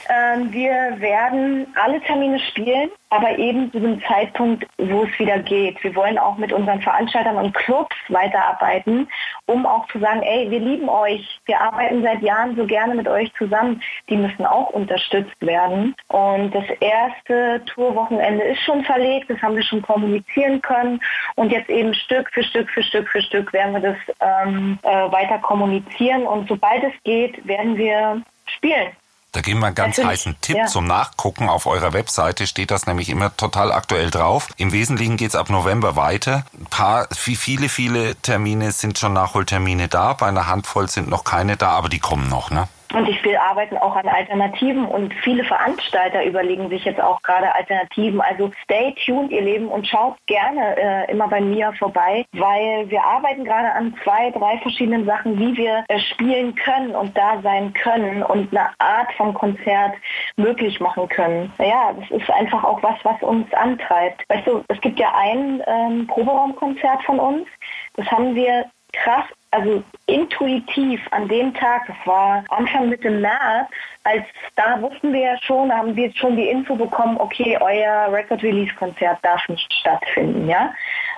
Ähm, 0.08 0.52
wir 0.52 0.96
werden 0.98 1.66
alle 1.74 2.00
Termine 2.00 2.38
spielen, 2.38 2.90
aber 3.14 3.38
eben 3.38 3.70
zu 3.70 3.78
dem 3.78 4.02
Zeitpunkt, 4.02 4.66
wo 4.78 5.04
es 5.04 5.18
wieder 5.18 5.38
geht. 5.38 5.82
Wir 5.84 5.94
wollen 5.94 6.18
auch 6.18 6.36
mit 6.36 6.52
unseren 6.52 6.80
Veranstaltern 6.80 7.36
und 7.36 7.54
Clubs 7.54 7.94
weiterarbeiten, 8.08 9.08
um 9.46 9.64
auch 9.66 9.86
zu 9.88 10.00
sagen, 10.00 10.22
ey, 10.22 10.50
wir 10.50 10.58
lieben 10.58 10.88
euch, 10.88 11.40
wir 11.46 11.60
arbeiten 11.60 12.02
seit 12.02 12.22
Jahren 12.22 12.56
so 12.56 12.66
gerne 12.66 12.94
mit 12.94 13.06
euch 13.06 13.32
zusammen. 13.34 13.80
Die 14.08 14.16
müssen 14.16 14.44
auch 14.44 14.70
unterstützt 14.70 15.40
werden. 15.40 15.94
Und 16.08 16.54
das 16.54 16.64
erste 16.80 17.64
Tourwochenende 17.66 18.42
ist 18.44 18.62
schon 18.62 18.82
verlegt, 18.84 19.30
das 19.30 19.40
haben 19.40 19.56
wir 19.56 19.62
schon 19.62 19.82
kommunizieren 19.82 20.60
können. 20.60 21.00
Und 21.36 21.52
jetzt 21.52 21.70
eben 21.70 21.94
Stück 21.94 22.28
für 22.32 22.42
Stück 22.42 22.68
für 22.70 22.82
Stück 22.82 23.08
für 23.08 23.22
Stück 23.22 23.52
werden 23.52 23.74
wir 23.74 23.80
das 23.80 23.96
ähm, 24.20 24.78
äh, 24.82 24.88
weiter 25.12 25.38
kommunizieren. 25.38 26.26
Und 26.26 26.48
sobald 26.48 26.82
es 26.82 27.02
geht, 27.04 27.46
werden 27.46 27.76
wir 27.76 28.22
spielen. 28.46 28.88
Da 29.34 29.40
geben 29.40 29.58
wir 29.60 29.66
einen 29.66 29.74
ganz 29.74 29.96
Natürlich, 29.96 30.20
heißen 30.20 30.36
Tipp 30.40 30.56
ja. 30.56 30.66
zum 30.66 30.86
Nachgucken. 30.86 31.48
Auf 31.48 31.66
eurer 31.66 31.92
Webseite 31.92 32.46
steht 32.46 32.70
das 32.70 32.86
nämlich 32.86 33.08
immer 33.08 33.36
total 33.36 33.72
aktuell 33.72 34.10
drauf. 34.10 34.48
Im 34.56 34.70
Wesentlichen 34.70 35.16
geht's 35.16 35.34
ab 35.34 35.50
November 35.50 35.96
weiter. 35.96 36.44
Ein 36.56 36.66
paar, 36.66 37.08
viele, 37.10 37.68
viele 37.68 38.14
Termine 38.14 38.70
sind 38.70 38.96
schon 38.96 39.12
Nachholtermine 39.12 39.88
da. 39.88 40.12
Bei 40.12 40.28
einer 40.28 40.46
Handvoll 40.46 40.88
sind 40.88 41.08
noch 41.08 41.24
keine 41.24 41.56
da, 41.56 41.70
aber 41.70 41.88
die 41.88 41.98
kommen 41.98 42.28
noch, 42.28 42.50
ne? 42.50 42.68
Und 42.92 43.08
ich 43.08 43.24
will 43.24 43.36
arbeiten 43.36 43.76
auch 43.76 43.96
an 43.96 44.06
Alternativen 44.06 44.84
und 44.84 45.12
viele 45.14 45.44
Veranstalter 45.44 46.24
überlegen 46.24 46.68
sich 46.68 46.84
jetzt 46.84 47.00
auch 47.00 47.20
gerade 47.22 47.52
Alternativen. 47.54 48.20
Also 48.20 48.52
stay 48.62 48.94
tuned, 49.04 49.32
ihr 49.32 49.42
Leben, 49.42 49.68
und 49.68 49.86
schaut 49.86 50.16
gerne 50.26 50.76
äh, 50.76 51.10
immer 51.10 51.28
bei 51.28 51.40
mir 51.40 51.72
vorbei, 51.72 52.24
weil 52.32 52.88
wir 52.88 53.02
arbeiten 53.02 53.44
gerade 53.44 53.72
an 53.72 53.96
zwei, 54.04 54.30
drei 54.30 54.58
verschiedenen 54.58 55.06
Sachen, 55.06 55.38
wie 55.38 55.56
wir 55.56 55.84
äh, 55.88 55.98
spielen 55.98 56.54
können 56.54 56.94
und 56.94 57.16
da 57.16 57.40
sein 57.42 57.72
können 57.72 58.22
und 58.22 58.56
eine 58.56 58.68
Art 58.78 59.12
von 59.16 59.34
Konzert 59.34 59.94
möglich 60.36 60.78
machen 60.78 61.08
können. 61.08 61.52
Ja, 61.58 61.92
das 61.98 62.22
ist 62.22 62.30
einfach 62.30 62.62
auch 62.62 62.82
was, 62.82 62.96
was 63.02 63.20
uns 63.22 63.52
antreibt. 63.54 64.22
Weißt 64.28 64.46
du, 64.46 64.62
es 64.68 64.80
gibt 64.80 65.00
ja 65.00 65.12
ein 65.16 65.62
ähm, 65.66 66.06
Proberaumkonzert 66.06 67.02
von 67.04 67.18
uns, 67.18 67.48
das 67.96 68.06
haben 68.10 68.34
wir 68.34 68.66
krass 68.92 69.24
also 69.54 69.82
intuitiv 70.06 71.00
an 71.12 71.28
dem 71.28 71.54
Tag, 71.54 71.86
das 71.86 71.96
war 72.04 72.44
Anfang 72.48 72.88
Mitte 72.88 73.10
März, 73.10 73.68
als 74.02 74.24
da 74.56 74.80
wussten 74.82 75.12
wir 75.12 75.20
ja 75.20 75.38
schon, 75.42 75.68
da 75.68 75.78
haben 75.78 75.96
wir 75.96 76.06
jetzt 76.06 76.18
schon 76.18 76.36
die 76.36 76.48
Info 76.48 76.74
bekommen, 76.74 77.16
okay, 77.18 77.56
euer 77.60 78.12
Record 78.12 78.42
Release 78.42 78.74
Konzert 78.74 79.18
darf 79.22 79.48
nicht 79.48 79.72
stattfinden, 79.72 80.48
ja. 80.48 80.72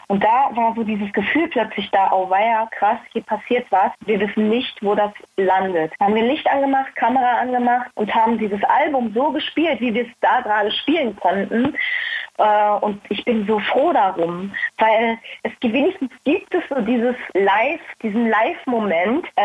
Und 0.08 0.22
da 0.22 0.50
war 0.52 0.72
so 0.76 0.84
dieses 0.84 1.12
Gefühl 1.12 1.48
plötzlich 1.48 1.90
da, 1.90 2.12
oh 2.12 2.30
weia, 2.30 2.68
krass, 2.78 2.98
hier 3.12 3.22
passiert 3.22 3.66
was. 3.70 3.90
Wir 4.04 4.20
wissen 4.20 4.48
nicht, 4.48 4.80
wo 4.80 4.94
das 4.94 5.10
landet. 5.36 5.92
Haben 5.98 6.14
wir 6.14 6.22
Licht 6.22 6.48
angemacht, 6.48 6.94
Kamera 6.94 7.40
angemacht 7.40 7.90
und 7.96 8.14
haben 8.14 8.38
dieses 8.38 8.62
Album 8.64 9.12
so 9.14 9.32
gespielt, 9.32 9.80
wie 9.80 9.92
wir 9.92 10.02
es 10.02 10.12
da 10.20 10.42
gerade 10.42 10.70
spielen 10.70 11.16
konnten. 11.16 11.76
Äh, 12.38 12.70
und 12.80 13.00
ich 13.08 13.24
bin 13.24 13.46
so 13.46 13.58
froh 13.58 13.92
darum, 13.92 14.52
weil 14.78 15.18
es 15.42 15.52
wenigstens 15.62 16.10
gibt 16.24 16.54
es 16.54 16.62
so 16.68 16.80
dieses 16.82 17.16
Live, 17.34 17.80
diesen 18.02 18.28
Live-Moment. 18.28 19.26
Äh, 19.36 19.42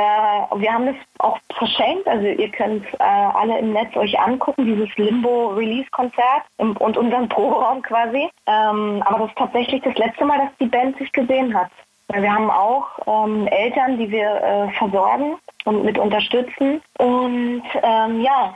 wir 0.55 0.73
haben 0.73 0.87
das 0.87 0.95
auch 1.19 1.39
verschenkt, 1.57 2.07
also 2.07 2.25
ihr 2.25 2.49
könnt 2.49 2.85
äh, 2.93 3.03
alle 3.03 3.59
im 3.59 3.73
Netz 3.73 3.95
euch 3.95 4.19
angucken, 4.19 4.65
dieses 4.65 4.95
Limbo-Release-Konzert 4.97 6.43
und 6.57 6.79
unseren 6.79 7.29
Proberaum 7.29 7.81
quasi. 7.81 8.29
Ähm, 8.47 9.03
aber 9.05 9.19
das 9.19 9.29
ist 9.29 9.37
tatsächlich 9.37 9.81
das 9.83 9.95
letzte 9.95 10.25
Mal, 10.25 10.39
dass 10.39 10.57
die 10.59 10.67
Band 10.67 10.97
sich 10.97 11.11
gesehen 11.11 11.53
hat. 11.57 11.71
Wir 12.13 12.33
haben 12.33 12.49
auch 12.49 12.87
ähm, 13.07 13.47
Eltern, 13.47 13.97
die 13.97 14.11
wir 14.11 14.29
äh, 14.43 14.69
versorgen 14.77 15.37
und 15.65 15.85
mit 15.85 15.97
unterstützen. 15.97 16.81
Und 16.97 17.63
ähm, 17.81 18.21
ja, 18.21 18.53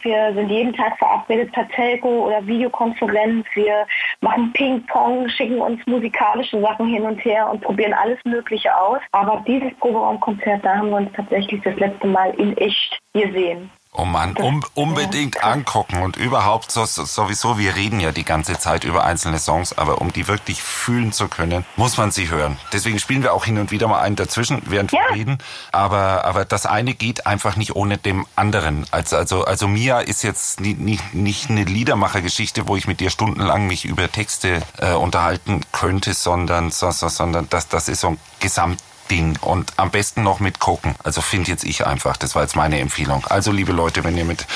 wir 0.00 0.32
sind 0.34 0.48
jeden 0.48 0.72
Tag 0.72 0.98
verabredet 0.98 1.52
per 1.52 1.68
Telco 1.68 2.26
oder 2.26 2.46
Videokonferenz. 2.46 3.46
Wir 3.54 3.86
machen 4.20 4.52
Ping-Pong, 4.52 5.28
schicken 5.28 5.60
uns 5.60 5.84
musikalische 5.86 6.60
Sachen 6.60 6.86
hin 6.86 7.02
und 7.02 7.24
her 7.24 7.50
und 7.50 7.60
probieren 7.60 7.92
alles 7.92 8.18
Mögliche 8.24 8.74
aus. 8.76 9.00
Aber 9.12 9.42
dieses 9.46 9.74
Proberaumkonzert, 9.78 10.64
da 10.64 10.76
haben 10.76 10.90
wir 10.90 10.96
uns 10.96 11.12
tatsächlich 11.14 11.60
das 11.62 11.76
letzte 11.76 12.06
Mal 12.06 12.34
in 12.38 12.56
echt 12.56 12.98
gesehen. 13.12 13.70
Oh 13.94 14.06
Mann, 14.06 14.38
um, 14.38 14.64
unbedingt 14.72 15.34
ja, 15.34 15.42
angucken 15.42 16.00
und 16.00 16.16
überhaupt 16.16 16.72
so, 16.72 16.86
sowieso, 16.86 17.58
wir 17.58 17.76
reden 17.76 18.00
ja 18.00 18.10
die 18.10 18.24
ganze 18.24 18.58
Zeit 18.58 18.84
über 18.84 19.04
einzelne 19.04 19.38
Songs, 19.38 19.76
aber 19.76 20.00
um 20.00 20.10
die 20.10 20.28
wirklich 20.28 20.62
fühlen 20.62 21.12
zu 21.12 21.28
können, 21.28 21.66
muss 21.76 21.98
man 21.98 22.10
sie 22.10 22.30
hören. 22.30 22.56
Deswegen 22.72 22.98
spielen 22.98 23.22
wir 23.22 23.34
auch 23.34 23.44
hin 23.44 23.58
und 23.58 23.70
wieder 23.70 23.88
mal 23.88 24.00
einen 24.00 24.16
dazwischen, 24.16 24.62
während 24.64 24.92
ja. 24.92 25.00
wir 25.10 25.16
reden. 25.16 25.38
Aber, 25.72 26.24
aber 26.24 26.46
das 26.46 26.64
eine 26.64 26.94
geht 26.94 27.26
einfach 27.26 27.56
nicht 27.56 27.76
ohne 27.76 27.98
dem 27.98 28.24
anderen. 28.34 28.86
Also, 28.92 29.18
also, 29.18 29.44
also 29.44 29.68
Mia 29.68 30.00
ist 30.00 30.22
jetzt 30.22 30.60
nicht, 30.60 30.80
nicht, 30.80 31.12
nicht 31.12 31.50
eine 31.50 31.64
Liedermachergeschichte, 31.64 32.68
wo 32.68 32.76
ich 32.76 32.88
mit 32.88 33.00
dir 33.00 33.10
stundenlang 33.10 33.66
mich 33.66 33.84
über 33.84 34.10
Texte 34.10 34.62
äh, 34.78 34.94
unterhalten 34.94 35.60
könnte, 35.70 36.14
sondern, 36.14 36.70
so, 36.70 36.90
so, 36.92 37.08
sondern 37.08 37.46
das, 37.50 37.68
das 37.68 37.90
ist 37.90 38.00
so 38.00 38.08
ein 38.08 38.18
Gesamt 38.40 38.80
Ding 39.10 39.38
und 39.40 39.72
am 39.76 39.90
besten 39.90 40.22
noch 40.22 40.40
mit 40.40 40.58
gucken. 40.58 40.94
Also 41.02 41.20
finde 41.20 41.50
jetzt 41.50 41.64
ich 41.64 41.86
einfach. 41.86 42.16
Das 42.16 42.34
war 42.34 42.42
jetzt 42.42 42.56
meine 42.56 42.80
Empfehlung. 42.80 43.26
Also 43.26 43.52
liebe 43.52 43.72
Leute, 43.72 44.04
wenn 44.04 44.16
ihr 44.16 44.24
mit 44.24 44.46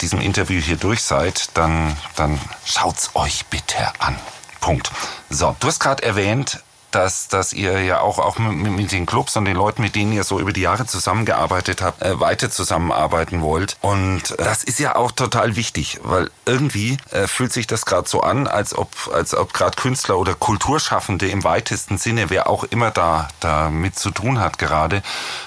diesem 0.00 0.20
Interview 0.20 0.60
hier 0.60 0.76
durch 0.76 1.02
seid, 1.02 1.56
dann, 1.56 1.96
dann 2.16 2.38
schaut's 2.64 3.10
euch 3.14 3.46
bitte 3.46 3.92
an. 3.98 4.16
Punkt. 4.60 4.90
So, 5.30 5.56
du 5.60 5.66
hast 5.66 5.80
gerade 5.80 6.02
erwähnt, 6.02 6.62
dass, 6.94 7.28
dass 7.28 7.52
ihr 7.52 7.82
ja 7.82 8.00
auch, 8.00 8.18
auch 8.18 8.38
mit, 8.38 8.72
mit, 8.72 8.92
den 8.92 9.06
Clubs 9.06 9.36
und 9.36 9.44
den 9.44 9.56
Leuten, 9.56 9.82
mit 9.82 9.94
denen 9.94 10.12
ihr 10.12 10.24
so 10.24 10.38
über 10.38 10.52
die 10.52 10.60
Jahre 10.60 10.86
zusammengearbeitet 10.86 11.82
habt, 11.82 12.02
äh, 12.02 12.20
weiter 12.20 12.50
zusammenarbeiten 12.50 13.40
wollt. 13.42 13.76
Und 13.80 14.34
das 14.38 14.64
ist 14.64 14.78
ja 14.78 14.96
auch 14.96 15.12
total 15.12 15.56
wichtig, 15.56 16.00
weil 16.02 16.30
irgendwie 16.46 16.98
äh, 17.10 17.26
fühlt 17.26 17.52
sich 17.52 17.66
das 17.66 17.86
gerade 17.86 18.08
so 18.08 18.20
an, 18.20 18.46
als 18.46 18.76
ob, 18.76 18.90
als 19.12 19.34
ob 19.34 19.52
gerade 19.52 19.76
Künstler 19.76 20.18
oder 20.18 20.34
Kulturschaffende 20.34 21.28
im 21.28 21.44
weitesten 21.44 21.98
Sinne, 21.98 22.30
wer 22.30 22.48
auch 22.48 22.64
immer 22.64 22.90
da, 22.90 23.28
da 23.40 23.70
mit 23.70 23.98
zu 23.98 24.10
tun 24.10 24.40
hat 24.40 24.58
gerade, 24.58 25.02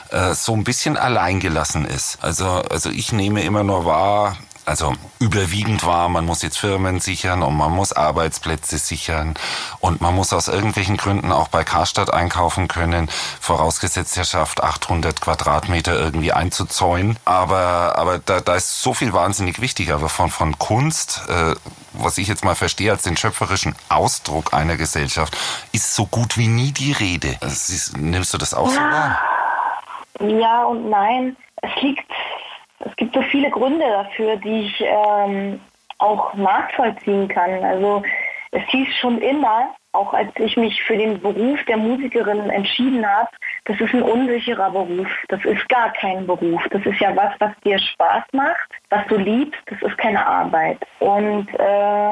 äh, 0.09 0.33
so 0.33 0.53
ein 0.53 0.63
bisschen 0.63 0.97
alleingelassen 0.97 1.85
ist. 1.85 2.17
Also, 2.21 2.45
also 2.45 2.89
ich 2.89 3.11
nehme 3.11 3.43
immer 3.43 3.63
nur 3.63 3.85
wahr, 3.85 4.37
also 4.65 4.93
überwiegend 5.19 5.85
war, 5.85 6.09
man 6.09 6.25
muss 6.25 6.41
jetzt 6.41 6.57
Firmen 6.57 6.99
sichern 6.99 7.43
und 7.43 7.55
man 7.55 7.71
muss 7.71 7.93
Arbeitsplätze 7.93 8.77
sichern 8.77 9.35
und 9.79 10.01
man 10.01 10.15
muss 10.15 10.33
aus 10.33 10.47
irgendwelchen 10.47 10.97
Gründen 10.97 11.31
auch 11.31 11.47
bei 11.47 11.63
Karstadt 11.63 12.13
einkaufen 12.13 12.67
können, 12.67 13.09
vorausgesetzt 13.39 14.17
er 14.17 14.25
schafft 14.25 14.63
800 14.63 15.21
Quadratmeter 15.21 15.97
irgendwie 15.97 16.31
einzuzäunen. 16.31 17.17
Aber, 17.25 17.97
aber 17.97 18.19
da, 18.19 18.41
da 18.41 18.55
ist 18.55 18.81
so 18.81 18.93
viel 18.93 19.13
wahnsinnig 19.13 19.61
wichtig, 19.61 19.93
aber 19.93 20.09
von, 20.09 20.29
von 20.29 20.57
Kunst, 20.57 21.21
äh, 21.29 21.55
was 21.93 22.17
ich 22.17 22.27
jetzt 22.27 22.43
mal 22.43 22.55
verstehe 22.55 22.91
als 22.91 23.03
den 23.03 23.17
schöpferischen 23.17 23.75
Ausdruck 23.89 24.53
einer 24.53 24.77
Gesellschaft, 24.77 25.37
ist 25.71 25.95
so 25.95 26.05
gut 26.05 26.37
wie 26.37 26.47
nie 26.47 26.71
die 26.71 26.91
Rede. 26.91 27.37
Also, 27.41 27.97
nimmst 27.97 28.33
du 28.33 28.37
das 28.37 28.53
auch 28.53 28.69
so 28.69 28.79
wahr? 28.79 29.19
Ja 30.19 30.63
und 30.63 30.89
nein. 30.89 31.35
Es 31.61 31.81
liegt 31.81 32.05
es 32.79 32.95
gibt 32.95 33.15
so 33.15 33.21
viele 33.23 33.49
Gründe 33.49 33.85
dafür, 33.85 34.35
die 34.37 34.61
ich 34.61 34.83
ähm, 34.85 35.59
auch 35.99 36.33
nachvollziehen 36.33 37.27
kann. 37.27 37.63
Also 37.63 38.03
es 38.51 38.63
hieß 38.69 38.87
schon 38.97 39.19
immer, 39.19 39.73
auch 39.91 40.13
als 40.13 40.29
ich 40.37 40.57
mich 40.57 40.81
für 40.83 40.97
den 40.97 41.19
Beruf 41.21 41.63
der 41.65 41.77
Musikerin 41.77 42.49
entschieden 42.49 43.05
habe, 43.05 43.29
das 43.65 43.79
ist 43.79 43.93
ein 43.93 44.03
unsicherer 44.03 44.69
Beruf. 44.69 45.07
Das 45.29 45.43
ist 45.45 45.67
gar 45.69 45.91
kein 45.93 46.27
Beruf. 46.27 46.61
Das 46.69 46.85
ist 46.85 46.99
ja 46.99 47.15
was, 47.15 47.33
was 47.39 47.51
dir 47.63 47.79
Spaß 47.79 48.23
macht, 48.33 48.69
was 48.89 49.07
du 49.07 49.15
liebst. 49.17 49.59
Das 49.67 49.81
ist 49.81 49.97
keine 49.97 50.25
Arbeit. 50.25 50.79
Und 50.99 51.47
äh, 51.53 52.11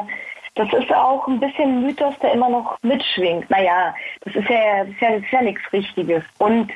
das 0.56 0.72
ist 0.72 0.92
auch 0.92 1.26
ein 1.26 1.40
bisschen 1.40 1.82
Mythos, 1.82 2.14
der 2.20 2.32
immer 2.32 2.48
noch 2.48 2.76
mitschwingt. 2.82 3.48
Naja, 3.50 3.94
das 4.22 4.34
ist 4.34 4.48
ja, 4.48 4.84
das 4.84 4.88
ist 4.88 5.00
ja, 5.00 5.10
das 5.10 5.22
ist 5.22 5.32
ja 5.32 5.42
nichts 5.42 5.72
Richtiges. 5.72 6.24
Und 6.38 6.72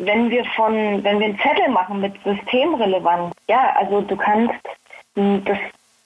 wenn 0.00 0.30
wir 0.30 0.44
von, 0.56 1.04
wenn 1.04 1.18
wir 1.18 1.26
einen 1.26 1.38
Zettel 1.40 1.68
machen 1.68 2.00
mit 2.00 2.14
systemrelevant, 2.24 3.34
ja, 3.48 3.72
also 3.76 4.00
du 4.00 4.16
kannst 4.16 4.54
das 5.14 5.58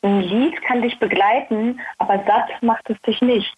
ein 0.02 0.20
Lied 0.20 0.60
kann 0.62 0.82
dich 0.82 0.98
begleiten, 0.98 1.80
aber 1.98 2.22
satt 2.26 2.62
macht 2.62 2.88
es 2.90 3.00
dich 3.02 3.20
nicht. 3.22 3.54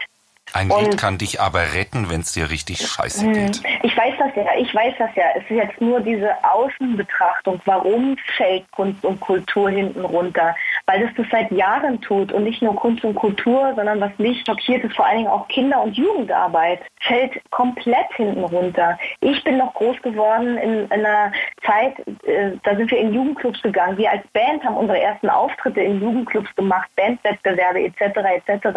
Ein 0.53 0.71
und 0.71 0.81
Lied 0.81 0.99
kann 0.99 1.19
dich 1.19 1.41
aber 1.41 1.75
retten, 1.75 2.09
wenn 2.09 2.21
es 2.21 2.33
dir 2.33 2.51
richtig 2.51 2.79
scheiße 2.79 3.27
hm. 3.27 3.33
geht. 3.33 3.63
Ich 3.83 3.97
weiß 3.97 4.15
das 4.19 4.31
ja, 4.37 4.45
ich 4.59 4.75
weiß 4.75 4.95
das 4.99 5.11
ja. 5.15 5.25
Es 5.35 5.43
ist 5.45 5.51
jetzt 5.51 5.81
nur 5.81 6.01
diese 6.01 6.31
Außenbetrachtung. 6.45 7.61
Warum 7.65 8.17
fällt 8.37 8.71
Kunst 8.73 9.05
und 9.05 9.21
Kultur 9.21 9.71
hinten 9.71 10.05
runter? 10.05 10.55
Weil 10.87 11.03
es 11.03 11.11
das 11.17 11.27
seit 11.31 11.51
Jahren 11.51 12.01
tut 12.01 12.33
und 12.33 12.45
nicht 12.45 12.63
nur 12.63 12.77
Kunst 12.77 13.05
und 13.05 13.15
Kultur, 13.15 13.73
sondern 13.75 14.01
was 14.01 14.17
mich 14.19 14.43
schockiert, 14.47 14.85
ist 14.85 14.97
vor 14.97 15.07
allen 15.07 15.19
Dingen 15.19 15.31
auch 15.31 15.49
Kinder- 15.49 15.83
und 15.83 15.97
Jugendarbeit. 15.97 16.81
Fällt 17.01 17.33
komplett 17.51 18.13
hinten 18.15 18.45
runter. 18.45 18.99
Ich 19.21 19.43
bin 19.45 19.59
noch 19.59 19.75
groß 19.75 20.01
geworden 20.03 20.57
in, 20.59 20.85
in 20.85 20.93
einer 20.93 21.33
Zeit, 21.67 21.99
äh, 22.25 22.53
da 22.63 22.77
sind 22.77 22.91
wir 22.91 22.99
in 22.99 23.13
Jugendclubs 23.13 23.61
gegangen. 23.63 23.99
Wir 23.99 24.11
als 24.11 24.27
Band 24.33 24.65
haben 24.65 24.77
unsere 24.77 25.01
ersten 25.01 25.29
Auftritte 25.29 25.81
in 25.81 26.01
Jugendclubs 26.01 26.55
gemacht, 26.55 26.89
Bandwettbewerbe 26.97 27.83
etc. 27.85 28.01
etc. 28.47 28.69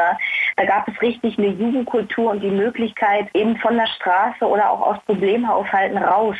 Da 0.58 0.66
gab 0.66 0.88
es 0.88 1.02
richtig 1.02 1.38
eine 1.38 1.48
Jugendkultur 1.48 2.32
und 2.32 2.42
die 2.42 2.52
Möglichkeit, 2.52 3.28
eben 3.34 3.58
von 3.58 3.78
der 3.78 3.88
Straße 3.88 4.46
oder 4.46 4.70
auch 4.70 4.82
aus 4.82 4.98
Problemhaushalten 5.06 5.98
raus, 5.98 6.36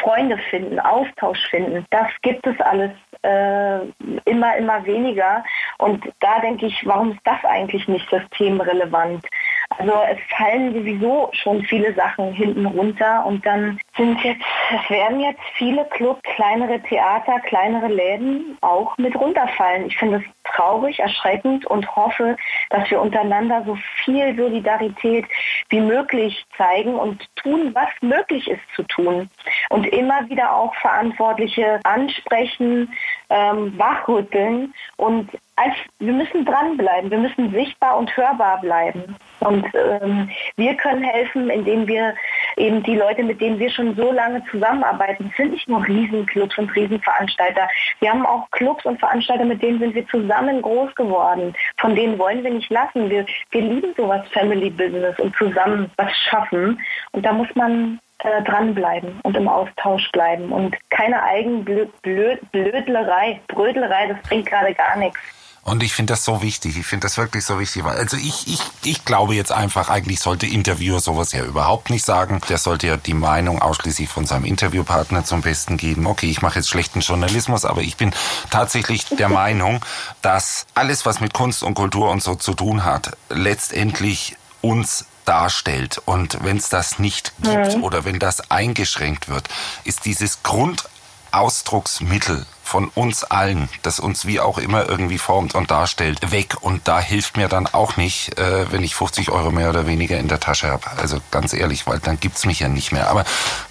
Freunde 0.00 0.38
finden, 0.50 0.78
Austausch 0.78 1.44
finden. 1.50 1.84
Das 1.90 2.08
gibt 2.22 2.46
es 2.46 2.60
alles 2.60 2.92
äh, 3.22 3.80
immer, 4.24 4.56
immer 4.56 4.84
weniger. 4.84 5.42
Und 5.78 6.04
da 6.20 6.40
denke 6.40 6.66
ich, 6.66 6.86
warum 6.86 7.12
ist 7.12 7.20
das 7.24 7.42
eigentlich 7.44 7.88
nicht 7.88 8.08
systemrelevant? 8.10 9.24
Also 9.70 9.92
es 10.10 10.18
fallen 10.36 10.74
sowieso 10.74 11.30
schon 11.32 11.62
viele 11.62 11.92
Sachen 11.94 12.32
hinten 12.32 12.66
runter 12.66 13.24
und 13.26 13.44
dann 13.44 13.80
sind 13.96 14.22
jetzt, 14.22 14.42
es 14.70 14.90
werden 14.90 15.20
jetzt 15.20 15.40
viele 15.54 15.84
Clubs, 15.86 16.20
kleinere 16.34 16.80
Theater, 16.80 17.40
kleinere 17.40 17.88
Läden 17.88 18.56
auch 18.60 18.96
mit 18.98 19.16
runterfallen. 19.16 19.86
Ich 19.86 19.96
finde 19.96 20.18
es 20.18 20.52
traurig, 20.52 21.00
erschreckend 21.00 21.66
und 21.66 21.94
hoffe, 21.96 22.36
dass 22.70 22.90
wir 22.90 23.00
untereinander 23.00 23.62
so 23.66 23.76
viel 24.04 24.36
Solidarität 24.36 25.26
wie 25.70 25.80
möglich 25.80 26.44
zeigen 26.56 26.94
und 26.94 27.24
tun, 27.36 27.74
was 27.74 27.88
möglich 28.00 28.48
ist 28.48 28.62
zu 28.74 28.82
tun. 28.84 29.28
Und 29.70 29.86
immer 29.86 30.28
wieder 30.28 30.54
auch 30.54 30.74
Verantwortliche 30.76 31.80
ansprechen, 31.84 32.92
ähm, 33.30 33.76
wachrütteln 33.78 34.74
und 34.96 35.30
als, 35.56 35.74
wir 35.98 36.12
müssen 36.12 36.44
dranbleiben, 36.44 37.10
wir 37.10 37.18
müssen 37.18 37.52
sichtbar 37.52 37.96
und 37.96 38.14
hörbar 38.16 38.60
bleiben. 38.60 39.16
Und 39.40 39.66
ähm, 39.74 40.30
wir 40.56 40.74
können 40.76 41.02
helfen, 41.02 41.50
indem 41.50 41.86
wir 41.86 42.14
eben 42.56 42.82
die 42.82 42.96
Leute, 42.96 43.22
mit 43.22 43.40
denen 43.40 43.58
wir 43.58 43.70
schon 43.70 43.94
so 43.94 44.10
lange 44.12 44.42
zusammenarbeiten, 44.50 45.32
sind 45.36 45.52
nicht 45.52 45.68
nur 45.68 45.86
Riesenclubs 45.86 46.58
und 46.58 46.74
Riesenveranstalter. 46.74 47.68
Wir 48.00 48.10
haben 48.10 48.26
auch 48.26 48.50
Clubs 48.50 48.84
und 48.84 48.98
Veranstalter, 48.98 49.44
mit 49.44 49.62
denen 49.62 49.78
sind 49.78 49.94
wir 49.94 50.06
zusammen 50.08 50.62
groß 50.62 50.94
geworden. 50.94 51.54
Von 51.78 51.94
denen 51.94 52.18
wollen 52.18 52.42
wir 52.42 52.50
nicht 52.50 52.70
lassen. 52.70 53.10
Wir, 53.10 53.26
wir 53.50 53.60
lieben 53.60 53.94
sowas 53.96 54.26
Family 54.32 54.70
Business 54.70 55.18
und 55.18 55.36
zusammen 55.36 55.90
was 55.96 56.12
schaffen. 56.30 56.80
Und 57.12 57.24
da 57.24 57.32
muss 57.32 57.48
man 57.54 58.00
äh, 58.24 58.42
dranbleiben 58.42 59.20
und 59.22 59.36
im 59.36 59.48
Austausch 59.48 60.10
bleiben 60.12 60.50
und 60.50 60.74
keine 60.90 61.22
Eigenblödlerei, 61.22 63.40
Brödlerei, 63.48 64.08
das 64.08 64.20
bringt 64.22 64.46
gerade 64.46 64.74
gar 64.74 64.96
nichts. 64.96 65.20
Und 65.64 65.82
ich 65.82 65.94
finde 65.94 66.12
das 66.12 66.26
so 66.26 66.42
wichtig. 66.42 66.76
Ich 66.76 66.86
finde 66.86 67.06
das 67.06 67.16
wirklich 67.16 67.44
so 67.44 67.58
wichtig. 67.58 67.84
Also 67.84 68.18
ich, 68.18 68.46
ich, 68.48 68.60
ich 68.84 69.04
glaube 69.06 69.34
jetzt 69.34 69.50
einfach, 69.50 69.88
eigentlich 69.88 70.20
sollte 70.20 70.46
Interviewer 70.46 71.00
sowas 71.00 71.32
ja 71.32 71.42
überhaupt 71.42 71.88
nicht 71.88 72.04
sagen. 72.04 72.42
Der 72.50 72.58
sollte 72.58 72.86
ja 72.86 72.98
die 72.98 73.14
Meinung 73.14 73.62
ausschließlich 73.62 74.10
von 74.10 74.26
seinem 74.26 74.44
Interviewpartner 74.44 75.24
zum 75.24 75.40
Besten 75.40 75.78
geben. 75.78 76.06
Okay, 76.06 76.30
ich 76.30 76.42
mache 76.42 76.58
jetzt 76.58 76.68
schlechten 76.68 77.00
Journalismus, 77.00 77.64
aber 77.64 77.80
ich 77.80 77.96
bin 77.96 78.12
tatsächlich 78.50 79.06
der 79.06 79.28
Meinung, 79.30 79.80
dass 80.20 80.66
alles, 80.74 81.06
was 81.06 81.20
mit 81.20 81.32
Kunst 81.32 81.62
und 81.62 81.72
Kultur 81.72 82.10
und 82.10 82.22
so 82.22 82.34
zu 82.34 82.52
tun 82.52 82.84
hat, 82.84 83.16
letztendlich 83.30 84.36
uns 84.60 85.06
darstellt. 85.24 86.00
Und 86.04 86.44
wenn 86.44 86.56
es 86.56 86.68
das 86.68 86.98
nicht 86.98 87.32
gibt 87.42 87.76
mhm. 87.76 87.84
oder 87.84 88.04
wenn 88.04 88.18
das 88.18 88.50
eingeschränkt 88.50 89.28
wird, 89.28 89.48
ist 89.84 90.04
dieses 90.04 90.42
Grundausdrucksmittel 90.42 92.46
von 92.62 92.90
uns 92.94 93.24
allen, 93.24 93.68
das 93.82 94.00
uns 94.00 94.26
wie 94.26 94.40
auch 94.40 94.58
immer 94.58 94.88
irgendwie 94.88 95.18
formt 95.18 95.54
und 95.54 95.70
darstellt, 95.70 96.32
weg. 96.32 96.56
Und 96.62 96.88
da 96.88 96.98
hilft 96.98 97.36
mir 97.36 97.48
dann 97.48 97.66
auch 97.66 97.96
nicht, 97.96 98.38
äh, 98.38 98.72
wenn 98.72 98.82
ich 98.82 98.94
50 98.94 99.30
Euro 99.30 99.50
mehr 99.50 99.68
oder 99.68 99.86
weniger 99.86 100.18
in 100.18 100.28
der 100.28 100.40
Tasche 100.40 100.68
habe. 100.68 100.84
Also 100.96 101.18
ganz 101.30 101.52
ehrlich, 101.52 101.86
weil 101.86 101.98
dann 101.98 102.18
gibt's 102.18 102.46
mich 102.46 102.60
ja 102.60 102.68
nicht 102.68 102.90
mehr. 102.90 103.10
Aber 103.10 103.24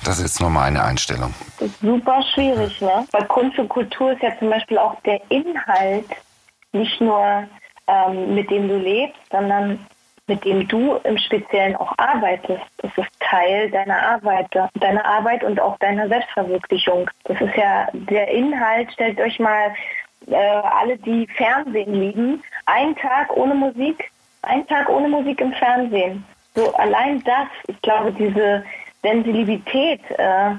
das 0.03 0.19
ist 0.19 0.39
nur 0.39 0.51
meine 0.51 0.83
Einstellung. 0.83 1.33
Das 1.59 1.69
ist 1.69 1.79
super 1.81 2.23
schwierig, 2.33 2.79
ne? 2.81 3.07
Weil 3.11 3.25
Kunst 3.25 3.57
und 3.57 3.69
Kultur 3.69 4.13
ist 4.13 4.21
ja 4.21 4.37
zum 4.37 4.49
Beispiel 4.49 4.77
auch 4.77 4.95
der 5.01 5.19
Inhalt, 5.29 6.05
nicht 6.71 7.01
nur 7.01 7.47
ähm, 7.87 8.35
mit 8.35 8.49
dem 8.49 8.67
du 8.67 8.77
lebst, 8.77 9.19
sondern 9.31 9.79
mit 10.27 10.45
dem 10.45 10.67
du 10.67 10.95
im 11.03 11.17
Speziellen 11.17 11.75
auch 11.75 11.93
arbeitest. 11.97 12.63
Das 12.77 12.91
ist 12.97 13.09
Teil 13.19 13.69
deiner 13.71 14.01
Arbeit, 14.01 14.47
deiner 14.75 15.03
Arbeit 15.05 15.43
und 15.43 15.59
auch 15.59 15.77
deiner 15.79 16.07
Selbstverwirklichung. 16.07 17.09
Das 17.25 17.39
ist 17.41 17.55
ja 17.55 17.87
der 17.93 18.29
Inhalt. 18.29 18.91
Stellt 18.93 19.19
euch 19.19 19.39
mal 19.39 19.73
äh, 20.27 20.35
alle, 20.35 20.97
die 20.97 21.27
Fernsehen 21.35 21.93
lieben, 21.93 22.43
einen 22.65 22.95
Tag 22.95 23.35
ohne 23.35 23.53
Musik, 23.53 24.11
einen 24.43 24.65
Tag 24.67 24.89
ohne 24.89 25.09
Musik 25.09 25.41
im 25.41 25.51
Fernsehen. 25.53 26.23
So 26.55 26.73
allein 26.75 27.21
das, 27.23 27.47
ich 27.67 27.81
glaube, 27.81 28.13
diese 28.13 28.63
Sensibilität 29.01 30.01
äh, 30.17 30.51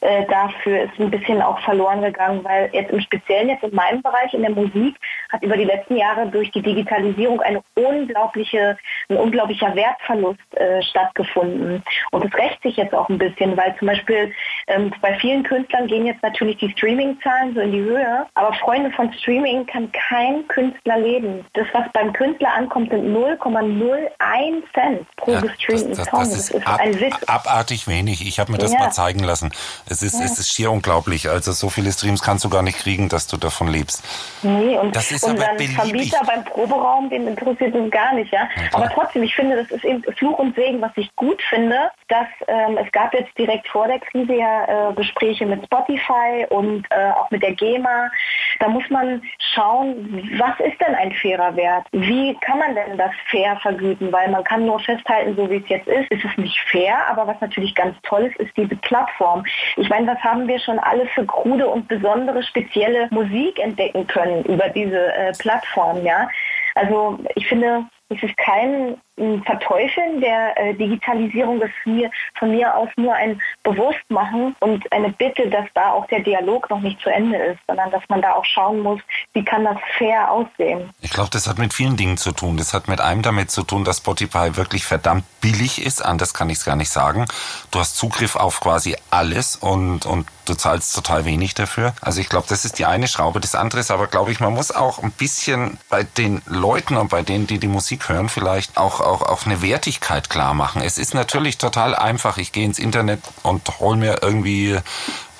äh, 0.00 0.24
dafür 0.28 0.84
ist 0.84 0.98
ein 0.98 1.10
bisschen 1.10 1.42
auch 1.42 1.60
verloren 1.60 2.00
gegangen, 2.00 2.42
weil 2.42 2.70
jetzt 2.72 2.90
im 2.90 3.00
Speziellen 3.00 3.50
jetzt 3.50 3.64
in 3.64 3.74
meinem 3.74 4.00
Bereich 4.00 4.32
in 4.32 4.42
der 4.42 4.50
Musik 4.50 4.96
hat 5.30 5.42
über 5.42 5.56
die 5.56 5.64
letzten 5.64 5.96
Jahre 5.96 6.26
durch 6.28 6.50
die 6.50 6.62
Digitalisierung 6.62 7.40
eine 7.40 7.62
unglaubliche, 7.74 8.76
ein 9.08 9.16
unglaublicher 9.16 9.74
Wertverlust 9.74 10.40
äh, 10.56 10.82
stattgefunden. 10.82 11.82
Und 12.10 12.24
es 12.24 12.34
rächt 12.34 12.62
sich 12.62 12.76
jetzt 12.76 12.94
auch 12.94 13.08
ein 13.08 13.18
bisschen, 13.18 13.56
weil 13.56 13.74
zum 13.78 13.88
Beispiel 13.88 14.32
ähm, 14.66 14.92
bei 15.00 15.14
vielen 15.18 15.42
Künstlern 15.42 15.86
gehen 15.86 16.06
jetzt 16.06 16.22
natürlich 16.22 16.56
die 16.58 16.70
Streaming-Zahlen 16.70 17.54
so 17.54 17.60
in 17.60 17.72
die 17.72 17.80
Höhe, 17.80 18.26
aber 18.34 18.52
Freunde 18.54 18.90
von 18.90 19.12
Streaming 19.14 19.66
kann 19.66 19.90
kein 19.92 20.46
Künstler 20.48 20.98
leben. 20.98 21.44
Das, 21.54 21.66
was 21.72 21.84
beim 21.92 22.12
Künstler 22.12 22.52
ankommt, 22.54 22.90
sind 22.90 23.14
0,01 23.14 24.62
Cent 24.74 25.06
pro 25.16 25.32
ja, 25.32 25.40
gestreamten 25.40 25.90
das, 25.90 25.98
das, 25.98 26.08
Song. 26.08 26.20
Das 26.20 26.28
ist, 26.28 26.54
das 26.54 26.60
ist 26.60 26.66
ab, 26.66 26.80
ein 26.80 27.00
Witz. 27.00 27.22
abartig 27.26 27.88
wenig. 27.88 28.26
Ich 28.26 28.38
habe 28.40 28.52
mir 28.52 28.58
das 28.58 28.72
ja. 28.72 28.78
mal 28.78 28.90
zeigen 28.90 29.20
lassen. 29.20 29.52
Es 29.86 30.02
ist, 30.02 30.18
ja. 30.18 30.24
es 30.24 30.38
ist 30.38 30.52
schier 30.52 30.70
unglaublich. 30.70 31.28
Also 31.28 31.52
so 31.52 31.68
viele 31.68 31.92
Streams 31.92 32.22
kannst 32.22 32.44
du 32.44 32.50
gar 32.50 32.62
nicht 32.62 32.78
kriegen, 32.78 33.08
dass 33.08 33.26
du 33.26 33.36
davon 33.36 33.68
lebst. 33.68 34.04
Nee, 34.42 34.78
und, 34.78 34.94
das 34.96 35.10
ist 35.10 35.19
und 35.24 35.40
aber 35.40 35.54
beliebig. 35.54 35.76
Vermieter 35.76 36.20
beim 36.26 36.44
Proberaum, 36.44 37.10
den 37.10 37.26
interessiert 37.26 37.74
es 37.74 37.90
gar 37.90 38.14
nicht, 38.14 38.32
ja. 38.32 38.48
ja 38.56 38.68
aber 38.72 38.88
trotzdem, 38.88 39.22
ich 39.22 39.34
finde, 39.34 39.56
das 39.56 39.70
ist 39.70 39.84
eben 39.84 40.02
Fluch 40.14 40.38
und 40.38 40.54
Segen, 40.54 40.80
was 40.80 40.92
ich 40.96 41.14
gut 41.16 41.40
finde, 41.42 41.90
dass 42.08 42.26
ähm, 42.48 42.78
es 42.84 42.90
gab 42.92 43.14
jetzt 43.14 43.36
direkt 43.38 43.68
vor 43.68 43.86
der 43.86 43.98
Krise 44.00 44.34
ja 44.34 44.90
äh, 44.90 44.94
Gespräche 44.94 45.46
mit 45.46 45.64
Spotify 45.64 46.46
und 46.48 46.86
äh, 46.90 47.10
auch 47.10 47.30
mit 47.30 47.42
der 47.42 47.52
GEMA. 47.52 48.10
Da 48.58 48.68
muss 48.68 48.88
man 48.90 49.22
schauen, 49.54 50.30
was 50.38 50.58
ist 50.60 50.80
denn 50.80 50.94
ein 50.94 51.12
fairer 51.12 51.54
Wert? 51.56 51.86
Wie 51.92 52.34
kann 52.40 52.58
man 52.58 52.74
denn 52.74 52.98
das 52.98 53.12
fair 53.30 53.56
vergüten? 53.62 54.12
Weil 54.12 54.30
man 54.30 54.44
kann 54.44 54.66
nur 54.66 54.80
festhalten, 54.80 55.36
so 55.36 55.50
wie 55.50 55.56
es 55.56 55.68
jetzt 55.68 55.88
ist, 55.88 56.10
ist 56.10 56.24
es 56.24 56.36
nicht 56.36 56.58
fair, 56.70 56.96
aber 57.08 57.26
was 57.26 57.40
natürlich 57.40 57.74
ganz 57.74 57.96
toll 58.02 58.24
ist, 58.24 58.36
ist 58.36 58.56
diese 58.56 58.76
Plattform. 58.76 59.44
Ich 59.76 59.88
meine, 59.88 60.06
was 60.06 60.18
haben 60.18 60.46
wir 60.48 60.58
schon 60.58 60.78
alle 60.78 61.06
für 61.06 61.24
krude 61.24 61.66
und 61.66 61.88
besondere 61.88 62.42
spezielle 62.42 63.08
Musik 63.10 63.58
entdecken 63.58 64.06
können 64.06 64.44
über 64.44 64.68
diese 64.68 65.09
äh, 65.14 65.32
Plattform, 65.38 66.04
ja? 66.04 66.28
Also 66.74 67.18
ich 67.34 67.46
finde, 67.48 67.84
es 68.08 68.22
ist 68.22 68.36
kein 68.36 69.00
Verteufeln 69.44 70.20
der 70.20 70.56
äh, 70.56 70.74
Digitalisierung, 70.74 71.60
das 71.60 71.70
mir 71.84 72.10
von 72.38 72.50
mir 72.50 72.74
aus 72.74 72.88
nur 72.96 73.14
ein 73.14 73.40
Bewusstmachen 73.62 74.54
und 74.60 74.90
eine 74.92 75.10
Bitte, 75.10 75.48
dass 75.48 75.66
da 75.74 75.92
auch 75.92 76.06
der 76.06 76.20
Dialog 76.20 76.70
noch 76.70 76.80
nicht 76.80 77.00
zu 77.00 77.10
Ende 77.10 77.36
ist, 77.36 77.58
sondern 77.66 77.90
dass 77.90 78.02
man 78.08 78.22
da 78.22 78.32
auch 78.32 78.44
schauen 78.44 78.80
muss, 78.80 79.00
wie 79.34 79.44
kann 79.44 79.64
das 79.64 79.76
fair 79.98 80.30
aussehen. 80.30 80.90
Ich 81.00 81.10
glaube, 81.10 81.30
das 81.30 81.46
hat 81.46 81.58
mit 81.58 81.74
vielen 81.74 81.96
Dingen 81.96 82.16
zu 82.16 82.32
tun. 82.32 82.56
Das 82.56 82.72
hat 82.74 82.88
mit 82.88 83.00
einem 83.00 83.22
damit 83.22 83.50
zu 83.50 83.62
tun, 83.62 83.84
dass 83.84 83.98
Spotify 83.98 84.56
wirklich 84.56 84.84
verdammt 84.84 85.24
billig 85.40 85.84
ist. 85.84 86.04
Anders 86.04 86.34
kann 86.34 86.50
ich 86.50 86.58
es 86.58 86.64
gar 86.64 86.76
nicht 86.76 86.90
sagen. 86.90 87.26
Du 87.70 87.78
hast 87.78 87.96
Zugriff 87.96 88.36
auf 88.36 88.60
quasi 88.60 88.96
alles 89.10 89.56
und, 89.56 90.06
und 90.06 90.26
du 90.46 90.54
zahlst 90.54 90.94
total 90.94 91.24
wenig 91.24 91.54
dafür. 91.54 91.94
Also 92.00 92.20
ich 92.20 92.28
glaube, 92.28 92.46
das 92.48 92.64
ist 92.64 92.78
die 92.78 92.86
eine 92.86 93.08
Schraube. 93.08 93.40
Das 93.40 93.54
andere 93.54 93.80
ist 93.80 93.90
aber, 93.90 94.06
glaube 94.06 94.32
ich, 94.32 94.40
man 94.40 94.52
muss 94.52 94.70
auch 94.70 95.02
ein 95.02 95.12
bisschen 95.12 95.78
bei 95.88 96.02
den 96.02 96.42
Leuten 96.46 96.96
und 96.96 97.08
bei 97.08 97.22
denen, 97.22 97.46
die 97.46 97.58
die 97.58 97.68
Musik 97.68 98.08
hören, 98.08 98.28
vielleicht 98.28 98.76
auch 98.76 99.00
auch, 99.10 99.22
auch 99.22 99.46
eine 99.46 99.62
Wertigkeit 99.62 100.30
klar 100.30 100.54
machen. 100.54 100.82
Es 100.82 100.98
ist 100.98 101.14
natürlich 101.14 101.58
total 101.58 101.94
einfach. 101.94 102.38
Ich 102.38 102.52
gehe 102.52 102.64
ins 102.64 102.78
Internet 102.78 103.20
und 103.42 103.80
hole 103.80 103.96
mir 103.96 104.22
irgendwie 104.22 104.78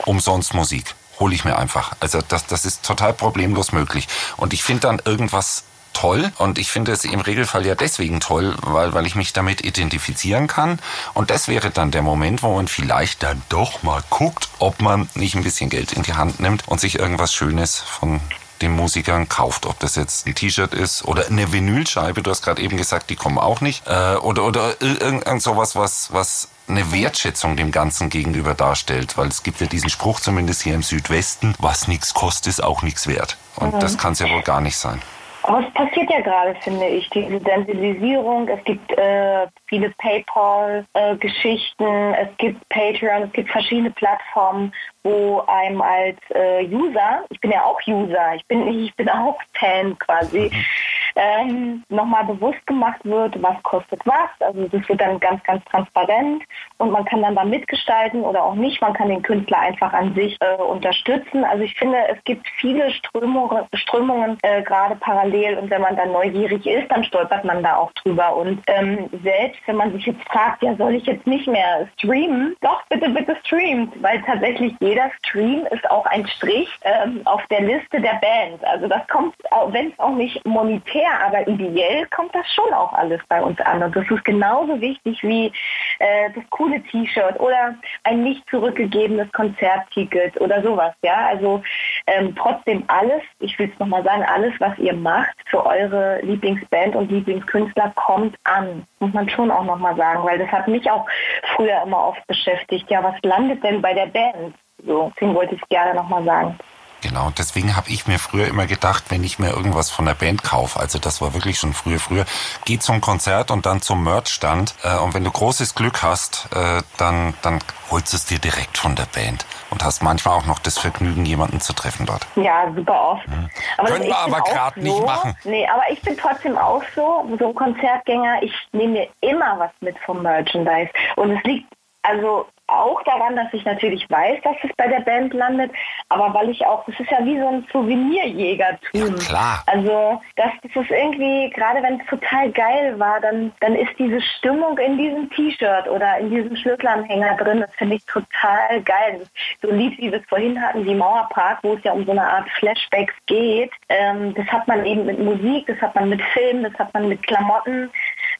umsonst 0.05 0.55
Musik. 0.55 0.95
Hole 1.19 1.35
ich 1.35 1.45
mir 1.45 1.57
einfach. 1.59 1.93
Also 2.01 2.21
das, 2.27 2.47
das 2.47 2.65
ist 2.65 2.85
total 2.85 3.13
problemlos 3.13 3.73
möglich. 3.73 4.09
Und 4.37 4.53
ich 4.53 4.63
finde 4.63 4.83
dann 4.83 5.01
irgendwas 5.05 5.65
toll 5.93 6.33
und 6.39 6.59
ich 6.59 6.71
finde 6.71 6.93
es 6.93 7.05
im 7.05 7.21
Regelfall 7.21 7.67
ja 7.67 7.75
deswegen 7.75 8.21
toll, 8.21 8.55
weil, 8.63 8.95
weil 8.95 9.07
ich 9.07 9.17
mich 9.17 9.33
damit 9.33 9.65
identifizieren 9.65 10.47
kann. 10.47 10.79
Und 11.15 11.31
das 11.31 11.49
wäre 11.49 11.71
dann 11.71 11.91
der 11.91 12.03
Moment, 12.03 12.43
wo 12.43 12.55
man 12.55 12.69
vielleicht 12.69 13.23
dann 13.23 13.43
doch 13.49 13.83
mal 13.83 14.03
guckt, 14.09 14.49
ob 14.59 14.81
man 14.81 15.09
nicht 15.15 15.35
ein 15.35 15.43
bisschen 15.43 15.71
Geld 15.71 15.93
in 15.93 16.03
die 16.03 16.15
Hand 16.15 16.41
nimmt 16.41 16.67
und 16.69 16.81
sich 16.81 16.99
irgendwas 16.99 17.35
Schönes 17.35 17.79
von 17.79 18.21
den 18.63 18.73
Musikern 18.73 19.29
kauft. 19.29 19.67
Ob 19.67 19.79
das 19.79 19.97
jetzt 19.97 20.27
ein 20.27 20.35
T-Shirt 20.35 20.75
ist 20.75 21.05
oder 21.05 21.27
eine 21.27 21.53
Vinylscheibe, 21.53 22.23
du 22.23 22.31
hast 22.31 22.43
gerade 22.43 22.63
eben 22.63 22.77
gesagt, 22.77 23.11
die 23.11 23.17
kommen 23.17 23.39
auch 23.39 23.61
nicht. 23.61 23.87
Äh, 23.87 24.17
oder 24.17 24.45
oder 24.45 24.81
irgend 24.81 25.43
sowas, 25.43 25.77
was, 25.77 26.13
was 26.13 26.49
eine 26.69 26.93
Wertschätzung 26.93 27.57
dem 27.57 27.73
Ganzen 27.73 28.11
gegenüber 28.11 28.55
darstellt. 28.55 29.17
Weil 29.17 29.29
es 29.29 29.43
gibt 29.43 29.61
ja 29.61 29.67
diesen 29.67 29.91
Spruch, 29.91 30.21
zumindest 30.21 30.63
hier 30.63 30.75
im 30.75 30.83
Südwesten, 30.83 31.55
was 31.59 31.89
nichts 31.89 32.15
kostet, 32.15 32.49
ist 32.49 32.63
auch 32.63 32.83
nichts 32.83 33.07
wert. 33.07 33.37
Und 33.57 33.75
mhm. 33.75 33.81
das 33.81 33.99
kann 33.99 34.13
es 34.13 34.21
ja 34.21 34.31
wohl 34.31 34.43
gar 34.43 34.61
nicht 34.61 34.77
sein. 34.77 35.03
Aber 35.43 35.61
es 35.67 35.73
passiert 35.75 36.11
ja 36.11 36.21
gerade, 36.21 36.55
finde 36.63 36.87
ich, 36.87 37.09
diese 37.11 37.39
Sensibilisierung. 37.41 38.49
Es 38.49 38.63
gibt 38.65 38.91
äh, 38.93 39.47
viele 39.67 39.91
PayPal-Geschichten, 39.99 41.85
äh, 41.85 42.23
es 42.23 42.37
gibt 42.39 42.69
Patreon, 42.69 43.23
es 43.23 43.33
gibt 43.33 43.51
verschiedene 43.51 43.91
Plattformen, 43.91 44.73
wo 45.03 45.41
einem 45.47 45.81
als 45.81 46.19
äh, 46.35 46.67
User, 46.67 47.25
ich 47.31 47.41
bin 47.41 47.53
ja 47.53 47.65
auch 47.65 47.81
User, 47.87 48.35
ich 48.35 48.45
bin, 48.47 48.69
ich 48.69 48.95
bin 48.97 49.09
auch 49.09 49.39
Fan 49.59 49.99
quasi, 49.99 50.51
mhm 50.53 50.90
ähm, 51.17 51.85
nochmal 51.89 52.25
bewusst 52.25 52.65
gemacht 52.67 53.01
wird, 53.05 53.41
was 53.43 53.63
kostet 53.63 54.01
was. 54.05 54.31
Also 54.41 54.69
das 54.69 54.89
wird 54.89 55.01
dann 55.01 55.21
ganz, 55.21 55.43
ganz 55.45 55.65
transparent 55.65 56.43
und 56.79 56.91
man 56.91 57.05
kann 57.05 57.23
dann 57.23 57.35
da 57.35 57.45
mitgestalten 57.45 58.23
oder 58.23 58.45
auch 58.45 58.55
nicht. 58.55 58.81
Man 58.81 58.93
kann 58.93 59.09
den 59.09 59.23
Künstler 59.23 59.59
einfach 59.59 59.93
an 59.93 60.15
sich 60.15 60.37
äh, 60.41 60.63
unterstützen. 60.63 61.45
Also 61.45 61.65
ich 61.65 61.75
finde, 61.77 61.99
es 62.09 62.23
gibt 62.25 62.47
viele 62.59 62.91
Strömungen, 62.93 63.65
Strömungen 63.75 64.39
äh, 64.43 64.63
gerade 64.63 64.97
parallel 64.97 65.59
und 65.59 65.71
wenn 65.71 65.83
man 65.83 65.97
dann 65.97 66.13
neugierig 66.13 66.67
ist, 66.67 66.91
dann 66.91 67.05
stolpert 67.05 67.45
man 67.45 67.63
da 67.63 67.77
auch 67.77 67.93
drüber. 67.93 68.37
Und 68.37 68.63
ähm, 68.67 69.09
selbst 69.23 69.61
wenn 69.67 69.77
man 69.77 69.93
sich 69.93 70.07
jetzt 70.07 70.23
fragt, 70.29 70.63
ja, 70.63 70.75
soll 70.77 70.95
ich 70.95 71.07
jetzt 71.07 71.27
nicht 71.27 71.47
mehr 71.47 71.89
streamen? 71.97 72.57
Doch, 72.61 72.83
bitte, 72.89 73.09
bitte 73.11 73.37
streamt, 73.45 74.03
weil 74.03 74.23
tatsächlich 74.23 74.75
jeder 74.81 75.11
Stream 75.25 75.67
ist 75.71 75.89
auch 75.91 76.07
ein 76.07 76.27
Strich 76.27 76.69
ähm, 76.83 77.23
auf 77.25 77.45
der 77.49 77.63
Liste 77.63 78.01
der 78.01 78.21
Band. 78.21 78.65
Also 78.65 78.89
das 78.89 79.07
kommt, 79.09 79.35
wenn 79.69 79.89
es 79.89 79.99
auch 79.99 80.15
nicht 80.15 80.45
monetär 80.47 81.00
her, 81.01 81.27
aber 81.27 81.47
ideell 81.49 82.07
kommt 82.07 82.35
das 82.35 82.47
schon 82.53 82.73
auch 82.73 82.93
alles 82.93 83.21
bei 83.29 83.43
uns 83.43 83.61
an. 83.61 83.83
Und 83.83 83.97
das 83.97 84.05
ist 84.11 84.25
genauso 84.25 84.81
wichtig 84.81 85.23
wie 85.23 85.53
äh, 85.99 86.31
das 86.35 86.45
coole 86.51 86.83
T-Shirt 86.83 87.39
oder 87.41 87.75
ein 88.05 88.23
nicht 88.23 88.49
zurückgegebenes 88.51 89.31
Konzertticket 89.33 90.41
oder 90.41 90.63
sowas. 90.63 90.95
Ja, 91.03 91.27
also 91.29 91.63
ähm, 92.07 92.35
trotzdem 92.37 92.85
alles, 92.89 93.23
ich 93.39 93.59
will 93.59 93.71
es 93.73 93.79
nochmal 93.79 94.05
sagen, 94.05 94.25
alles, 94.25 94.53
was 94.59 94.77
ihr 94.79 94.95
macht 94.95 95.35
für 95.47 95.65
eure 95.65 96.21
Lieblingsband 96.23 96.97
und 96.97 97.11
Lieblingskünstler, 97.11 97.93
kommt 97.97 98.37
an. 98.45 98.87
Muss 98.99 99.13
man 99.13 99.29
schon 99.29 99.51
auch 99.51 99.65
nochmal 99.65 99.97
sagen, 99.97 100.25
weil 100.25 100.39
das 100.39 100.49
hat 100.49 100.69
mich 100.69 100.91
auch 100.91 101.07
früher 101.55 101.83
immer 101.83 102.09
oft 102.09 102.27
beschäftigt. 102.27 102.91
Ja, 102.91 103.03
was 103.03 103.15
landet 103.23 103.63
denn 103.65 103.81
bei 103.81 103.95
der 103.95 104.07
Band? 104.07 104.55
So, 104.87 105.13
deswegen 105.15 105.35
wollte 105.35 105.55
ich 105.55 105.69
gerne 105.69 105.95
nochmal 105.95 106.25
sagen. 106.25 106.59
Genau, 107.03 107.31
deswegen 107.37 107.77
habe 107.77 107.89
ich 107.89 108.07
mir 108.07 108.19
früher 108.19 108.47
immer 108.47 108.67
gedacht, 108.67 109.05
wenn 109.09 109.25
ich 109.25 109.39
mir 109.39 109.51
irgendwas 109.51 109.91
von 109.91 110.05
der 110.05 110.15
Band 110.15 110.43
kaufe, 110.43 110.79
also 110.79 110.99
das 110.99 111.21
war 111.21 111.35
wirklich 111.35 111.59
schon 111.59 111.73
früher, 111.73 111.99
früher, 111.99 112.25
geh 112.65 112.79
zum 112.79 113.01
Konzert 113.01 113.51
und 113.51 113.67
dann 113.67 113.81
zum 113.81 114.05
Merchstand 114.05 114.75
äh, 114.83 114.97
und 114.99 115.15
wenn 115.15 115.25
du 115.25 115.31
großes 115.31 115.75
Glück 115.75 116.03
hast, 116.03 116.49
äh, 116.55 116.83
dann, 116.99 117.35
dann 117.43 117.61
holst 117.91 118.13
du 118.13 118.17
es 118.17 118.27
dir 118.27 118.39
direkt 118.39 118.79
von 118.79 118.97
der 118.97 119.07
Band 119.07 119.47
und 119.71 119.83
hast 119.83 120.03
manchmal 120.03 120.37
auch 120.37 120.47
noch 120.47 120.59
das 120.59 120.79
Vergnügen, 120.79 121.25
jemanden 121.25 121.61
zu 121.61 121.73
treffen 121.73 122.07
dort. 122.07 122.27
Ja, 122.37 122.71
super 122.75 123.01
oft. 123.01 123.29
Mhm. 123.29 123.51
Aber 123.79 123.89
Können 123.89 124.05
wir 124.05 124.19
aber 124.19 124.41
gerade 124.43 124.81
so, 124.81 124.87
nicht 124.87 125.07
machen. 125.07 125.37
Nee, 125.45 125.67
aber 125.67 125.83
ich 125.91 126.01
bin 126.03 126.17
trotzdem 126.17 126.59
auch 126.59 126.83
so, 126.95 127.25
so 127.39 127.49
ein 127.49 127.55
Konzertgänger, 127.55 128.43
ich 128.43 128.53
nehme 128.73 128.93
mir 128.93 129.09
immer 129.21 129.59
was 129.59 129.71
mit 129.81 129.97
vom 130.05 130.23
Merchandise 130.23 130.91
und 131.17 131.33
es 131.33 131.43
liegt 131.45 131.67
also 132.03 132.47
auch 132.71 133.03
daran, 133.05 133.37
dass 133.37 133.53
ich 133.53 133.65
natürlich 133.65 134.09
weiß, 134.09 134.41
dass 134.43 134.57
es 134.63 134.71
bei 134.77 134.89
der 134.89 135.01
Band 135.01 135.35
landet, 135.35 135.71
aber 136.09 136.33
weil 136.35 136.51
ich 136.51 136.65
auch, 136.67 136.85
das 136.87 136.99
ist 136.99 137.11
ja 137.11 137.25
wie 137.25 137.39
so 137.39 137.49
ein 137.49 137.67
Souvenirjägertum. 137.73 139.17
Ja, 139.17 139.25
klar. 139.27 139.63
Also 139.67 140.21
das, 140.37 140.51
das 140.63 140.83
ist 140.83 140.91
irgendwie, 140.91 141.51
gerade 141.51 141.83
wenn 141.83 142.01
es 142.01 142.07
total 142.07 142.51
geil 142.53 142.99
war, 142.99 143.21
dann, 143.21 143.53
dann 143.61 143.75
ist 143.75 143.93
diese 143.99 144.21
Stimmung 144.21 144.79
in 144.79 144.97
diesem 144.99 145.31
T-Shirt 145.31 145.89
oder 145.89 146.19
in 146.19 146.31
diesem 146.31 146.57
Schlüsselanhänger 146.57 147.37
drin, 147.37 147.61
das 147.61 147.75
finde 147.75 147.97
ich 147.97 148.05
total 148.07 148.81
geil. 148.85 149.27
So 149.63 149.71
lieb, 149.71 149.99
wie 149.99 150.11
wir 150.11 150.21
es 150.21 150.27
vorhin 150.29 150.61
hatten, 150.61 150.85
wie 150.85 150.95
Mauerpark, 150.95 151.59
wo 151.63 151.75
es 151.75 151.85
ja 151.85 151.93
um 151.93 152.05
so 152.05 152.13
eine 152.13 152.23
Art 152.23 152.49
Flashbacks 152.59 153.15
geht. 153.27 153.71
Ähm, 153.89 154.35
das 154.35 154.47
hat 154.47 154.67
man 154.69 154.85
eben 154.85 155.07
mit 155.07 155.19
Musik, 155.19 155.67
das 155.67 155.81
hat 155.81 155.95
man 155.95 156.09
mit 156.09 156.23
Film, 156.23 156.63
das 156.63 156.75
hat 156.79 156.93
man 156.95 157.09
mit 157.09 157.23
Klamotten. 157.27 157.91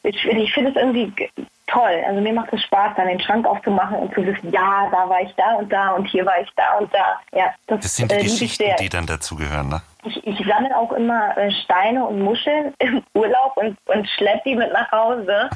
Ich, 0.03 0.25
ich 0.25 0.53
finde 0.53 0.71
es 0.71 0.75
irgendwie 0.75 1.13
toll. 1.71 2.03
Also 2.07 2.21
mir 2.21 2.33
macht 2.33 2.51
es 2.53 2.61
Spaß, 2.63 2.93
dann 2.97 3.07
den 3.07 3.19
Schrank 3.19 3.45
aufzumachen 3.45 3.97
und 3.97 4.13
zu 4.13 4.25
wissen, 4.25 4.51
ja, 4.51 4.87
da 4.91 5.09
war 5.09 5.21
ich 5.21 5.33
da 5.35 5.55
und 5.55 5.71
da 5.71 5.91
und 5.91 6.05
hier 6.05 6.25
war 6.25 6.41
ich 6.41 6.49
da 6.55 6.77
und 6.79 6.93
da. 6.93 7.19
Ja, 7.37 7.53
das, 7.67 7.81
das 7.81 7.95
sind 7.95 8.11
die 8.11 8.15
äh, 8.15 8.23
Geschichten, 8.23 8.63
die 8.79 8.89
dann 8.89 9.05
dazugehören, 9.05 9.69
ne? 9.69 9.81
Ich, 10.03 10.25
ich 10.25 10.47
sammle 10.47 10.75
auch 10.75 10.91
immer 10.91 11.37
äh, 11.37 11.51
Steine 11.63 12.05
und 12.05 12.21
Muscheln 12.21 12.73
im 12.79 13.03
Urlaub 13.13 13.55
und, 13.55 13.77
und 13.85 14.07
schleppe 14.09 14.41
die 14.45 14.55
mit 14.55 14.71
nach 14.73 14.91
Hause. 14.91 15.49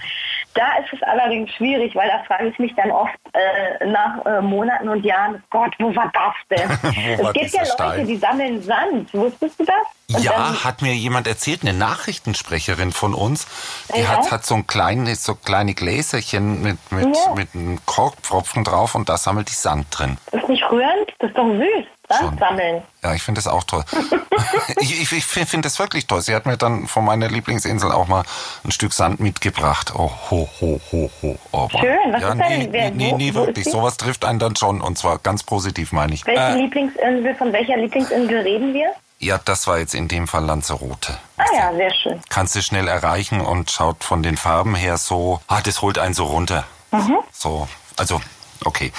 Da 0.54 0.78
ist 0.78 0.94
es 0.94 1.02
allerdings 1.04 1.52
schwierig, 1.52 1.94
weil 1.96 2.08
da 2.08 2.24
frage 2.24 2.48
ich 2.48 2.60
mich 2.60 2.74
dann 2.76 2.90
oft 2.92 3.14
äh, 3.34 3.86
nach 3.86 4.26
äh, 4.26 4.42
Monaten 4.42 4.88
und 4.88 5.04
Jahren, 5.04 5.44
Gott, 5.50 5.76
wo 5.80 5.94
war 5.96 6.12
das 6.14 6.58
denn? 6.58 6.70
es 7.20 7.34
gibt 7.34 7.52
ja 7.52 7.62
Leute, 7.62 7.72
Stein? 7.74 8.08
die 8.08 8.16
sammeln 8.16 8.62
Sand. 8.62 9.14
Wusstest 9.14 9.60
du 9.60 9.66
das? 9.66 9.76
Und 10.16 10.24
ja, 10.24 10.64
hat 10.64 10.82
mir 10.82 10.94
jemand 10.94 11.28
erzählt, 11.28 11.64
eine 11.64 11.74
Nachrichtensprecherin 11.74 12.92
von 12.92 13.14
uns, 13.14 13.48
die 13.96 14.02
ja. 14.02 14.10
hat, 14.10 14.32
hat 14.32 14.46
so 14.46 14.56
ein 14.56 14.68
kleines, 14.68 15.24
so 15.24 15.34
kleine 15.34 15.74
Gläserchen 15.74 16.62
mit, 16.62 16.78
mit, 16.92 17.16
ja. 17.16 17.34
mit 17.34 17.56
einem 17.56 17.80
Korkpfropfen 17.86 18.64
drauf 18.64 18.94
und 18.94 19.10
da 19.10 19.18
sammelt 19.18 19.50
die 19.50 19.56
Sand 19.56 19.88
drin. 19.92 20.18
Ist 20.32 20.48
nicht 20.48 20.64
rührend, 20.72 21.12
das 21.20 21.30
ist 21.30 21.38
doch 21.38 21.48
süß. 21.48 21.86
Sand 22.08 22.40
sammeln. 22.40 22.84
Ja, 23.04 23.14
ich 23.14 23.24
finde 23.24 23.40
das 23.40 23.48
auch 23.48 23.64
toll. 23.64 23.84
ich 24.78 25.02
ich, 25.02 25.12
ich 25.12 25.26
finde 25.26 25.66
das 25.66 25.80
wirklich 25.80 26.08
toll. 26.08 26.22
Sie 26.22 26.36
hat 26.36 26.46
mir 26.46 26.58
dann 26.58 26.88
von 26.88 27.06
meiner 27.06 27.30
Lieblingsinsel 27.30 27.92
auch 27.92 28.08
mal 28.08 28.24
ein 28.64 28.72
Stück 28.72 28.94
Sand 28.94 29.20
mitgebracht. 29.20 29.94
Oh, 29.96 30.12
ho, 30.30 30.50
ho, 30.62 30.80
ho, 30.92 31.12
ho. 31.22 31.40
Oh, 31.52 31.68
Schön, 31.72 32.12
was 32.12 32.22
ja, 32.22 32.30
ist 32.30 32.36
nee, 32.38 32.68
denn? 32.68 32.96
Nee, 32.96 33.14
nee, 33.14 33.34
wirklich. 33.34 33.66
Sowas 33.66 33.98
trifft 33.98 34.26
einen 34.26 34.40
dann 34.40 34.56
schon 34.56 34.82
und 34.82 34.98
zwar 34.98 35.20
ganz 35.20 35.44
positiv, 35.44 35.92
meine 35.92 36.14
ich. 36.14 36.26
Welche 36.26 36.42
äh, 36.42 36.62
Lieblingsinsel, 36.62 37.36
von 37.36 37.52
welcher 37.54 37.78
Lieblingsinsel 37.78 38.40
reden 38.40 38.74
wir? 38.74 38.92
Ja, 39.20 39.40
das 39.44 39.66
war 39.66 39.80
jetzt 39.80 39.96
in 39.96 40.08
dem 40.08 40.28
Fall 40.28 40.44
Lanzarote. 40.44 41.18
Ah 41.38 41.46
ja, 41.54 41.74
sehr 41.74 41.94
schön. 41.94 42.22
Kannst 42.30 42.56
du 42.56 42.62
schnell 42.62 42.88
erreichen 42.88 43.42
und 43.42 43.72
schaut 43.72 44.04
von 44.04 44.22
den 44.24 44.38
Farben 44.38 44.76
her 44.76 44.98
so, 44.98 45.40
ah, 45.48 45.62
das 45.62 45.82
holt 45.82 45.98
einen 45.98 46.14
so 46.14 46.26
runter. 46.26 46.66
Mhm. 46.92 47.18
So, 47.32 47.68
also, 47.98 48.22
okay. 48.66 48.92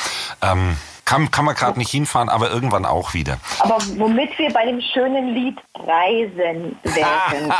Ähm, 0.42 0.76
kann, 1.06 1.30
kann 1.30 1.46
man 1.46 1.54
gerade 1.54 1.78
nicht 1.78 1.90
hinfahren, 1.90 2.28
aber 2.28 2.50
irgendwann 2.50 2.84
auch 2.84 3.14
wieder. 3.14 3.38
Aber 3.60 3.78
womit 3.96 4.36
wir 4.38 4.52
bei 4.52 4.66
dem 4.66 4.80
schönen 4.80 5.34
Lied 5.34 5.58
Reisen 5.74 6.76
werden. 6.82 7.52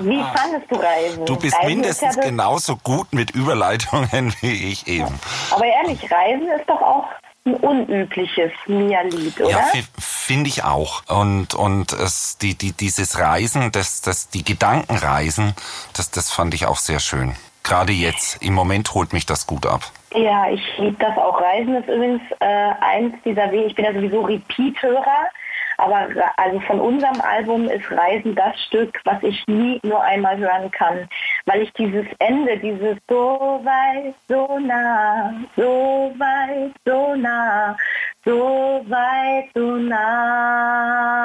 Wie 0.00 0.22
fandest 0.22 0.70
du 0.70 0.76
Reisen? 0.76 1.26
Du 1.26 1.36
bist 1.36 1.56
Reisen 1.56 1.68
mindestens 1.68 2.16
genauso 2.16 2.76
gut 2.76 3.12
mit 3.12 3.30
Überleitungen 3.30 4.34
wie 4.40 4.72
ich 4.72 4.88
eben. 4.88 5.14
Aber 5.50 5.64
ehrlich, 5.66 6.10
Reisen 6.10 6.48
ist 6.58 6.68
doch 6.68 6.80
auch 6.80 7.06
ein 7.44 7.54
unübliches 7.54 8.50
Mia-Lied, 8.66 9.40
oder? 9.40 9.50
Ja, 9.50 9.70
finde 9.98 10.48
ich 10.48 10.64
auch. 10.64 11.02
Und, 11.06 11.54
und 11.54 11.92
es, 11.92 12.38
die, 12.38 12.54
die, 12.54 12.72
dieses 12.72 13.18
Reisen, 13.18 13.70
das, 13.70 14.00
das, 14.00 14.30
die 14.30 14.42
Gedankenreisen, 14.42 15.54
das, 15.92 16.10
das 16.10 16.32
fand 16.32 16.54
ich 16.54 16.66
auch 16.66 16.78
sehr 16.78 16.98
schön. 16.98 17.36
Gerade 17.66 17.92
jetzt, 17.92 18.40
im 18.44 18.54
Moment 18.54 18.94
holt 18.94 19.12
mich 19.12 19.26
das 19.26 19.44
gut 19.44 19.66
ab. 19.66 19.80
Ja, 20.14 20.48
ich 20.48 20.62
liebe 20.78 20.96
das 21.00 21.18
auch. 21.18 21.40
Reisen 21.40 21.74
ist 21.74 21.88
übrigens 21.88 22.22
äh, 22.38 22.70
eins 22.80 23.12
dieser 23.24 23.50
Wege. 23.50 23.64
Ich 23.64 23.74
bin 23.74 23.84
ja 23.84 23.92
sowieso 23.92 24.20
Repeat-Hörer. 24.20 25.30
Aber 25.78 26.06
also 26.36 26.60
von 26.60 26.78
unserem 26.80 27.20
Album 27.20 27.68
ist 27.68 27.90
Reisen 27.90 28.36
das 28.36 28.58
Stück, 28.66 29.00
was 29.04 29.20
ich 29.24 29.44
nie 29.48 29.80
nur 29.82 30.00
einmal 30.00 30.38
hören 30.38 30.70
kann, 30.70 31.08
weil 31.44 31.62
ich 31.62 31.72
dieses 31.72 32.06
Ende, 32.20 32.56
dieses 32.58 32.96
so 33.10 33.60
weit, 33.64 34.14
so 34.28 34.58
nah, 34.60 35.34
so 35.56 36.14
weit, 36.16 36.72
so 36.84 37.16
nah, 37.16 37.76
so 38.24 38.80
weit, 38.88 39.50
so 39.54 39.76
nah. 39.76 41.16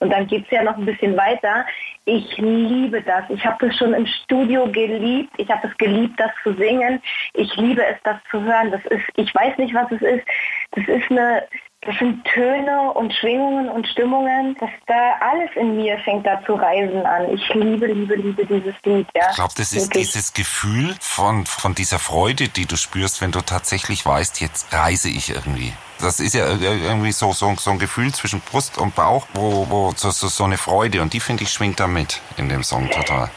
Und 0.00 0.10
dann 0.10 0.26
geht 0.26 0.44
es 0.44 0.50
ja 0.50 0.62
noch 0.62 0.76
ein 0.76 0.86
bisschen 0.86 1.16
weiter. 1.16 1.66
Ich 2.04 2.36
liebe 2.38 3.02
das. 3.02 3.24
Ich 3.28 3.44
habe 3.44 3.66
das 3.66 3.76
schon 3.76 3.94
im 3.94 4.06
Studio 4.06 4.70
geliebt. 4.70 5.32
Ich 5.36 5.48
habe 5.50 5.66
es 5.66 5.76
geliebt, 5.76 6.18
das 6.18 6.30
zu 6.42 6.54
singen. 6.54 7.02
Ich 7.34 7.54
liebe 7.56 7.84
es, 7.84 7.96
das 8.04 8.16
zu 8.30 8.42
hören. 8.42 8.70
Das 8.70 8.84
ist, 8.86 9.04
ich 9.16 9.34
weiß 9.34 9.58
nicht, 9.58 9.74
was 9.74 9.90
es 9.90 10.02
ist. 10.02 10.24
Das 10.72 10.86
ist 10.86 11.10
eine, 11.10 11.42
das 11.82 11.96
sind 11.98 12.24
Töne 12.24 12.92
und 12.92 13.14
Schwingungen 13.14 13.68
und 13.68 13.86
Stimmungen, 13.86 14.56
dass 14.58 14.70
da 14.86 15.14
alles 15.20 15.50
in 15.54 15.76
mir 15.76 15.96
fängt 16.00 16.26
da 16.26 16.42
zu 16.44 16.54
reisen 16.54 17.06
an. 17.06 17.32
Ich 17.32 17.48
liebe, 17.54 17.86
liebe, 17.86 18.16
liebe 18.16 18.44
dieses 18.46 18.74
Lied. 18.84 19.06
Ja. 19.14 19.30
Ich 19.30 19.36
glaube, 19.36 19.54
das 19.56 19.72
ist 19.72 19.86
Wirklich. 19.86 20.06
dieses 20.06 20.32
Gefühl 20.34 20.94
von, 21.00 21.46
von 21.46 21.74
dieser 21.74 22.00
Freude, 22.00 22.48
die 22.48 22.66
du 22.66 22.76
spürst, 22.76 23.20
wenn 23.20 23.30
du 23.30 23.40
tatsächlich 23.42 24.04
weißt, 24.04 24.40
jetzt 24.40 24.72
reise 24.72 25.08
ich 25.08 25.30
irgendwie. 25.30 25.72
Das 26.00 26.20
ist 26.20 26.34
ja 26.34 26.48
irgendwie 26.48 27.12
so, 27.12 27.32
so, 27.32 27.54
so 27.56 27.70
ein 27.70 27.78
Gefühl 27.78 28.12
zwischen 28.12 28.40
Brust 28.40 28.78
und 28.78 28.94
Bauch, 28.94 29.26
wo, 29.34 29.68
wo 29.70 29.92
so, 29.96 30.10
so, 30.10 30.28
so 30.28 30.44
eine 30.44 30.58
Freude. 30.58 31.00
Und 31.00 31.12
die, 31.12 31.20
finde 31.20 31.44
ich, 31.44 31.50
schwingt 31.50 31.80
da 31.80 31.86
mit 31.86 32.20
in 32.36 32.48
dem 32.48 32.64
Song 32.64 32.90
total 32.90 33.30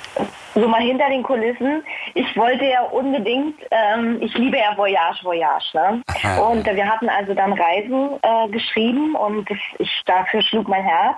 so 0.53 0.67
mal 0.67 0.81
hinter 0.81 1.09
den 1.09 1.23
Kulissen. 1.23 1.83
Ich 2.13 2.35
wollte 2.37 2.65
ja 2.65 2.81
unbedingt, 2.83 3.55
ähm, 3.71 4.17
ich 4.21 4.33
liebe 4.35 4.57
ja 4.57 4.75
Voyage, 4.77 5.23
Voyage. 5.23 5.71
Ne? 5.73 6.01
Und 6.41 6.67
äh, 6.67 6.75
wir 6.75 6.87
hatten 6.87 7.09
also 7.09 7.33
dann 7.33 7.53
Reisen 7.53 8.19
äh, 8.21 8.49
geschrieben 8.49 9.15
und 9.15 9.49
das, 9.49 9.57
ich 9.79 10.01
dafür 10.05 10.41
schlug 10.41 10.67
mein 10.67 10.83
Herz. 10.83 11.17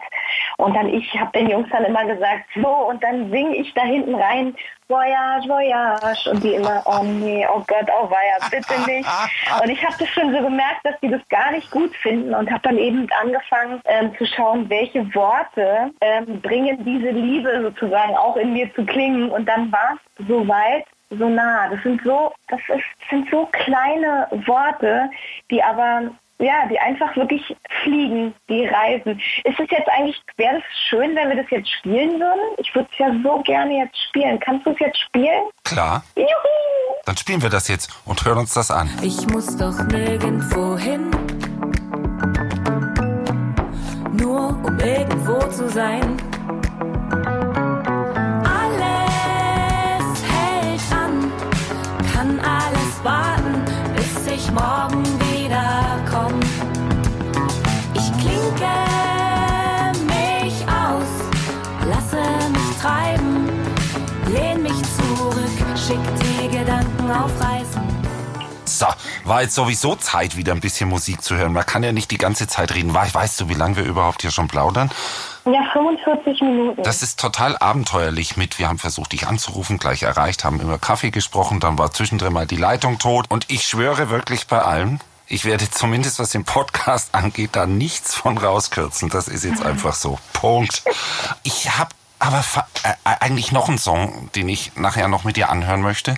Und 0.57 0.75
dann 0.75 0.89
ich 0.89 1.13
habe 1.19 1.37
den 1.37 1.49
Jungs 1.49 1.69
dann 1.71 1.85
immer 1.85 2.05
gesagt, 2.05 2.45
so 2.55 2.67
und 2.67 3.03
dann 3.03 3.29
singe 3.31 3.55
ich 3.55 3.73
da 3.73 3.83
hinten 3.83 4.15
rein 4.15 4.55
Voyage, 4.87 5.47
Voyage. 5.47 6.29
Und 6.29 6.43
die 6.43 6.55
immer, 6.55 6.81
oh 6.85 7.03
nee, 7.03 7.45
oh 7.47 7.63
Gott, 7.67 7.87
oh 7.89 8.09
weia, 8.09 8.37
bitte 8.49 8.79
nicht. 8.89 9.09
Und 9.61 9.69
ich 9.69 9.83
habe 9.83 9.95
das 9.99 10.07
schon 10.09 10.33
so 10.33 10.41
gemerkt, 10.41 10.81
dass 10.83 10.99
die 11.01 11.09
das 11.09 11.21
gar 11.29 11.51
nicht 11.51 11.69
gut 11.71 11.95
finden 11.97 12.33
und 12.33 12.49
habe 12.49 12.61
dann 12.63 12.77
eben 12.77 13.07
angefangen 13.21 13.81
ähm, 13.85 14.15
zu 14.17 14.25
schauen, 14.25 14.69
welche 14.69 15.03
Worte 15.13 15.91
ähm, 16.01 16.41
bringen 16.41 16.83
diese 16.83 17.09
Liebe 17.09 17.61
sozusagen 17.61 18.15
auch 18.15 18.35
in 18.35 18.53
mir 18.53 18.73
zu 18.73 18.85
klingen. 18.85 19.29
Und 19.29 19.45
dann 19.45 19.71
war 19.71 19.97
es 20.17 20.27
soweit, 20.27 20.85
so 21.09 21.29
nah. 21.29 21.69
Das 21.69 21.81
sind 21.83 22.01
so, 22.03 22.33
das 22.47 22.59
ist, 22.69 23.09
sind 23.09 23.29
so 23.29 23.47
kleine 23.51 24.27
Worte, 24.45 25.09
die 25.51 25.61
aber 25.63 26.11
ja, 26.39 26.67
die 26.69 26.79
einfach 26.79 27.15
wirklich 27.15 27.55
fliegen, 27.83 28.33
die 28.49 28.65
reisen. 28.65 29.19
Ist 29.43 29.59
es 29.59 29.69
jetzt 29.69 29.89
eigentlich, 29.89 30.21
wäre 30.37 30.57
es 30.57 30.63
schön, 30.89 31.15
wenn 31.15 31.29
wir 31.29 31.37
das 31.37 31.49
jetzt 31.49 31.69
spielen 31.71 32.19
würden? 32.19 32.55
Ich 32.57 32.73
würde 32.75 32.89
es 32.91 32.97
ja 32.97 33.11
so 33.23 33.41
gerne 33.43 33.79
jetzt 33.79 33.97
spielen. 34.09 34.39
Kannst 34.39 34.65
du 34.65 34.71
es 34.71 34.79
jetzt 34.79 34.99
spielen? 34.99 35.43
Klar. 35.63 36.03
Juhu! 36.15 36.25
Dann 37.05 37.17
spielen 37.17 37.41
wir 37.41 37.49
das 37.49 37.67
jetzt 37.67 37.91
und 38.05 38.23
hören 38.25 38.39
uns 38.39 38.53
das 38.53 38.71
an. 38.71 38.89
Ich 39.01 39.27
muss 39.27 39.57
doch 39.57 39.77
nirgendwo 39.87 40.77
hin. 40.77 41.11
Nur 44.13 44.49
um 44.63 44.79
irgendwo 44.79 45.39
zu 45.49 45.69
sein. 45.69 46.17
Alles 48.45 50.23
hält 50.23 50.81
an, 50.91 51.31
kann 52.13 52.39
alles 52.39 53.03
warten, 53.03 53.65
bis 53.95 54.27
ich 54.27 54.51
morgen 54.51 55.02
aufreißen. 67.13 67.81
So, 68.65 68.87
war 69.25 69.41
jetzt 69.41 69.55
sowieso 69.55 69.95
Zeit, 69.95 70.35
wieder 70.35 70.53
ein 70.53 70.61
bisschen 70.61 70.89
Musik 70.89 71.21
zu 71.21 71.35
hören. 71.35 71.53
Man 71.53 71.65
kann 71.65 71.83
ja 71.83 71.91
nicht 71.91 72.11
die 72.11 72.17
ganze 72.17 72.47
Zeit 72.47 72.73
reden. 72.73 72.93
Weißt 72.93 73.39
du, 73.39 73.49
wie 73.49 73.53
lange 73.53 73.75
wir 73.75 73.83
überhaupt 73.83 74.21
hier 74.21 74.31
schon 74.31 74.47
plaudern? 74.47 74.89
Ja, 75.45 75.61
45 75.73 76.41
Minuten. 76.41 76.83
Das 76.83 77.03
ist 77.03 77.19
total 77.19 77.57
abenteuerlich 77.57 78.37
mit. 78.37 78.59
Wir 78.59 78.69
haben 78.69 78.79
versucht, 78.79 79.11
dich 79.11 79.27
anzurufen, 79.27 79.77
gleich 79.77 80.03
erreicht, 80.03 80.43
haben 80.43 80.59
über 80.61 80.79
Kaffee 80.79 81.11
gesprochen, 81.11 81.59
dann 81.59 81.77
war 81.77 81.91
zwischendrin 81.91 82.33
mal 82.33 82.47
die 82.47 82.55
Leitung 82.55 82.97
tot. 82.97 83.25
Und 83.29 83.49
ich 83.49 83.67
schwöre 83.67 84.09
wirklich 84.09 84.47
bei 84.47 84.61
allem, 84.61 84.99
ich 85.27 85.45
werde 85.45 85.69
zumindest, 85.69 86.19
was 86.19 86.29
den 86.29 86.45
Podcast 86.45 87.15
angeht, 87.15 87.51
da 87.53 87.65
nichts 87.65 88.15
von 88.15 88.37
rauskürzen. 88.37 89.09
Das 89.09 89.27
ist 89.27 89.43
jetzt 89.43 89.65
einfach 89.65 89.95
so. 89.95 90.19
Punkt. 90.31 90.83
Ich 91.43 91.77
habe 91.77 91.89
aber 92.19 92.43
äh, 92.83 92.93
eigentlich 93.03 93.51
noch 93.51 93.67
einen 93.67 93.77
Song, 93.77 94.29
den 94.35 94.47
ich 94.47 94.75
nachher 94.75 95.07
noch 95.07 95.23
mit 95.23 95.35
dir 95.35 95.49
anhören 95.49 95.81
möchte. 95.81 96.15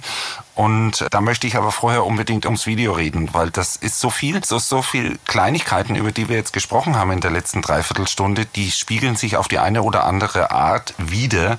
Und 0.55 1.05
da 1.11 1.19
möchte 1.19 1.47
ich 1.47 1.57
aber 1.57 1.71
vorher 1.71 2.05
unbedingt 2.05 2.45
ums 2.45 2.65
Video 2.65 2.93
reden, 2.93 3.33
weil 3.33 3.49
das 3.49 3.75
ist 3.75 3.99
so 3.99 4.09
viel, 4.09 4.43
so, 4.43 4.57
so 4.57 4.81
viel 4.81 5.17
Kleinigkeiten, 5.27 5.95
über 5.95 6.11
die 6.11 6.29
wir 6.29 6.37
jetzt 6.37 6.53
gesprochen 6.53 6.95
haben 6.95 7.11
in 7.11 7.19
der 7.19 7.31
letzten 7.31 7.61
Dreiviertelstunde, 7.61 8.45
die 8.45 8.71
spiegeln 8.71 9.15
sich 9.15 9.35
auf 9.35 9.49
die 9.49 9.59
eine 9.59 9.83
oder 9.83 10.05
andere 10.05 10.51
Art 10.51 10.93
wieder 10.97 11.57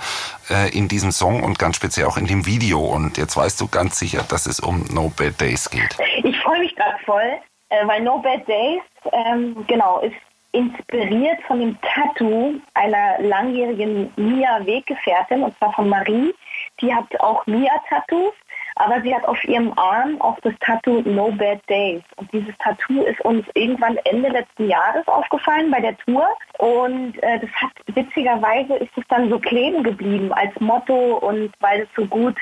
äh, 0.48 0.70
in 0.70 0.88
diesem 0.88 1.12
Song 1.12 1.42
und 1.42 1.58
ganz 1.58 1.76
speziell 1.76 2.06
auch 2.06 2.16
in 2.16 2.26
dem 2.26 2.46
Video. 2.46 2.80
Und 2.80 3.18
jetzt 3.18 3.36
weißt 3.36 3.60
du 3.60 3.68
ganz 3.68 3.98
sicher, 3.98 4.24
dass 4.26 4.46
es 4.46 4.60
um 4.60 4.84
No 4.90 5.12
Bad 5.14 5.40
Days 5.40 5.68
geht. 5.68 5.96
Ich 6.24 6.38
freue 6.40 6.60
mich 6.60 6.74
gerade 6.74 6.98
voll, 7.04 7.38
äh, 7.68 7.86
weil 7.86 8.02
No 8.02 8.18
Bad 8.18 8.48
Days, 8.48 8.82
ähm, 9.12 9.64
genau, 9.66 10.00
ist 10.00 10.16
inspiriert 10.52 11.38
von 11.46 11.60
dem 11.60 11.76
Tattoo 11.82 12.54
einer 12.72 13.20
langjährigen 13.20 14.10
Mia-Weggefährtin, 14.16 15.42
und 15.42 15.56
zwar 15.58 15.72
von 15.74 15.88
Marie. 15.88 16.34
Die 16.80 16.94
hat 16.94 17.04
auch 17.20 17.46
Mia-Tattoos, 17.46 18.32
aber 18.76 19.00
sie 19.02 19.14
hat 19.14 19.24
auf 19.24 19.42
ihrem 19.44 19.72
Arm 19.78 20.20
auch 20.20 20.38
das 20.40 20.54
Tattoo 20.60 21.00
No 21.02 21.30
Bad 21.32 21.60
Days. 21.68 22.02
Und 22.16 22.32
dieses 22.32 22.56
Tattoo 22.58 23.02
ist 23.02 23.20
uns 23.22 23.44
irgendwann 23.54 23.96
Ende 24.04 24.28
letzten 24.28 24.68
Jahres 24.68 25.06
aufgefallen 25.08 25.70
bei 25.70 25.80
der 25.80 25.96
Tour. 25.98 26.28
Und 26.58 27.22
äh, 27.22 27.40
das 27.40 27.50
hat 27.50 27.70
witzigerweise 27.86 28.74
ist 28.76 28.96
es 28.96 29.04
dann 29.08 29.30
so 29.30 29.38
kleben 29.38 29.82
geblieben 29.82 30.32
als 30.32 30.58
Motto 30.60 31.16
und 31.16 31.52
weil 31.60 31.82
es 31.82 31.88
so 31.96 32.04
gut 32.06 32.36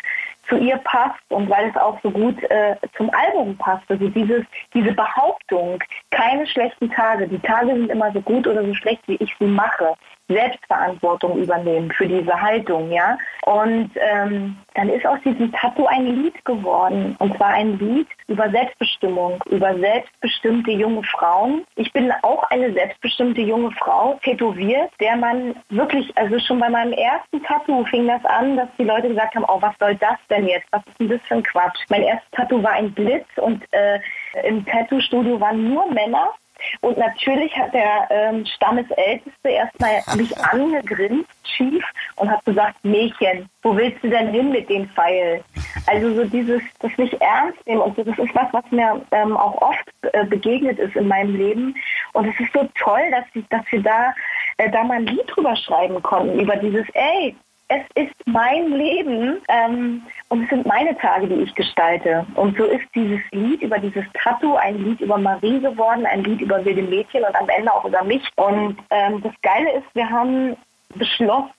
zu 0.49 0.57
ihr 0.57 0.77
passt 0.79 1.23
und 1.31 1.49
weil 1.49 1.71
es 1.71 1.77
auch 1.77 1.99
so 2.03 2.11
gut 2.11 2.43
äh, 2.51 2.77
zum 2.97 3.11
Album 3.15 3.57
passt. 3.57 3.85
Also 3.89 4.09
dieses, 4.09 4.45
diese 4.75 4.93
Behauptung, 4.93 5.83
keine 6.11 6.47
schlechten 6.47 6.91
Tage, 6.91 7.29
die 7.29 7.39
Tage 7.39 7.69
sind 7.69 7.91
immer 7.91 8.13
so 8.13 8.21
gut 8.21 8.47
oder 8.47 8.65
so 8.65 8.75
schlecht, 8.75 9.03
wie 9.07 9.17
ich 9.17 9.35
sie 9.39 9.47
mache. 9.47 9.95
Selbstverantwortung 10.29 11.39
übernehmen 11.39 11.91
für 11.93 12.07
diese 12.07 12.41
Haltung, 12.41 12.91
ja. 12.91 13.19
Und 13.45 13.91
ähm, 13.97 14.57
dann 14.75 14.89
ist 14.89 15.07
aus 15.07 15.19
diesem 15.25 15.53
Tattoo 15.53 15.87
ein 15.87 16.07
Lied 16.07 16.45
geworden. 16.45 17.15
Und 17.19 17.37
zwar 17.37 17.49
ein 17.49 17.79
Lied 17.79 18.09
über 18.27 18.49
Selbstbestimmung, 18.51 19.43
über 19.51 19.79
selbstbestimmte 19.79 20.71
junge 20.71 21.03
Frauen. 21.05 21.65
Ich 21.77 21.93
bin 21.93 22.11
auch 22.23 22.43
eine 22.45 22.73
selbstbestimmte 22.73 23.43
junge 23.43 23.71
Frau, 23.73 24.19
tätowiert, 24.23 24.91
der 25.01 25.17
man 25.17 25.55
wirklich, 25.69 26.11
also 26.17 26.39
schon 26.39 26.59
bei 26.59 26.71
meinem 26.71 26.93
ersten 26.93 27.43
Tattoo 27.43 27.85
fing 27.87 28.07
das 28.07 28.25
an, 28.25 28.57
dass 28.57 28.69
die 28.79 28.85
Leute 28.85 29.09
gesagt 29.09 29.35
haben, 29.35 29.45
oh, 29.47 29.61
was 29.61 29.75
soll 29.79 29.95
das 29.97 30.17
denn 30.31 30.49
jetzt? 30.49 30.67
Was 30.71 30.83
ist 30.87 31.01
denn 31.01 31.09
das 31.09 31.21
für 31.29 31.35
ein 31.35 31.43
Quatsch? 31.43 31.79
Mein 31.91 32.03
erstes 32.03 32.31
Tattoo 32.33 32.63
war 32.63 32.73
ein 32.73 32.93
Blitz 32.93 33.27
und 33.37 33.63
äh, 33.73 34.01
im 34.43 34.65
Tattoo-Studio 34.65 35.41
waren 35.41 35.69
nur 35.69 35.91
Männer 35.93 36.33
und 36.81 36.99
natürlich 36.99 37.57
hat 37.57 37.73
der 37.75 38.09
ähm, 38.11 38.45
Stammesälteste 38.47 39.49
erstmal 39.49 40.03
mich 40.17 40.37
angegrinst, 40.39 41.29
schief, 41.45 41.85
und 42.17 42.31
hat 42.31 42.45
gesagt, 42.45 42.77
Mädchen, 42.85 43.49
wo 43.63 43.77
willst 43.77 44.03
du 44.03 44.11
denn 44.11 44.29
hin 44.29 44.51
mit 44.51 44.69
dem 44.69 44.89
Pfeil? 44.91 45.43
Also 45.87 46.15
so 46.15 46.25
dieses, 46.25 46.63
das 46.81 46.97
nicht 46.97 47.15
ernst 47.15 47.67
nehmen. 47.67 47.81
Und 47.81 47.99
das 47.99 48.07
ist 48.07 48.35
was, 48.35 48.53
was 48.53 48.65
mir 48.71 49.01
ähm, 49.13 49.37
auch 49.37 49.61
oft 49.61 49.85
äh, 50.13 50.25
begegnet 50.25 50.79
ist 50.79 50.97
in 50.97 51.09
meinem 51.09 51.37
Leben. 51.37 51.75
Und 52.13 52.27
es 52.27 52.39
ist 52.41 52.53
so 52.53 52.69
toll, 52.79 53.03
dass, 53.11 53.25
ich, 53.35 53.47
dass 53.49 53.63
wir 53.71 53.83
da, 53.83 54.15
äh, 54.59 54.71
da 54.71 54.85
mal 54.85 54.99
ein 54.99 55.07
Lied 55.07 55.25
drüber 55.27 55.55
schreiben 55.57 56.03
konnten, 56.03 56.41
über 56.41 56.57
dieses, 56.57 56.87
ey, 56.95 57.37
es 57.69 57.83
ist 57.95 58.15
mein 58.27 58.73
Leben 58.73 59.41
ähm, 59.49 60.03
und 60.35 60.43
es 60.43 60.51
sind 60.51 60.67
meine 60.67 60.99
Tage, 60.99 61.29
die 61.29 61.43
ich 61.43 61.55
gestalte. 61.55 62.27
Und 62.35 62.59
so 62.59 62.65
ist 62.65 62.85
dieses 62.93 63.21
Lied 63.31 63.63
über 63.63 63.79
dieses 63.79 64.05
Tattoo 64.15 64.57
ein 64.57 64.83
Lied 64.83 65.01
über 65.01 65.17
Marie 65.17 65.61
geworden, 65.61 66.05
ein 66.07 66.25
Lied 66.25 66.41
über 66.41 66.65
wilde 66.65 66.83
Mädchen 66.83 67.23
und 67.23 67.37
am 67.37 67.49
Ende 67.49 67.73
auch 67.73 67.85
über 67.85 68.03
mich. 68.03 68.29
Und 68.35 68.77
ähm, 68.91 69.23
das 69.23 69.33
Geile 69.43 69.71
ist, 69.75 69.87
wir 69.95 70.11
haben 70.11 70.57
beschlossen, 70.97 71.53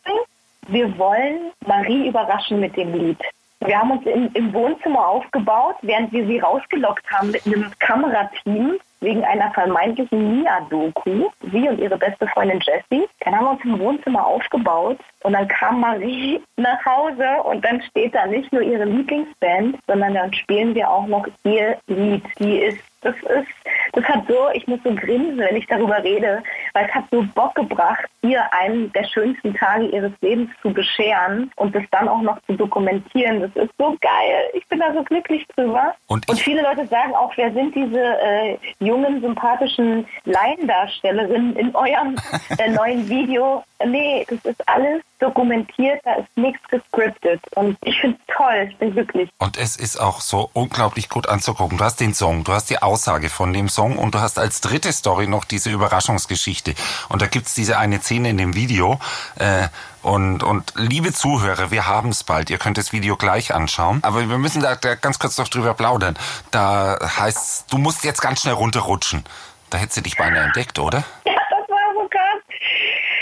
wir 0.67 0.97
wollen 0.97 1.53
Marie 1.65 2.09
überraschen 2.09 2.59
mit 2.59 2.75
dem 2.75 2.93
Lied. 2.93 3.19
Wir 3.61 3.79
haben 3.79 3.91
uns 3.91 4.05
im, 4.05 4.29
im 4.33 4.53
Wohnzimmer 4.53 5.07
aufgebaut, 5.07 5.77
während 5.81 6.11
wir 6.11 6.27
sie 6.27 6.39
rausgelockt 6.39 7.09
haben 7.09 7.31
mit 7.31 7.45
einem 7.45 7.71
Kamerateam 7.79 8.77
wegen 9.01 9.23
einer 9.23 9.51
vermeintlichen 9.51 10.41
Mia-Doku, 10.41 11.29
sie 11.51 11.69
und 11.69 11.79
ihre 11.79 11.97
beste 11.97 12.27
Freundin 12.27 12.59
Jessie. 12.61 13.07
Dann 13.21 13.35
haben 13.35 13.45
wir 13.45 13.51
uns 13.51 13.65
im 13.65 13.79
Wohnzimmer 13.79 14.25
aufgebaut 14.25 14.97
und 15.23 15.33
dann 15.33 15.47
kam 15.47 15.81
Marie 15.81 16.41
nach 16.57 16.83
Hause 16.85 17.43
und 17.43 17.63
dann 17.63 17.81
steht 17.81 18.15
da 18.15 18.25
nicht 18.25 18.51
nur 18.51 18.61
ihre 18.61 18.85
Lieblingsband, 18.85 19.77
sondern 19.87 20.13
dann 20.13 20.33
spielen 20.33 20.75
wir 20.75 20.89
auch 20.89 21.07
noch 21.07 21.27
ihr 21.43 21.77
Lied. 21.87 22.23
Die 22.39 22.57
ist 22.57 22.79
das 23.05 23.15
ist, 23.15 23.47
das 23.93 24.03
hat 24.05 24.23
so, 24.27 24.49
ich 24.53 24.65
muss 24.67 24.79
so 24.83 24.93
grinsen, 24.93 25.37
wenn 25.37 25.55
ich 25.55 25.67
darüber 25.67 26.03
rede, 26.03 26.41
weil 26.73 26.85
es 26.85 26.93
hat 26.93 27.05
so 27.11 27.23
Bock 27.35 27.53
gebracht, 27.53 28.05
ihr 28.23 28.41
einen 28.51 28.91
der 28.93 29.03
schönsten 29.03 29.53
Tage 29.53 29.85
ihres 29.85 30.11
Lebens 30.21 30.49
zu 30.61 30.73
bescheren 30.73 31.51
und 31.55 31.75
das 31.75 31.83
dann 31.91 32.07
auch 32.07 32.21
noch 32.21 32.41
zu 32.47 32.53
dokumentieren. 32.53 33.41
Das 33.41 33.63
ist 33.63 33.71
so 33.77 33.95
geil. 34.01 34.49
Ich 34.53 34.67
bin 34.67 34.79
da 34.79 34.91
so 34.93 35.03
glücklich 35.03 35.45
drüber. 35.55 35.93
Und, 36.07 36.27
und 36.27 36.39
viele 36.39 36.63
Leute 36.63 36.87
sagen 36.87 37.13
auch, 37.13 37.31
wer 37.35 37.53
sind 37.53 37.75
diese 37.75 38.01
äh, 38.01 38.57
jungen, 38.79 39.21
sympathischen 39.21 40.07
Laiendarstellerinnen 40.25 41.55
in 41.55 41.75
eurem 41.75 42.15
äh, 42.57 42.71
neuen 42.71 43.07
Video? 43.07 43.63
Nee, 43.85 44.25
das 44.27 44.43
ist 44.45 44.67
alles 44.67 45.03
dokumentiert, 45.19 46.01
da 46.03 46.15
ist 46.15 46.29
nichts 46.35 46.61
gescriptet. 46.69 47.41
Und 47.55 47.77
ich 47.81 47.99
finde 47.99 48.17
es 48.19 48.35
toll, 48.35 48.67
ich 48.69 48.77
bin 48.77 48.91
glücklich. 48.93 49.29
Und 49.37 49.57
es 49.57 49.75
ist 49.75 49.99
auch 49.99 50.21
so 50.21 50.49
unglaublich 50.53 51.09
gut 51.09 51.27
anzugucken. 51.27 51.77
Du 51.77 51.83
hast 51.83 51.99
den 51.99 52.13
Song, 52.13 52.43
du 52.43 52.53
hast 52.53 52.69
die 52.69 52.81
Aussage 52.81 53.29
von 53.29 53.53
dem 53.53 53.69
Song 53.69 53.97
und 53.97 54.15
du 54.15 54.19
hast 54.19 54.39
als 54.39 54.61
dritte 54.61 54.91
Story 54.91 55.27
noch 55.27 55.45
diese 55.45 55.69
Überraschungsgeschichte. 55.69 56.75
Und 57.09 57.21
da 57.21 57.27
gibt's 57.27 57.53
diese 57.55 57.77
eine 57.77 57.99
Szene 57.99 58.29
in 58.29 58.37
dem 58.37 58.55
Video. 58.55 58.99
Äh, 59.37 59.67
und, 60.01 60.43
und 60.43 60.73
liebe 60.75 61.13
Zuhörer, 61.13 61.71
wir 61.71 61.87
haben 61.87 62.09
es 62.09 62.23
bald. 62.23 62.49
Ihr 62.51 62.59
könnt 62.59 62.77
das 62.77 62.93
Video 62.93 63.15
gleich 63.15 63.53
anschauen. 63.53 63.99
Aber 64.03 64.29
wir 64.29 64.37
müssen 64.37 64.61
da, 64.61 64.75
da 64.75 64.95
ganz 64.95 65.17
kurz 65.17 65.37
noch 65.37 65.47
drüber 65.47 65.73
plaudern. 65.73 66.15
Da 66.51 66.99
heißt 67.17 67.73
du 67.73 67.77
musst 67.77 68.03
jetzt 68.03 68.21
ganz 68.21 68.41
schnell 68.41 68.53
runterrutschen. 68.53 69.23
Da 69.69 69.79
hättest 69.79 69.97
du 69.97 70.01
dich 70.01 70.17
beinahe 70.17 70.43
entdeckt, 70.43 70.77
oder? 70.77 71.03
Ja, 71.25 71.33
das 71.49 71.69
war 71.69 71.93
so 71.95 72.07
krass. 72.07 72.43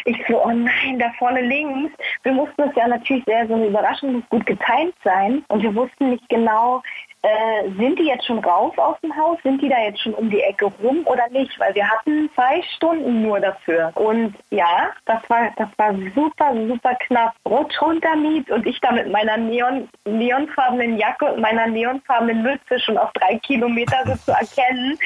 Ich 0.06 0.22
so, 0.34 0.43
oh 0.43 0.51
nein, 0.51 0.97
da 0.99 1.11
vorne 1.19 1.41
links. 1.41 1.93
Wir 2.23 2.34
mussten 2.34 2.61
es 2.63 2.75
ja 2.75 2.88
natürlich 2.88 3.23
sehr 3.25 3.47
so 3.47 3.53
eine 3.53 3.67
Überraschung, 3.67 4.23
gut 4.29 4.45
getimt 4.45 4.95
sein. 5.03 5.43
Und 5.49 5.61
wir 5.61 5.73
wussten 5.75 6.09
nicht 6.09 6.27
genau, 6.29 6.81
äh, 7.24 7.69
sind 7.78 7.97
die 7.97 8.03
jetzt 8.03 8.26
schon 8.26 8.39
raus 8.39 8.74
aus 8.76 8.97
dem 9.01 9.15
Haus? 9.15 9.38
Sind 9.43 9.61
die 9.61 9.69
da 9.69 9.80
jetzt 9.80 10.01
schon 10.01 10.13
um 10.13 10.30
die 10.30 10.41
Ecke 10.41 10.65
rum 10.84 11.03
oder 11.05 11.28
nicht? 11.30 11.57
Weil 11.57 11.74
wir 11.74 11.89
hatten 11.89 12.30
zwei 12.36 12.61
Stunden 12.76 13.21
nur 13.21 13.39
dafür. 13.39 13.91
Und 13.95 14.36
ja, 14.49 14.89
das 15.05 15.21
war, 15.30 15.49
das 15.55 15.69
war 15.78 15.95
super, 16.13 16.53
super 16.67 16.95
knapp. 17.07 17.34
Rutsch 17.47 17.82
runter, 17.82 18.15
Miet 18.17 18.51
und 18.51 18.67
ich 18.67 18.78
da 18.82 18.91
mit 18.91 19.09
meiner 19.09 19.38
Neon, 19.38 19.88
neonfarbenen 20.03 20.97
Jacke 20.97 21.34
und 21.34 21.39
meiner 21.39 21.67
neonfarbenen 21.67 22.43
Mütze 22.43 22.78
schon 22.80 22.97
auf 22.97 23.11
drei 23.13 23.38
Kilometer 23.39 23.97
so 24.05 24.15
zu 24.26 24.32
erkennen. 24.32 24.99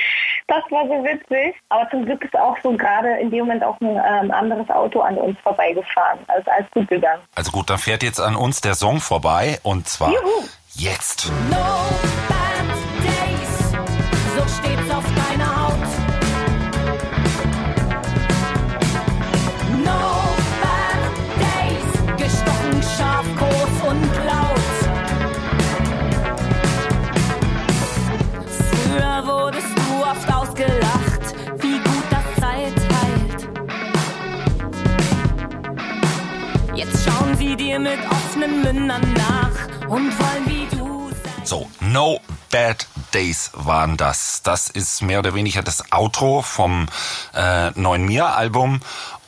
Das 0.47 0.63
war 0.71 0.87
so 0.87 1.03
witzig. 1.03 1.55
Aber 1.69 1.87
zum 1.91 2.03
Glück 2.05 2.23
ist 2.23 2.35
auch 2.35 2.57
so 2.63 2.71
gerade 2.71 3.09
in 3.19 3.29
dem 3.29 3.41
Moment 3.41 3.63
auch 3.63 3.79
ein 3.79 3.89
ähm, 3.89 4.31
anderes 4.31 4.67
Auto 4.71 5.01
an 5.01 5.19
uns 5.19 5.37
vorbeigefahren. 5.41 6.19
Also 6.27 6.49
alles 6.49 6.71
gut 6.71 6.87
gegangen. 6.87 7.21
Also 7.35 7.51
gut, 7.51 7.69
dann 7.69 7.77
fährt 7.77 8.01
jetzt 8.01 8.19
an 8.19 8.35
uns 8.35 8.61
der 8.61 8.73
Song 8.73 8.99
vorbei 9.01 9.59
und 9.61 9.87
zwar 9.87 10.11
Juhu. 10.11 10.47
Jetzt. 10.79 11.31
No 11.49 11.57
bad 12.29 12.67
days, 13.01 13.53
so 14.35 14.43
steht's 14.47 14.89
auf 14.93 15.05
deiner 15.15 15.67
Haut. 15.67 15.87
No 19.83 20.01
bad 20.61 21.01
days, 21.39 21.89
gestochen, 22.17 22.83
scharf, 22.97 23.25
groß 23.37 23.75
und 23.89 24.03
laut. 24.25 24.75
Früher 28.69 29.17
wurdest 29.25 29.73
du 29.75 30.03
oft 30.03 30.27
ausgelacht, 30.33 31.23
wie 31.59 31.79
gut 31.79 32.07
das 32.09 32.25
Zeit 32.41 32.77
heilt. 33.01 33.39
Jetzt 36.75 36.97
schauen 37.03 37.35
sie 37.35 37.55
dir 37.55 37.79
mit 37.79 37.99
offenen 38.11 38.61
Mündern 38.61 39.13
nach 39.13 39.36
und 39.87 40.19
wollen 40.19 40.45
wie 40.45 40.75
du 40.75 41.09
sein. 41.09 41.45
So, 41.45 41.69
No 41.79 42.19
Bad 42.51 42.87
Days 43.13 43.51
waren 43.53 43.97
das. 43.97 44.41
Das 44.43 44.69
ist 44.69 45.01
mehr 45.01 45.19
oder 45.19 45.33
weniger 45.33 45.63
das 45.63 45.91
Outro 45.91 46.41
vom 46.41 46.87
äh, 47.33 47.71
neuen 47.71 48.05
Mia-Album. 48.05 48.81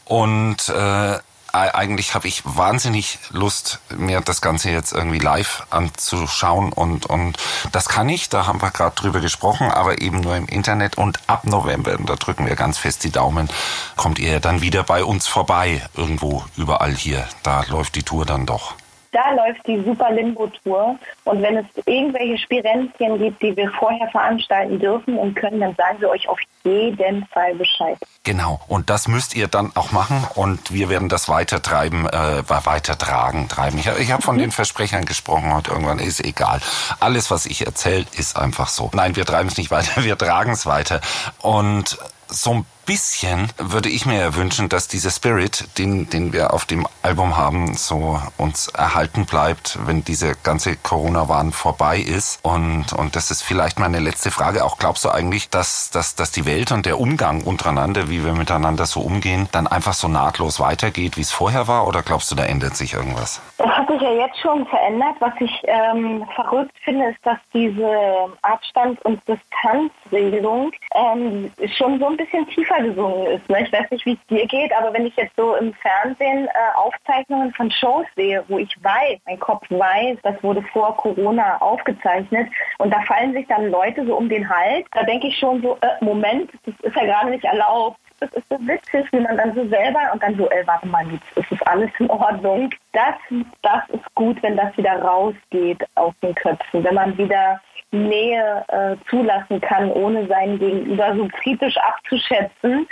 Und 0.05 0.69
äh, 0.69 1.19
eigentlich 1.51 2.13
habe 2.13 2.27
ich 2.27 2.43
wahnsinnig 2.45 3.19
Lust, 3.31 3.79
mir 3.95 4.21
das 4.21 4.41
Ganze 4.41 4.69
jetzt 4.69 4.91
irgendwie 4.91 5.19
live 5.19 5.65
anzuschauen. 5.69 6.73
Und, 6.73 7.05
und 7.05 7.37
das 7.71 7.87
kann 7.89 8.09
ich, 8.09 8.29
da 8.29 8.45
haben 8.45 8.61
wir 8.61 8.71
gerade 8.71 8.95
drüber 8.95 9.19
gesprochen, 9.19 9.71
aber 9.71 10.01
eben 10.01 10.19
nur 10.19 10.35
im 10.35 10.47
Internet. 10.47 10.97
Und 10.97 11.19
ab 11.27 11.45
November, 11.45 11.97
und 11.97 12.09
da 12.09 12.15
drücken 12.15 12.45
wir 12.45 12.55
ganz 12.55 12.77
fest 12.77 13.03
die 13.03 13.11
Daumen, 13.11 13.49
kommt 13.95 14.19
ihr 14.19 14.39
dann 14.39 14.61
wieder 14.61 14.83
bei 14.83 15.03
uns 15.03 15.27
vorbei. 15.27 15.81
Irgendwo, 15.95 16.43
überall 16.57 16.93
hier. 16.93 17.27
Da 17.43 17.63
läuft 17.69 17.95
die 17.95 18.03
Tour 18.03 18.25
dann 18.25 18.45
doch. 18.45 18.75
Da 19.11 19.31
läuft 19.31 19.65
die 19.65 19.81
Super 19.83 20.11
Limbo 20.11 20.47
Tour. 20.63 20.97
Und 21.23 21.41
wenn 21.41 21.57
es 21.57 21.65
irgendwelche 21.85 22.37
Spirenzchen 22.37 23.17
gibt, 23.17 23.41
die 23.41 23.55
wir 23.55 23.71
vorher 23.71 24.07
veranstalten 24.09 24.79
dürfen 24.79 25.17
und 25.17 25.35
können, 25.35 25.59
dann 25.59 25.75
sagen 25.75 25.99
wir 25.99 26.09
euch 26.09 26.27
auf 26.27 26.39
jeden 26.63 27.25
Fall 27.27 27.55
Bescheid. 27.55 27.97
Genau, 28.23 28.59
und 28.67 28.89
das 28.89 29.07
müsst 29.07 29.35
ihr 29.35 29.47
dann 29.47 29.71
auch 29.75 29.91
machen 29.91 30.27
und 30.35 30.71
wir 30.71 30.89
werden 30.89 31.09
das 31.09 31.29
weitertreiben, 31.29 32.05
äh, 32.07 32.43
weitertragen, 32.47 33.47
treiben. 33.47 33.79
Ich, 33.79 33.87
ich 33.87 34.11
habe 34.11 34.21
von 34.21 34.37
den 34.37 34.51
Versprechern 34.51 35.05
gesprochen 35.05 35.53
heute 35.53 35.71
irgendwann, 35.71 35.99
ist 35.99 36.23
egal. 36.23 36.59
Alles, 36.99 37.31
was 37.31 37.45
ich 37.45 37.65
erzähle, 37.65 38.05
ist 38.17 38.37
einfach 38.37 38.67
so. 38.67 38.91
Nein, 38.93 39.15
wir 39.15 39.25
treiben 39.25 39.49
es 39.49 39.57
nicht 39.57 39.71
weiter, 39.71 40.03
wir 40.03 40.17
tragen 40.17 40.51
es 40.51 40.65
weiter. 40.65 41.01
Und 41.39 41.97
so 42.27 42.53
ein 42.53 42.65
bisschen 42.89 43.51
würde 43.59 43.87
ich 43.87 44.07
mir 44.07 44.19
ja 44.19 44.35
wünschen, 44.35 44.67
dass 44.67 44.87
dieser 44.87 45.11
Spirit, 45.11 45.77
den, 45.77 46.09
den 46.09 46.33
wir 46.33 46.55
auf 46.55 46.65
dem 46.65 46.87
Album 47.03 47.37
haben, 47.37 47.75
so 47.75 48.19
uns 48.35 48.67
erhalten 48.69 49.27
bleibt, 49.27 49.77
wenn 49.85 50.03
diese 50.03 50.33
ganze 50.41 50.75
Corona-Wahn 50.75 51.51
vorbei 51.51 51.99
ist. 51.99 52.39
Und, 52.41 52.91
und 52.93 53.15
das 53.15 53.29
ist 53.29 53.43
vielleicht 53.43 53.77
meine 53.77 53.99
letzte 53.99 54.31
Frage. 54.31 54.65
Auch 54.65 54.79
glaubst 54.79 55.05
du 55.05 55.09
eigentlich, 55.09 55.51
dass, 55.51 55.91
dass, 55.91 56.15
dass 56.15 56.31
die 56.31 56.47
Welt 56.47 56.71
und 56.71 56.87
der 56.87 56.99
Umgang 56.99 57.43
untereinander, 57.43 58.09
wie 58.09 58.25
wir 58.25 58.33
miteinander 58.33 58.87
so 58.87 59.01
umgehen, 59.01 59.47
dann 59.51 59.67
einfach 59.67 59.93
so 59.93 60.07
nahtlos 60.07 60.59
weitergeht, 60.59 61.15
wie 61.15 61.21
es 61.21 61.31
vorher 61.31 61.67
war? 61.67 61.87
Oder 61.87 62.01
glaubst 62.01 62.31
du, 62.31 62.35
da 62.35 62.45
ändert 62.45 62.75
sich 62.75 62.93
irgendwas? 62.93 63.39
Das 63.59 63.69
hat 63.69 63.87
sich 63.87 64.01
ja 64.01 64.13
jetzt 64.13 64.39
schon 64.39 64.65
verändert. 64.65 65.15
Was 65.19 65.33
ich 65.39 65.61
ähm, 65.65 66.25
verrückt 66.33 66.75
finde, 66.83 67.11
ist, 67.11 67.23
dass 67.23 67.37
diese 67.53 68.33
Abstands- 68.41 69.01
und 69.03 69.21
Distanzregelung 69.27 70.71
ähm, 70.95 71.51
schon 71.77 71.99
so 71.99 72.07
ein 72.07 72.17
bisschen 72.17 72.47
tiefer 72.47 72.78
gesungen 72.81 73.27
ist. 73.27 73.49
Ne? 73.49 73.63
Ich 73.63 73.71
weiß 73.71 73.89
nicht, 73.91 74.05
wie 74.05 74.13
es 74.13 74.27
dir 74.27 74.45
geht, 74.47 74.73
aber 74.73 74.93
wenn 74.93 75.05
ich 75.05 75.15
jetzt 75.15 75.35
so 75.35 75.55
im 75.55 75.73
Fernsehen 75.73 76.47
äh, 76.47 76.77
Aufzeichnungen 76.77 77.53
von 77.53 77.71
Shows 77.71 78.05
sehe, 78.15 78.43
wo 78.47 78.57
ich 78.57 78.75
weiß, 78.81 79.19
mein 79.25 79.39
Kopf 79.39 79.65
weiß, 79.69 80.17
das 80.23 80.41
wurde 80.43 80.61
vor 80.73 80.95
Corona 80.97 81.57
aufgezeichnet 81.57 82.49
und 82.77 82.91
da 82.93 83.01
fallen 83.01 83.33
sich 83.33 83.47
dann 83.47 83.69
Leute 83.69 84.05
so 84.05 84.15
um 84.15 84.29
den 84.29 84.49
Hals, 84.49 84.85
da 84.93 85.03
denke 85.03 85.27
ich 85.27 85.37
schon 85.37 85.61
so, 85.61 85.77
äh, 85.81 86.03
Moment, 86.03 86.51
das 86.65 86.75
ist 86.81 86.95
ja 86.95 87.05
gerade 87.05 87.31
nicht 87.31 87.45
erlaubt 87.45 87.99
das 88.21 88.31
ist 88.33 88.49
so 88.49 88.59
witzig, 88.59 89.05
wie 89.11 89.19
man 89.19 89.37
dann 89.37 89.53
so 89.53 89.67
selber 89.67 89.99
und 90.13 90.21
dann 90.21 90.35
so, 90.35 90.49
ey, 90.49 90.65
warte 90.67 90.87
mal, 90.87 91.05
jetzt 91.11 91.37
ist 91.37 91.51
das 91.51 91.61
alles 91.67 91.89
in 91.99 92.09
Ordnung. 92.09 92.69
Das, 92.93 93.15
das 93.61 93.89
ist 93.89 94.15
gut, 94.15 94.41
wenn 94.43 94.57
das 94.57 94.75
wieder 94.77 95.01
rausgeht 95.01 95.83
aus 95.95 96.13
den 96.21 96.35
Köpfen, 96.35 96.83
wenn 96.83 96.95
man 96.95 97.17
wieder 97.17 97.59
Nähe 97.91 98.63
äh, 98.67 98.95
zulassen 99.09 99.59
kann, 99.61 99.91
ohne 99.91 100.27
seinen 100.27 100.59
Gegenüber 100.59 101.15
so 101.15 101.27
kritisch 101.41 101.77
abzuschätzen. 101.77 102.87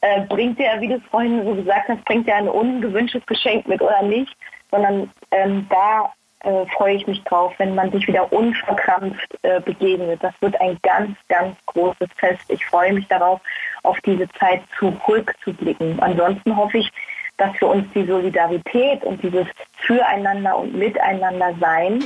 Äh, 0.00 0.22
bringt 0.22 0.58
ja, 0.58 0.80
wie 0.80 0.88
du 0.88 0.94
es 0.94 1.04
vorhin 1.10 1.44
so 1.44 1.54
gesagt 1.54 1.88
hast, 1.88 2.04
bringt 2.04 2.28
ja 2.28 2.36
ein 2.36 2.48
ungewünschtes 2.48 3.24
Geschenk 3.26 3.66
mit 3.66 3.82
oder 3.82 4.02
nicht, 4.02 4.34
sondern 4.70 5.10
ähm, 5.32 5.66
da 5.68 6.12
äh, 6.40 6.66
freue 6.76 6.94
ich 6.94 7.06
mich 7.06 7.22
drauf, 7.24 7.52
wenn 7.58 7.74
man 7.74 7.90
sich 7.90 8.06
wieder 8.06 8.32
unverkrampft 8.32 9.38
äh, 9.42 9.60
begegnet. 9.60 10.22
Das 10.22 10.34
wird 10.40 10.60
ein 10.60 10.78
ganz, 10.82 11.16
ganz 11.28 11.56
großes 11.66 12.08
Fest. 12.16 12.42
Ich 12.48 12.64
freue 12.66 12.92
mich 12.92 13.06
darauf, 13.08 13.40
auf 13.82 13.98
diese 14.02 14.28
Zeit 14.30 14.62
zurückzublicken. 14.78 16.00
Ansonsten 16.00 16.56
hoffe 16.56 16.78
ich, 16.78 16.90
dass 17.38 17.58
wir 17.60 17.68
uns 17.68 17.86
die 17.94 18.04
Solidarität 18.04 19.02
und 19.04 19.22
dieses 19.22 19.46
Füreinander 19.78 20.58
und 20.58 20.74
Miteinander 20.74 21.54
sein, 21.60 22.04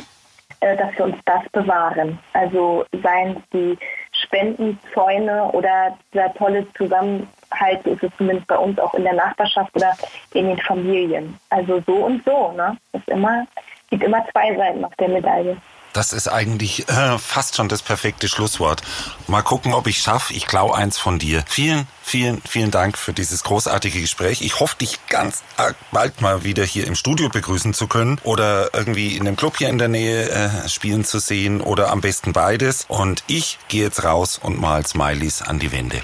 äh, 0.60 0.76
dass 0.76 0.96
wir 0.96 1.06
uns 1.06 1.16
das 1.24 1.42
bewahren. 1.50 2.18
Also 2.34 2.84
seien 3.02 3.36
es 3.36 3.42
die 3.52 3.78
Spendenzäune 4.12 5.50
oder 5.52 5.98
dieser 6.12 6.32
tolle 6.34 6.66
Zusammenhalt, 6.74 7.84
ist 7.84 8.02
es 8.02 8.10
zumindest 8.16 8.46
bei 8.46 8.56
uns 8.56 8.78
auch 8.78 8.94
in 8.94 9.02
der 9.02 9.14
Nachbarschaft 9.14 9.74
oder 9.74 9.92
in 10.34 10.46
den 10.46 10.58
Familien. 10.58 11.38
Also 11.50 11.82
so 11.86 11.94
und 11.94 12.24
so, 12.24 12.52
ne? 12.52 12.76
Ist 12.92 13.08
immer, 13.08 13.46
gibt 13.92 14.04
immer 14.04 14.24
zwei 14.32 14.56
Seiten 14.56 14.84
auf 14.84 14.94
der 14.98 15.08
Medaille. 15.08 15.56
Das 15.92 16.14
ist 16.14 16.26
eigentlich 16.26 16.88
äh, 16.88 17.18
fast 17.18 17.56
schon 17.56 17.68
das 17.68 17.82
perfekte 17.82 18.26
Schlusswort. 18.26 18.80
Mal 19.26 19.42
gucken, 19.42 19.74
ob 19.74 19.86
ich 19.86 19.98
schaffe. 19.98 20.32
Ich 20.32 20.46
klau 20.46 20.72
eins 20.72 20.96
von 20.96 21.18
dir. 21.18 21.44
Vielen, 21.46 21.86
vielen, 22.02 22.40
vielen 22.48 22.70
Dank 22.70 22.96
für 22.96 23.12
dieses 23.12 23.44
großartige 23.44 24.00
Gespräch. 24.00 24.40
Ich 24.40 24.58
hoffe, 24.58 24.76
dich 24.78 24.98
ganz 25.08 25.44
bald 25.90 26.22
mal 26.22 26.44
wieder 26.44 26.64
hier 26.64 26.86
im 26.86 26.94
Studio 26.94 27.28
begrüßen 27.28 27.74
zu 27.74 27.88
können 27.88 28.18
oder 28.24 28.72
irgendwie 28.72 29.14
in 29.18 29.26
einem 29.26 29.36
Club 29.36 29.58
hier 29.58 29.68
in 29.68 29.76
der 29.76 29.88
Nähe 29.88 30.30
äh, 30.30 30.66
spielen 30.70 31.04
zu 31.04 31.18
sehen 31.18 31.60
oder 31.60 31.90
am 31.90 32.00
besten 32.00 32.32
beides. 32.32 32.86
Und 32.88 33.22
ich 33.26 33.58
gehe 33.68 33.82
jetzt 33.82 34.02
raus 34.02 34.40
und 34.42 34.58
mal 34.58 34.86
Smileys 34.86 35.42
an 35.42 35.58
die 35.58 35.72
Wände. 35.72 36.00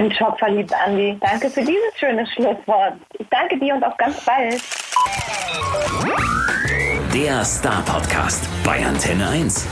Bin 0.00 0.10
schockverliebt, 0.14 0.72
Andi. 0.72 1.18
Danke 1.20 1.50
für 1.50 1.60
dieses 1.60 1.98
schöne 1.98 2.26
Schlusswort. 2.28 2.94
Ich 3.18 3.26
danke 3.28 3.58
dir 3.58 3.74
und 3.74 3.84
auf 3.84 3.94
ganz 3.98 4.24
bald. 4.24 4.58
Der 7.12 7.44
Star 7.44 7.82
Podcast 7.82 8.48
bei 8.64 8.82
Antenne 8.82 9.28
1. 9.28 9.68